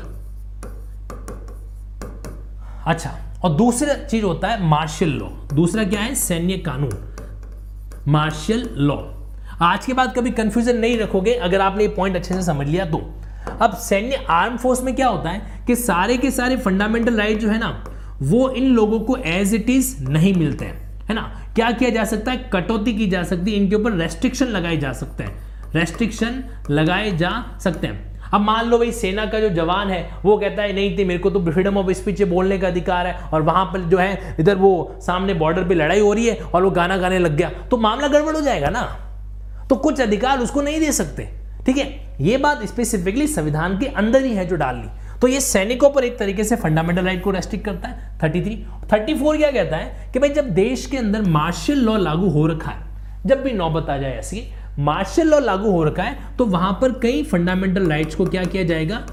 अच्छा 2.85 3.11
और 3.43 3.55
दूसरा 3.55 3.93
चीज़ 3.95 4.23
होता 4.25 4.47
है 4.47 4.65
मार्शल 4.65 5.09
लॉ 5.09 5.27
दूसरा 5.53 5.83
क्या 5.83 6.01
है, 6.01 6.15
सैन्य 6.15 6.57
कानून। 6.59 6.91
मार्शल 8.07 8.69
लॉ 8.77 8.97
आज 9.61 9.85
के 9.85 9.93
बाद 9.93 10.13
कभी 10.15 10.31
कंफ्यूजन 10.31 10.77
नहीं 10.77 10.97
रखोगे, 10.97 11.33
अगर 11.33 11.61
आपने 11.61 11.83
ये 11.83 11.89
पॉइंट 11.89 12.15
अच्छे 12.15 12.33
से 12.33 12.41
समझ 12.43 12.67
लिया 12.67 12.85
तो। 12.85 13.01
अब 13.61 13.73
सैन्य 13.73 14.25
आर्म 14.29 14.57
फोर्स 14.57 14.83
में 14.83 14.95
क्या 14.95 15.07
होता 15.07 15.29
है 15.29 15.65
कि 15.67 15.75
सारे 15.75 16.17
के 16.17 16.31
सारे 16.31 16.57
फंडामेंटल 16.57 17.17
राइट 17.17 17.39
जो 17.39 17.49
है 17.49 17.59
ना, 17.59 17.83
वो 18.21 18.49
इन 18.49 18.65
लोगों 18.65 18.99
को 18.99 19.17
एज 19.17 19.53
इट 19.53 19.69
इज़ 19.69 20.03
नहीं 20.03 20.33
मिलते 20.33 20.65
हैं, 20.65 21.05
है 21.05 21.15
ना? 21.15 21.21
क्या 21.55 21.71
किया 21.71 21.89
जा 21.89 22.03
सकता 22.05 22.31
है? 22.31 22.49
कटौती 22.53 22.93
की 22.93 23.07
जा 23.07 23.23
सकती 23.23 23.51
है, 23.51 23.57
इनके 23.57 23.75
ऊपर 23.75 23.91
रेस्ट्रिक्शन 23.91 24.45
लगाए 24.45 24.77
जा 24.77 24.93
सकते 24.93 25.23
हैं। 25.23 25.71
रेस्ट्रिक्शन 25.75 26.43
लगाए 26.69 27.11
जा 27.11 27.57
सकते 27.63 27.87
हैं। 27.87 28.31
अब 28.33 28.41
मान 28.41 28.65
लो 28.65 28.77
भाई, 28.77 28.91
सेना 28.91 29.25
का 29.25 29.39
जो 29.39 29.49
जवान 29.49 29.89
है, 29.89 30.09
वो 30.25 30.37
कहता 30.37 30.63
है, 30.63 30.73
नहीं 30.73 30.97
थी 30.97 31.05
मेरे 31.05 31.19
को 31.19 31.29
तो 31.29 31.39
फ्रीडम 31.51 31.77
ऑफ़ 31.77 31.91
स्पीच 31.91 32.21
बोलने 32.21 32.57
का 32.57 32.67
अधिकार 32.67 33.07
है 33.07 33.13
और 33.13 33.41
वहाँ 33.41 33.65
पर 33.65 33.79
जो 33.79 33.97
है, 33.97 34.35
इधर 34.39 34.55
वो 34.55 34.95
सामने 34.99 35.33
बॉर्डर 35.33 35.63
पे 35.63 35.75
लड़ाई 35.75 35.99
हो 35.99 36.13
रही 36.13 36.27
है 36.27 36.35
और 36.35 36.63
वो 36.63 36.71
गाना 36.71 36.97
गाने 36.97 37.19
लग 37.19 37.35
गया। 37.35 37.49
तो 37.71 37.77
मामला 37.77 38.07
गड़बड़ 38.07 38.35
हो 38.35 38.41
जाएगा 38.41 38.69
ना? 38.69 38.81
तो 39.69 39.75
कुछ 39.75 40.01
अधिकार 40.01 40.39
उसको 40.39 40.61
नहीं 40.61 40.79
दे 40.79 40.91
सकते, 40.91 41.29
ठीक 41.65 41.77
है? 41.77 42.02
ये 42.23 42.37
बात 42.37 42.63
स्पेसिफिकली 42.65 43.27
संविधान 43.27 43.77
के 43.79 43.85
अंदर 43.87 44.23
ही 44.23 44.33
है 44.33 44.45
जो 44.45 44.55
डाल 44.55 44.75
ली। 44.75 44.87
तो 45.21 45.27
ये 45.27 45.39
सैनिकों 45.41 45.89
पर 45.89 46.03
एक 46.03 46.17
तरीके 46.19 46.43
से 46.43 46.55
फंडामेंटल 46.55 47.05
राइट 47.05 47.23
को 47.23 47.31
रेस्ट्रिक्ट 47.31 47.65
करता 47.65 47.87
है 47.87 48.19
33 48.19 48.55
34 48.89 49.37
क्या 49.37 49.51
कहता 49.51 49.77
है 49.77 50.11
कि 50.13 50.19
भाई 50.19 50.29
जब 50.29 50.49
देश 50.55 50.85
के 50.85 50.97
अंदर 50.97 51.21
मार्शल 51.21 51.79
लॉ 51.79 51.97
लागू 51.97 52.29
हो 52.29 52.45
रखा 52.47 52.71
है, 52.71 53.25
जब 53.25 53.41
भी 53.43 53.51
नौबत 53.51 53.89
आ 53.89 53.97
जाए 53.97 54.17
ऐसी 54.19 54.43
मार्शल 54.79 55.27
लॉ 55.27 55.39
लागू 55.39 55.71
हो 55.71 55.83
रखा 55.83 56.03
है 56.03 56.37
तो 56.37 56.45
वहाँ 56.45 56.71
पर 56.81 56.99
कई 56.99 57.23
फंडामेंटल 57.23 57.89
राइट्स 57.89 58.15
को 58.15 58.25
क्या 58.25 58.43
किया 58.45 58.63
जाएगा? 58.63 59.05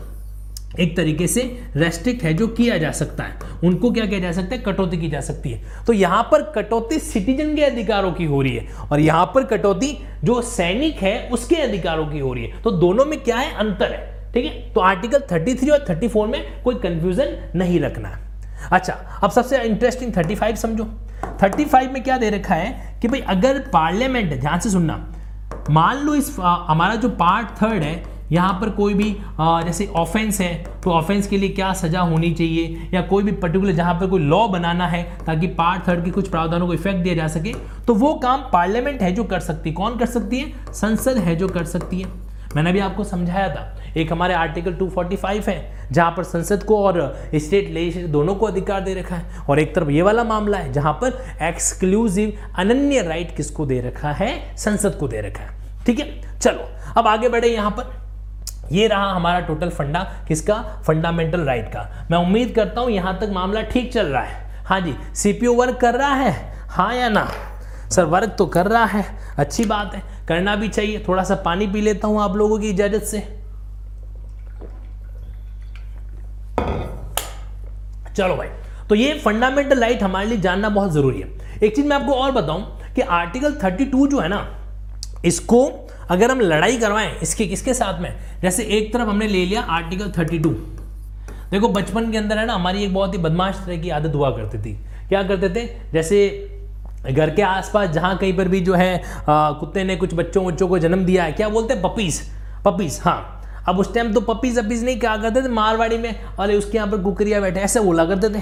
एक 0.78 0.96
तरीके 0.96 1.26
से 1.26 1.42
रेस्ट्रिक्ट 1.76 2.22
है 2.22 2.32
जो 2.34 2.46
किया 2.48 2.76
जा 2.78 2.90
सकता 2.92 3.24
है। 3.24 3.38
उनको 3.64 3.90
क्या 3.90 4.04
किया 4.06 4.20
जा 4.20 4.32
सकता 4.32 4.54
है? 4.54 4.60
कटौती 4.62 4.96
की 4.96 5.08
जा 5.08 5.20
सकती 5.20 5.50
है। 5.50 5.84
तो 5.86 5.92
यहाँ 5.92 6.22
पर 6.22 6.42
कटौती 6.54 6.98
सिटीजन 6.98 7.54
के 7.56 7.62
अधिकारों 7.62 8.12
की 8.12 8.24
हो 8.24 8.40
रही 8.42 8.56
है 8.56 8.72
और 8.82 9.00
यहाँ 9.00 9.24
पर 9.34 9.44
कटौती 9.44 9.96
जो 10.24 10.40
सैनिक 10.42 11.02
है, 11.02 11.28
उसके 11.28 11.56
अधिकारों 11.56 12.06
की 12.06 12.18
हो 12.18 12.32
रही 12.32 12.44
है। 12.44 12.62
तो 12.62 12.70
दोनों 12.70 13.04
में 13.04 13.18
क्या 13.20 13.36
है? 13.36 13.54
अंतर 13.56 13.92
है। 13.92 14.32
ठीक 14.32 14.44
है? 14.44 14.72
तो 14.72 14.80
आर्टिकल 14.80 15.22
33 15.30 15.70
और 15.70 15.84
34 15.86 16.26
में 16.26 16.62
कोई 16.62 16.74
कंफ्यूजन 16.74 17.36
नहीं 17.56 17.80
रखना 17.80 18.18
अच्छा 18.72 18.92
अब 19.22 19.30
सबसे 19.30 19.62
इंटरेस्टिंग 19.62 20.12
35 20.12 20.56
समझो। 20.56 20.84
35 21.42 21.92
में 21.92 22.02
क्या 22.02 22.18
दे 22.18 22.30
रखा 22.30 22.54
है 22.54 22.98
कि 23.02 23.08
भाई 23.08 23.20
अगर 23.20 23.58
पार्लियामेंट 23.72 24.40
ध्यान 24.40 24.60
से 24.60 24.70
सुनना, 24.70 24.96
मान 25.70 25.96
लो 25.96 26.14
इस 26.14 26.36
हमारा 26.40 26.94
जो 26.94 27.08
पार्ट 27.08 27.48
थर्ड 27.62 27.82
है 27.82 28.19
यहाँ 28.32 28.52
पर 28.60 28.70
कोई 28.70 28.94
भी 28.94 29.10
जैसे 29.40 29.86
ऑफेंस 29.96 30.40
है 30.40 30.52
तो 30.84 30.90
ऑफेंस 30.90 31.26
के 31.26 31.38
लिए 31.38 31.48
क्या 31.48 31.72
सजा 31.74 32.00
होनी 32.00 32.30
चाहिए? 32.32 32.88
या 32.94 33.02
कोई 33.02 33.22
भी 33.22 33.32
पर्टिकुलर 33.34 33.72
जहाँ 33.72 33.94
पर 33.94 34.06
कोई 34.06 34.20
लॉ 34.20 34.46
बनाना 34.48 34.86
है, 34.86 35.02
ताकि 35.26 35.46
पार्ट 35.48 35.86
थर्ड 35.88 36.04
के 36.04 36.10
कुछ 36.10 36.28
प्रावधानों 36.28 36.66
को 36.66 36.74
इफ़ेक्ट 36.74 36.98
दिया 36.98 37.14
जा 37.14 37.28
सके 37.28 37.54
तो 37.86 37.94
वो 37.94 38.14
काम 38.14 38.48
पार्लियामेंट 38.52 39.02
है 39.02 39.12
जो 39.12 39.24
कर 39.24 39.40
सकती 39.40 39.70
है। 39.70 39.76
कौन 39.76 39.98
कर 39.98 40.06
सकती 40.06 40.38
है? 40.38 40.72
संसद 40.72 41.18
है 41.18 41.36
जो 41.36 41.48
कर 41.48 41.64
सकती 41.66 42.00
है। 42.00 42.08
मैंने 42.56 42.72
भी 42.72 42.78
आपको 42.78 43.04
समझाया 43.04 43.48
था, 43.48 43.62
एक 43.96 44.12
हमारे 44.12 44.34
आर्टिकल 44.34 44.72
245 44.74 45.48
है, 45.48 45.88
जहाँ 45.92 46.10
पर 46.10 46.24
संसद 46.24 46.62
को 46.62 46.78
और 46.78 46.98
स्टेट 47.34 47.68
लेजिस्लेचर 47.68 48.08
दोनों 48.08 48.34
को 48.34 48.46
अधिकार 48.46 48.80
दे 48.80 48.94
रखा 48.94 49.16
है, 49.16 49.38
और 49.40 49.60
एक 49.60 49.74
तरफ़ 49.74 49.90
ये 49.90 50.02
वाला 50.02 50.24
मामला 50.24 50.58
है, 50.58 50.72
जहाँ 50.72 50.92
पर 50.94 51.22
एक्सक्लूसिव 51.42 52.32
अनन्य 52.58 53.02
राइट 53.02 53.36
किसको 53.36 53.66
दे 53.66 53.80
रखा 53.80 54.12
है? 54.12 54.56
संसद 54.56 54.96
को 55.00 55.08
दे 55.08 55.20
रखा 55.20 55.44
है। 55.44 55.84
ठीक 55.86 56.00
है? 56.00 56.38
चलो, 56.38 56.68
अब 56.96 57.06
आगे 57.06 57.28
बढ़े 57.28 57.48
यहाँ 57.48 57.70
पर। 57.70 57.99
ये 58.72 58.86
रहा 58.88 59.10
हमारा 59.12 59.40
टोटल 59.40 59.70
फंडा, 59.70 60.00
किसका? 60.28 60.54
फंडामेंटल 60.86 61.40
राइट 61.40 61.68
का। 61.68 62.06
मैं 62.10 62.18
उम्मीद 62.18 62.54
करता 62.54 62.80
हूँ 62.80 62.90
यहाँ 62.90 63.18
तक 63.20 63.30
मामला 63.32 63.62
ठीक 63.62 63.92
चल 63.92 64.06
रहा 64.06 64.22
है। 64.22 64.64
हाँ 64.66 64.80
जी 64.80 64.94
सीपीओ 65.14 65.54
वर्क 65.54 65.78
कर 65.80 65.94
रहा 65.94 66.14
है? 66.14 66.32
हाँ 66.68 66.94
या 66.94 67.08
ना? 67.08 67.28
सर 67.90 68.04
वर्क 68.04 68.34
तो 68.38 68.46
कर 68.46 68.66
रहा 68.66 68.84
है। 68.84 69.04
अच्छी 69.38 69.64
बात 69.64 69.94
है। 69.94 70.02
करना 70.28 70.54
भी 70.56 70.68
चाहिए। 70.68 71.04
थोड़ा 71.08 71.22
सा 71.24 71.34
पानी 71.44 71.66
पी 71.66 71.80
लेता 71.80 72.08
हूँ 72.08 72.20
आप 72.22 72.36
लोगों 72.36 72.58
की 72.58 72.68
इजाज़त 72.70 73.02
से। 73.04 73.20
चलो 78.10 78.36
भाई 78.36 78.48
तो 78.88 78.94
ये 78.94 79.12
फंडामेंटल 79.24 79.80
राइट 79.80 80.02
हमारे 80.02 80.26
लिए 80.26 80.38
जानना 80.40 80.68
बहुत 80.68 80.92
ज़रूरी 80.92 81.20
है। 81.20 81.58
एक 81.62 81.74
चीज़ 81.76 81.86
मैं 81.86 81.96
आपको 81.96 82.14
और 82.14 82.30
बताऊँ 82.32 82.94
कि 82.94 83.00
आर्टिकल 83.02 83.52
32 83.54 84.06
जो 84.06 84.20
है 84.20 84.28
ना, 84.28 84.46
इसको 85.24 85.66
अगर 86.10 86.30
हम 86.30 86.40
लड़ाई 86.40 86.76
करवाएँ 86.76 87.10
इसके, 87.22 87.46
किसके 87.46 87.74
साथ 87.74 88.00
में? 88.00 88.14
जैसे 88.42 88.64
एक 88.76 88.92
तरफ़ 88.92 89.08
हमने 89.08 89.26
ले 89.28 89.44
लिया 89.46 89.60
आर्टिकल 89.70 90.10
32 90.12 90.54
देखो, 91.50 91.68
बचपन 91.68 92.10
के 92.12 92.18
अंदर 92.18 92.38
है 92.38 92.46
ना, 92.46 92.54
हमारी 92.54 92.82
एक 92.84 92.94
बहुत 92.94 93.14
ही 93.14 93.18
बदमाश 93.18 93.56
तरह 93.56 93.76
की 93.76 93.90
आदत 93.90 94.14
हुआ 94.14 94.30
करती 94.30 94.58
थी। 94.60 94.72
क्या 95.08 95.22
करते 95.22 95.48
थे? 95.50 95.66
जैसे 95.92 96.46
घर 97.10 97.30
के 97.30 97.42
आसपास 97.42 97.90
जहाँ 97.90 98.16
कहीं 98.18 98.36
पर 98.36 98.48
भी 98.48 98.60
जो 98.60 98.74
है 98.74 99.02
कुत्ते 99.26 99.84
ने 99.84 99.96
कुछ 99.96 100.14
बच्चों 100.14 100.44
बच्चों 100.46 100.68
को 100.68 100.78
जन्म 100.78 101.04
दिया 101.04 101.24
है, 101.24 101.32
क्या 101.32 101.48
बोलते 101.48 101.74
हैं? 101.74 101.82
पपीज 101.82 102.20
पपीज 102.64 103.00
हाँ। 103.04 103.39
अब 103.70 103.78
उस 103.78 103.92
टाइम 103.94 104.12
तो 104.12 104.20
पपीज 104.22 104.58
अपीज 104.58 104.84
नहीं 104.84 104.98
क्या 105.00 105.16
करते 105.16 105.42
थे? 105.42 105.48
मारवाड़ी 105.50 105.98
में। 105.98 106.14
अरे, 106.38 106.56
उसके 106.56 106.78
यहाँ 106.78 106.90
पर 106.90 106.98
कुकरिया 106.98 107.40
बैठे, 107.40 107.60
ऐसे 107.60 107.80
बोला 107.80 108.04
करते 108.04 108.28
थे। 108.28 108.40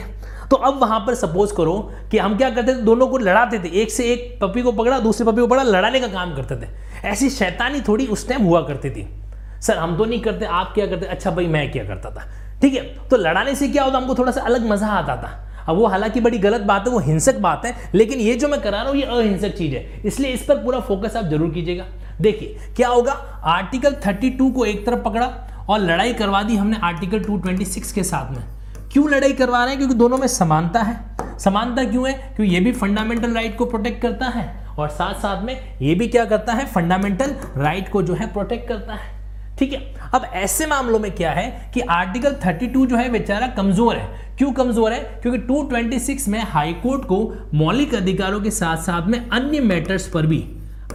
तो 0.51 0.57
अब 0.57 0.79
वहाँ 0.81 0.99
पर 1.01 1.15
सपोज़ 1.15 1.53
करो 1.55 1.79
कि 2.11 2.19
हम 2.19 2.37
क्या 2.37 2.51
करते 2.51 2.75
थे? 2.75 2.83
दोनों 2.83 3.07
को 3.07 3.19
लड़ाते 3.19 3.59
थे। 3.59 3.69
एक 3.83 3.91
से 3.91 4.05
एक 4.05 4.39
पपी 4.43 4.63
को 4.63 4.73
पकड़ा, 4.73 4.99
दूसरे 4.99 5.27
पपी 5.27 5.41
को 5.41 5.47
पकड़ा, 5.47 5.63
लड़ाने 5.63 6.01
का 6.01 6.09
काम 6.09 6.35
करते 6.37 6.57
थे। 6.57 7.09
ऐसी 7.09 7.31
शैतानी 7.31 7.81
थोड़ी 7.81 8.07
उस 8.07 8.29
टाइम 8.29 8.43
हुआ 8.43 8.61
करती 8.61 8.91
थी। 8.91 9.07
सर 9.63 9.77
हम 9.77 9.97
तो 9.99 10.05
नहीं 10.05 10.21
करते, 10.21 10.45
आप 10.45 10.73
क्या 10.75 10.87
करते? 10.87 11.07
अच्छा 11.07 11.31
भाई, 11.31 11.47
मैं 11.47 11.71
क्या 11.73 11.85
करता 11.85 12.11
था? 12.11 12.25
ठीक 12.63 12.75
है 12.75 12.83
तो 13.09 13.17
लड़ाने 13.17 13.55
से 13.55 13.69
क्या 13.69 13.85
होता? 13.85 13.99
हमको 13.99 14.15
थोड़ा 14.15 14.33
सा 14.33 14.41
अलग 14.41 14.67
मज़ा 14.67 14.89
आता 14.89 15.17
था। 15.17 15.31
अब 15.69 15.77
वो 15.77 15.87
हालाँकि 15.87 16.21
बड़ी 16.21 16.39
गलत 16.39 16.61
बात 16.61 16.87
है, 16.87 16.93
वो 16.93 16.99
हिंसक 16.99 17.39
बात 17.39 17.65
है, 17.67 17.75
लेकिन 17.95 18.21
ये 18.21 18.35
जो 18.35 18.49
मैं 18.49 18.61
करा 18.61 18.81
रहा 18.81 18.89
हूँ, 18.89 18.97
ये 18.97 19.05
अहिंसक 19.05 19.57
चीज़ 19.57 19.75
है। 19.75 20.01
इसलिए 20.05 20.31
इस 20.31 20.45
पर 20.45 20.57
पूरा 20.57 20.81
फोकस 20.81 21.17
आप 21.17 21.25
ज़रूर 21.25 21.51
कीजिएगा। 21.51 21.85
देखिए, 22.21 22.57
क्या 22.77 22.89
होगा? 22.89 23.13
आर्टिकल 23.45 23.95
32 23.95 24.51
को 24.53 24.65
एक 24.65 24.87
तरफ़ 24.87 24.99
पकड़ा 24.99 25.27
और 25.71 25.79
लड़ाई 25.79 26.13
करवा 26.13 26.43
दी 26.43 26.57
हमने 26.57 26.77
आर्टिकल 26.77 27.19
226 27.19 27.93
के 27.93 28.03
साथ 28.05 28.31
में। 28.31 28.43
क्यों 28.93 29.11
लड़ाई 29.11 29.33
करवा 29.33 29.59
रहे 29.59 29.69
हैं? 29.69 29.79
क्योंकि 29.79 29.95
दोनों 29.95 30.19
में 30.19 30.27
समानता 30.27 30.81
है। 30.81 30.97
समानता 31.39 31.85
क्यों 31.85 32.09
है? 32.09 32.15
क्योंकि 32.37 32.55
ये 32.55 32.61
भी 32.61 32.73
फंडामेंटल 32.73 33.35
राइट 33.35 33.57
को 33.59 33.67
प्रोटेक्ट 33.67 34.03
करता 34.03 34.27
है 34.27 34.67
और 34.79 34.89
साथ 34.89 35.15
साथ 35.15 35.43
में 35.43 35.79
ये 35.83 35.95
भी 35.95 36.09
क्या 36.09 36.25
करता 36.25 36.53
है? 36.53 36.67
फंडामेंटल 36.67 37.35
राइट 37.57 37.89
को 37.89 38.03
जो 38.03 38.15
है 38.15 38.33
प्रोटेक्ट 38.33 38.69
करता 38.69 38.95
है। 38.95 39.17
ठीक 39.59 39.73
है? 39.73 39.95
अब 40.15 40.31
ऐसे 40.35 40.67
मामलों 40.67 40.99
में 40.99 41.11
क्या 41.11 41.33
है 41.33 41.71
कि 41.75 41.81
आर्टिकल 41.81 42.35
32 42.35 42.87
जो 42.87 42.97
है 42.97 43.11
बेचारा 43.11 43.47
कमज़ोर 43.47 43.97
है। 43.97 44.37
क्यों 44.39 44.53
कमज़ोर 44.53 44.93
है? 44.93 45.01
क्योंकि 45.23 45.39
226 45.39 46.29
में 46.29 46.43
हाई 46.43 46.73
कोर्ट 46.73 47.05
को 47.05 47.35
मौलिक 47.55 47.95
अधिकारों 47.95 48.41
के 48.41 48.51
साथ 48.51 48.77
साथ 48.77 49.07
में 49.07 49.29
अन्य 49.29 49.61
मैटर्स 49.61 50.09
पर 50.09 50.27
भी 50.27 50.39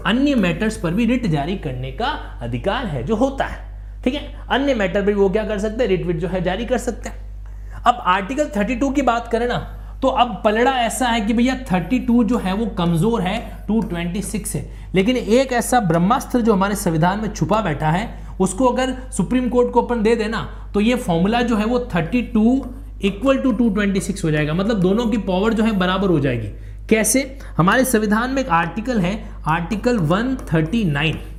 अन्य 0.05 0.35
मैटर्स 0.35 0.77
पर 0.77 0.93
भी 0.93 1.05
रिट 1.05 1.25
जारी 1.27 1.55
करने 1.57 1.91
का 1.91 2.07
अधिकार 2.41 2.85
है, 2.85 3.03
जो 3.03 3.15
होता 3.15 3.45
है। 3.45 3.61
ठीक 4.03 4.13
है? 4.13 4.21
अन्य 4.49 4.73
मैटर 4.75 5.05
पर 5.05 5.13
वो 5.13 5.29
क्या 5.29 5.43
कर 5.45 5.59
सकते 5.59 5.83
हैं? 5.83 5.89
रिट 5.89 6.05
विट 6.05 6.17
जो 6.17 6.27
है, 6.27 6.41
जारी 6.43 6.65
कर 6.65 6.77
सकते 6.79 7.09
हैं। 7.09 7.21
अब 7.83 8.03
आर्टिकल 8.07 8.49
32 8.49 8.93
की 8.93 9.01
बात 9.03 9.27
करें 9.27 9.47
ना 9.47 9.57
तो 10.01 10.07
अब 10.09 10.41
पलड़ा 10.45 10.71
ऐसा 10.77 11.07
है 11.07 11.19
कि 11.21 11.33
भैया 11.33 11.53
32 11.65 12.23
जो 12.23 12.37
है, 12.37 12.53
वो 12.53 12.65
कमज़ोर 12.77 13.21
है 13.21 13.65
226 13.67 14.55
है। 14.55 14.89
लेकिन 14.95 15.17
एक 15.17 15.51
ऐसा 15.53 15.79
ब्रह्मास्त्र 15.81 16.41
जो 16.41 16.53
हमारे 16.53 16.75
संविधान 16.75 17.19
में 17.19 17.33
छुपा 17.33 17.59
बैठा 17.61 17.89
है, 17.89 18.07
उसको 18.39 18.65
अगर 18.65 18.93
सुप्रीम 19.11 19.47
कोर्ट 19.49 19.71
को 19.73 19.81
अपन 19.81 20.01
दे 20.03 20.15
देना 20.15 20.41
तो 20.73 20.81
ये 20.81 20.95
फॉर्मूला 20.97 21.41
जो 21.41 21.55
है, 21.55 21.65
वो 21.65 21.79
32 21.87 22.61
इक्वल 23.03 23.37
टू 23.37 23.51
226 23.53 24.23
हो 24.23 24.31
जाएगा। 24.31 24.53
मतलब 24.53 24.79
दोनों 24.79 25.05
की 25.05 25.17
पावर 25.19 25.53
जो 25.53 25.63
है, 25.63 25.71
बराबर 25.71 26.09
हो 26.09 26.19
जाएगी। 26.19 26.47
कैसे? 26.89 27.37
हमारे 27.57 27.85
संविधान 27.85 28.29
में 28.29 28.41
एक 28.41 28.49
आर्टिकल 28.51 28.99
है, 28.99 29.19
आर्टिकल 29.47 29.99
139 29.99 31.31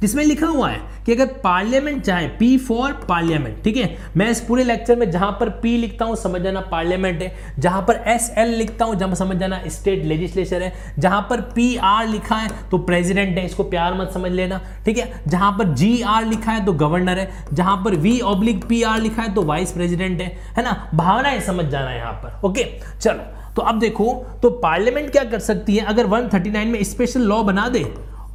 जिसमें 0.00 0.24
लिखा 0.24 0.46
हुआ 0.46 0.68
है 0.70 0.78
कि 1.04 1.12
अगर 1.12 1.26
पार्लियामेंट 1.42 2.02
चाहे 2.02 2.26
पी 2.28 2.56
फॉर 2.58 2.92
पार्लियामेंट, 3.08 3.62
ठीक 3.64 3.76
है? 3.76 3.96
मैं 4.16 4.28
इस 4.30 4.40
पूरे 4.40 4.64
लेक्चर 4.64 4.96
में 4.96 5.10
जहाँ 5.10 5.30
पर 5.40 5.48
पी 5.60 5.76
लिखता 5.76 6.04
हूँ, 6.04 6.16
समझ 6.16 6.40
जाना 6.42 6.60
पार्लियामेंट 6.62 7.22
है। 7.22 7.32
जहाँ 7.58 7.82
पर 7.82 8.02
एस 8.06 8.30
एल 8.38 8.48
लिखता 8.48 8.84
हूँ, 8.84 8.94
जहाँ 8.94 9.14
समझ 9.14 9.36
जाना 9.36 9.60
स्टेट 9.66 10.04
लेजिस्लेचर 10.04 10.62
है। 10.62 10.72
जहाँ 10.98 11.20
पर 11.30 11.40
पी 11.54 11.76
आर 11.76 12.06
लिखा 12.08 12.36
है 12.36 12.48
तो 12.70 12.78
प्रेसिडेंट 12.80 13.38
है, 13.38 13.44
इसको 13.46 13.64
प्यार 13.64 13.94
मत 13.94 14.10
समझ 14.14 14.32
लेना, 14.32 14.60
ठीक 14.86 14.98
है? 14.98 15.22
जहाँ 15.28 15.52
पर 15.52 15.72
जी 15.74 16.00
आर 16.02 16.26
लिखा 16.26 16.52
है 16.52 16.64
तो 16.64 16.72
गवर्नर 16.74 17.18
है। 17.18 17.30
जहाँ 17.52 17.76
पर 17.84 17.94
वी 17.96 18.18
ऑब्लिक 18.26 18.64
पी 18.64 18.82
आर 18.82 19.00
लिखा 19.00 19.22
है 19.22 19.34
तो 19.34 19.42
वाइस 19.42 19.72
प्रेसिडेंट 19.72 20.20
है। 20.20 20.26
है 20.56 20.64
ना? 20.64 20.76
भावनाएँ 20.94 21.40
समझ 21.40 21.66
जाना 21.66 21.90
यहाँ 21.90 22.12
पर, 22.14 22.40
ओके? 22.48 22.66
चलो 23.00 23.32
तो 23.56 23.62
अब 23.62 23.78
देखो 23.78 24.12
तो 24.42 24.50
पार्लियामेंट 24.52 25.10
क्या 25.10 25.24
कर 25.24 25.38
सकती 25.38 25.76
है? 25.76 25.84
अगर 25.84 26.06
139 26.06 26.66
में 26.66 26.82
स्पेशल 26.84 27.20
लॉ 27.22 27.42
बना 27.42 27.68
दे 27.68 27.84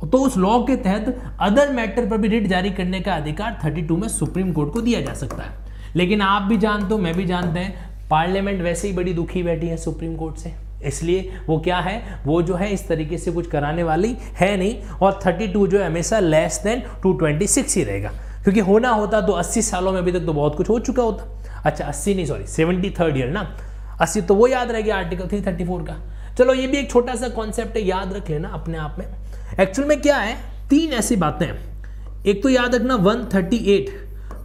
तो 0.02 0.18
उस 0.18 0.38
लॉ 0.38 0.60
के 0.64 0.76
तहत 0.76 1.22
अदर 1.40 1.72
मैटर 1.72 2.06
पर 2.06 2.18
भी 2.18 2.28
रिट 2.28 2.48
जारी 2.48 2.70
करने 2.72 3.00
का 3.00 3.14
अधिकार 3.14 3.60
32 3.64 3.98
में 3.98 4.08
सुप्रीम 4.08 4.52
कोर्ट 4.54 4.72
को 4.74 4.82
दिया 4.82 5.02
जा 5.02 5.14
सकता 5.14 5.44
है। 5.44 5.68
लेकिन 5.96 6.22
आप 6.22 6.42
भी 6.42 6.58
जानते 6.58 6.94
हो, 6.94 7.00
मैं 7.00 7.14
भी 7.16 7.26
जानते 7.26 7.60
हैं, 7.60 8.08
पार्लियामेंट 8.10 8.62
वैसे 8.62 8.88
ही 8.88 8.94
बड़ी 8.94 9.14
दुखी 9.14 9.44
बैठी 9.44 9.68
है 9.68 9.78
सुप्रीम 9.78 10.16
कोर्ट 10.16 10.36
से। 10.36 10.54
इसलिए 10.86 11.32
वो 11.48 11.58
क्या 11.60 11.78
है? 11.78 12.02
वो 12.26 12.42
जो 12.42 12.56
है 12.56 12.72
इस 12.74 12.88
तरीके 12.88 13.18
से 13.18 13.32
कुछ 13.32 13.48
कराने 13.48 13.84
वाली 13.84 14.16
है 14.34 14.56
नहीं, 14.58 14.82
और 15.02 15.20
32 15.26 15.68
जो 15.68 15.80
है 15.80 15.86
हमेशा 15.86 16.20
लेस 16.20 16.62
देन 16.64 16.84
226 17.06 17.76
ही 17.78 17.84
रहेगा। 17.84 18.12
क्योंकि 18.44 18.60
होना 18.62 18.90
होता 18.90 19.22
तो 19.22 19.34
80 19.34 19.62
सालों 19.62 19.92
में 19.92 20.00
अभी 20.00 20.12
तक 20.12 20.26
तो 20.26 20.34
बहुत 20.34 20.56
कुछ 20.56 20.70
हो 20.70 20.80
चुका 20.80 21.04
होता। 21.04 21.62
अच्छा 21.66 21.86
80 21.86 22.16
नहीं 22.16 22.26
सॉरी 22.26 22.48
सेवेंटी 22.48 22.90
थर्ड 22.90 23.18
ईयर 23.18 23.30
ना। 23.30 23.44
80 24.02 24.22
तो 24.22 24.36
वो 24.36 24.48
याद 24.48 24.72
रहेगा 24.72 24.96
आर्टिकल 24.96 25.28
334 25.28 25.88
का। 25.88 25.96
चलो 26.36 26.54
ये 26.54 26.68
भी 26.68 26.78
एक 26.78 26.92
छोटा 26.92 27.16
सा 27.16 27.30
कॉन्सेप्ट 27.30 27.78
है 27.78 27.84
याद 27.84 28.14
रख 28.14 28.30
लेना 28.30 28.50
अपने 28.50 28.78
आप 28.78 28.96
में। 29.00 29.06
एक्चुअल 29.60 29.88
में 29.88 30.02
क्या 30.02 30.18
है? 30.18 30.38
तीन 30.70 30.92
ऐसी 30.92 31.16
बातें। 31.16 31.46
हैं 31.46 31.70
एक 32.28 32.44
तो 32.44 32.50
याद 32.50 32.76
रखना 32.76 32.96
138, 32.96 33.90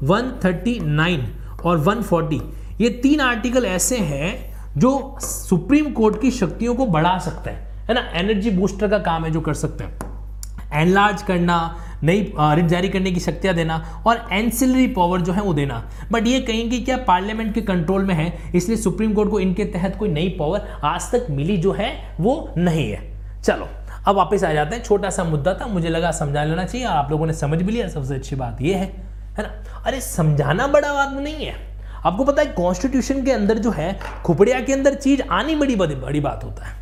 139 0.04 1.20
और 1.64 1.78
140 1.78 2.40
ये 2.80 2.88
तीन 2.90 3.20
आर्टिकल 3.20 3.64
ऐसे 3.64 3.98
हैं 3.98 4.54
जो 4.76 5.18
सुप्रीम 5.20 5.90
कोर्ट 5.92 6.20
की 6.22 6.30
शक्तियों 6.30 6.74
को 6.74 6.86
बढ़ा 6.86 7.18
सकते 7.18 7.50
हैं। 7.50 7.86
है 7.88 7.94
ना? 7.94 8.00
एनर्जी 8.00 8.50
बूस्टर 8.50 8.88
का 8.88 8.98
काम 8.98 9.24
है 9.24 9.30
जो 9.30 9.40
कर 9.40 9.54
सकते 9.54 9.84
हैं। 9.84 9.98
एनलार्ज 10.72 11.22
करना 11.22 11.76
नई 12.04 12.32
रिट 12.38 12.66
जारी 12.66 12.88
करने 12.88 13.12
की 13.12 13.20
शक्तियाँ 13.20 13.54
देना 13.54 13.76
और 14.06 14.26
एंसिलरी 14.32 14.86
पावर 14.88 15.20
जो 15.20 15.32
है 15.32 15.42
वो 15.42 15.54
देना। 15.54 15.82
बट 16.12 16.26
ये 16.26 16.40
कहेंगे 16.40 16.80
क्या 16.80 16.96
पार्लियामेंट 17.06 17.54
के 17.54 17.60
कंट्रोल 17.62 18.04
में 18.04 18.14
है, 18.14 18.32
इसलिए 18.54 18.76
सुप्रीम 18.76 19.12
कोर्ट 19.12 19.30
को 19.30 19.40
इनके 19.40 19.64
तहत 19.64 19.96
कोई 19.96 20.08
नई 20.08 20.28
पावर 20.28 20.66
आज 20.84 21.10
तक 21.12 21.26
मिली 21.30 21.56
जो 21.56 21.72
है, 21.72 22.16
वो 22.20 22.54
नहीं 22.56 22.90
है। 22.90 23.42
चलो, 23.42 23.68
अब 24.06 24.16
वापस 24.16 24.44
आ 24.44 24.52
जाते 24.52 24.76
हैं। 24.76 24.82
छोटा 24.82 25.10
सा 25.10 25.24
मुद्दा 25.24 25.54
था, 25.54 25.66
मुझे 25.66 25.88
लगा 25.88 26.10
समझा 26.12 26.44
लेना 26.44 26.64
चाहिए, 26.64 26.86
आप 26.86 27.10
लोगों 27.10 27.26
ने 27.26 27.32
समझ 27.32 27.62
भी 27.62 27.72
लिया, 27.72 27.88
सबसे 27.88 28.14
अच्छी 28.14 28.36
बात 28.36 28.62
यह 28.62 28.76
है 28.76 28.86
है 29.38 29.42
ना? 29.42 29.82
अरे, 29.86 30.00
समझाना 30.00 30.66
बड़ा 30.66 30.92
बात 30.92 31.12
नहीं 31.12 31.46
है। 31.46 31.54
आपको 32.04 32.24
पता 32.24 32.42
है 32.42 32.48
कॉन्स्टिट्यूशन 32.48 33.24
के 33.24 33.32
अंदर 33.32 33.58
जो 33.58 33.70
है 33.70 33.98
खुपड़िया 34.24 34.60
के 34.60 34.72
अंदर 34.72 34.94
चीज़ 34.94 35.22
आनी 35.22 35.54
बड़ी 35.54 35.76
बड़ी 35.76 35.94
बड़ी 35.94 36.20
बात 36.20 36.44
होता 36.44 36.66
है। 36.66 36.78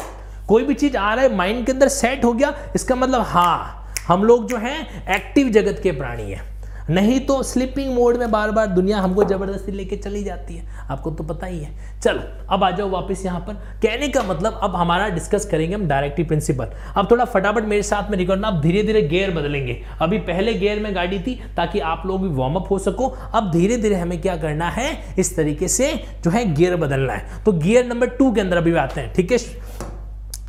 कोई 0.48 0.64
भी 0.64 0.74
चीज़ 0.74 0.96
आ 0.96 1.12
रहा 1.14 1.24
है 1.24 1.34
माइंड 1.36 1.64
के 1.66 1.72
अंदर 1.72 1.88
सेट 1.88 2.24
हो 2.24 2.32
गया, 2.32 2.52
इसका 2.74 2.94
मतलब 2.94 3.20
हाँ 3.20 3.81
हम 4.08 4.24
लोग 4.24 4.48
जो 4.48 4.56
है 4.56 4.80
एक्टिव 5.10 5.48
जगत 5.48 5.80
के 5.82 5.92
प्राणी 5.92 6.30
हैं। 6.30 6.50
नहीं 6.90 7.18
तो 7.20 7.42
स्लीपिंग 7.42 7.92
मोड 7.94 8.16
में 8.16 8.30
बार 8.30 8.50
बार 8.50 8.66
दुनिया 8.66 8.98
हमको 8.98 9.24
ज़बरदस्ती 9.24 9.72
लेके 9.72 9.96
चली 9.96 10.22
जाती 10.24 10.54
है। 10.56 10.86
आपको 10.90 11.10
तो 11.10 11.24
पता 11.24 11.46
ही 11.46 11.58
है। 11.58 12.00
चलो, 12.00 12.22
अब 12.50 12.64
आ 12.64 12.70
जाओ 12.70 12.88
वापस 12.90 13.24
यहाँ 13.24 13.40
पर। 13.40 13.54
कहने 13.82 14.08
का 14.08 14.22
मतलब 14.22 14.58
अब 14.62 14.74
हमारा 14.76 15.08
डिस्कस 15.08 15.44
करेंगे 15.44 15.74
हम 15.74 15.86
डायरेक्टिव 15.88 16.26
प्रिंसिपल 16.26 16.72
अब 16.96 17.10
थोड़ा 17.10 17.24
फटाफट 17.24 17.64
मेरे 17.64 17.82
साथ 17.82 18.10
में 18.10 18.16
रिकॉर्ड 18.18 18.44
अब 18.44 18.60
धीरे 18.60 18.82
धीरे 18.82 19.02
गेयर 19.02 19.30
बदलेंगे। 19.30 19.80
अभी 20.00 20.18
पहले 20.20 20.54
गेयर 20.54 20.80
में 20.80 20.94
गाड़ी 20.94 21.18
थी, 21.18 21.34
ताकि 21.56 21.80
आप 21.80 22.02
लोग 22.06 22.22
भी 22.22 22.34
वार्म 22.34 22.54
अप 22.54 22.70
हो 22.70 22.78
सको। 22.78 23.08
अब 23.08 23.50
धीरे 23.50 23.76
धीरे 23.76 23.94
हमें 23.94 24.20
क्या 24.20 24.36
करना 24.36 24.70
है, 24.70 25.14
इस 25.18 25.34
तरीके 25.36 25.68
से 25.68 25.92
जो 26.24 26.30
है 26.30 26.44
गियर 26.54 26.76
बदलना 26.76 27.12
है। 27.12 27.42
तो 27.44 27.52
गियर 27.52 27.86
नंबर 27.86 28.06
टू 28.08 28.32
के 28.32 28.40
अंदर 28.40 28.56
अभी 28.56 28.74
आते 28.74 29.00
हैं, 29.00 29.12
ठीक 29.14 29.32
है? 29.32 29.38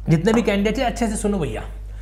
जितने 0.10 0.34
भी 0.34 0.42
कैंडिडेट 0.42 0.78
है, 0.78 0.86
अच्छे 0.86 1.08
से 1.08 1.16
सुनो 1.16 1.38
भैया। 1.38 1.64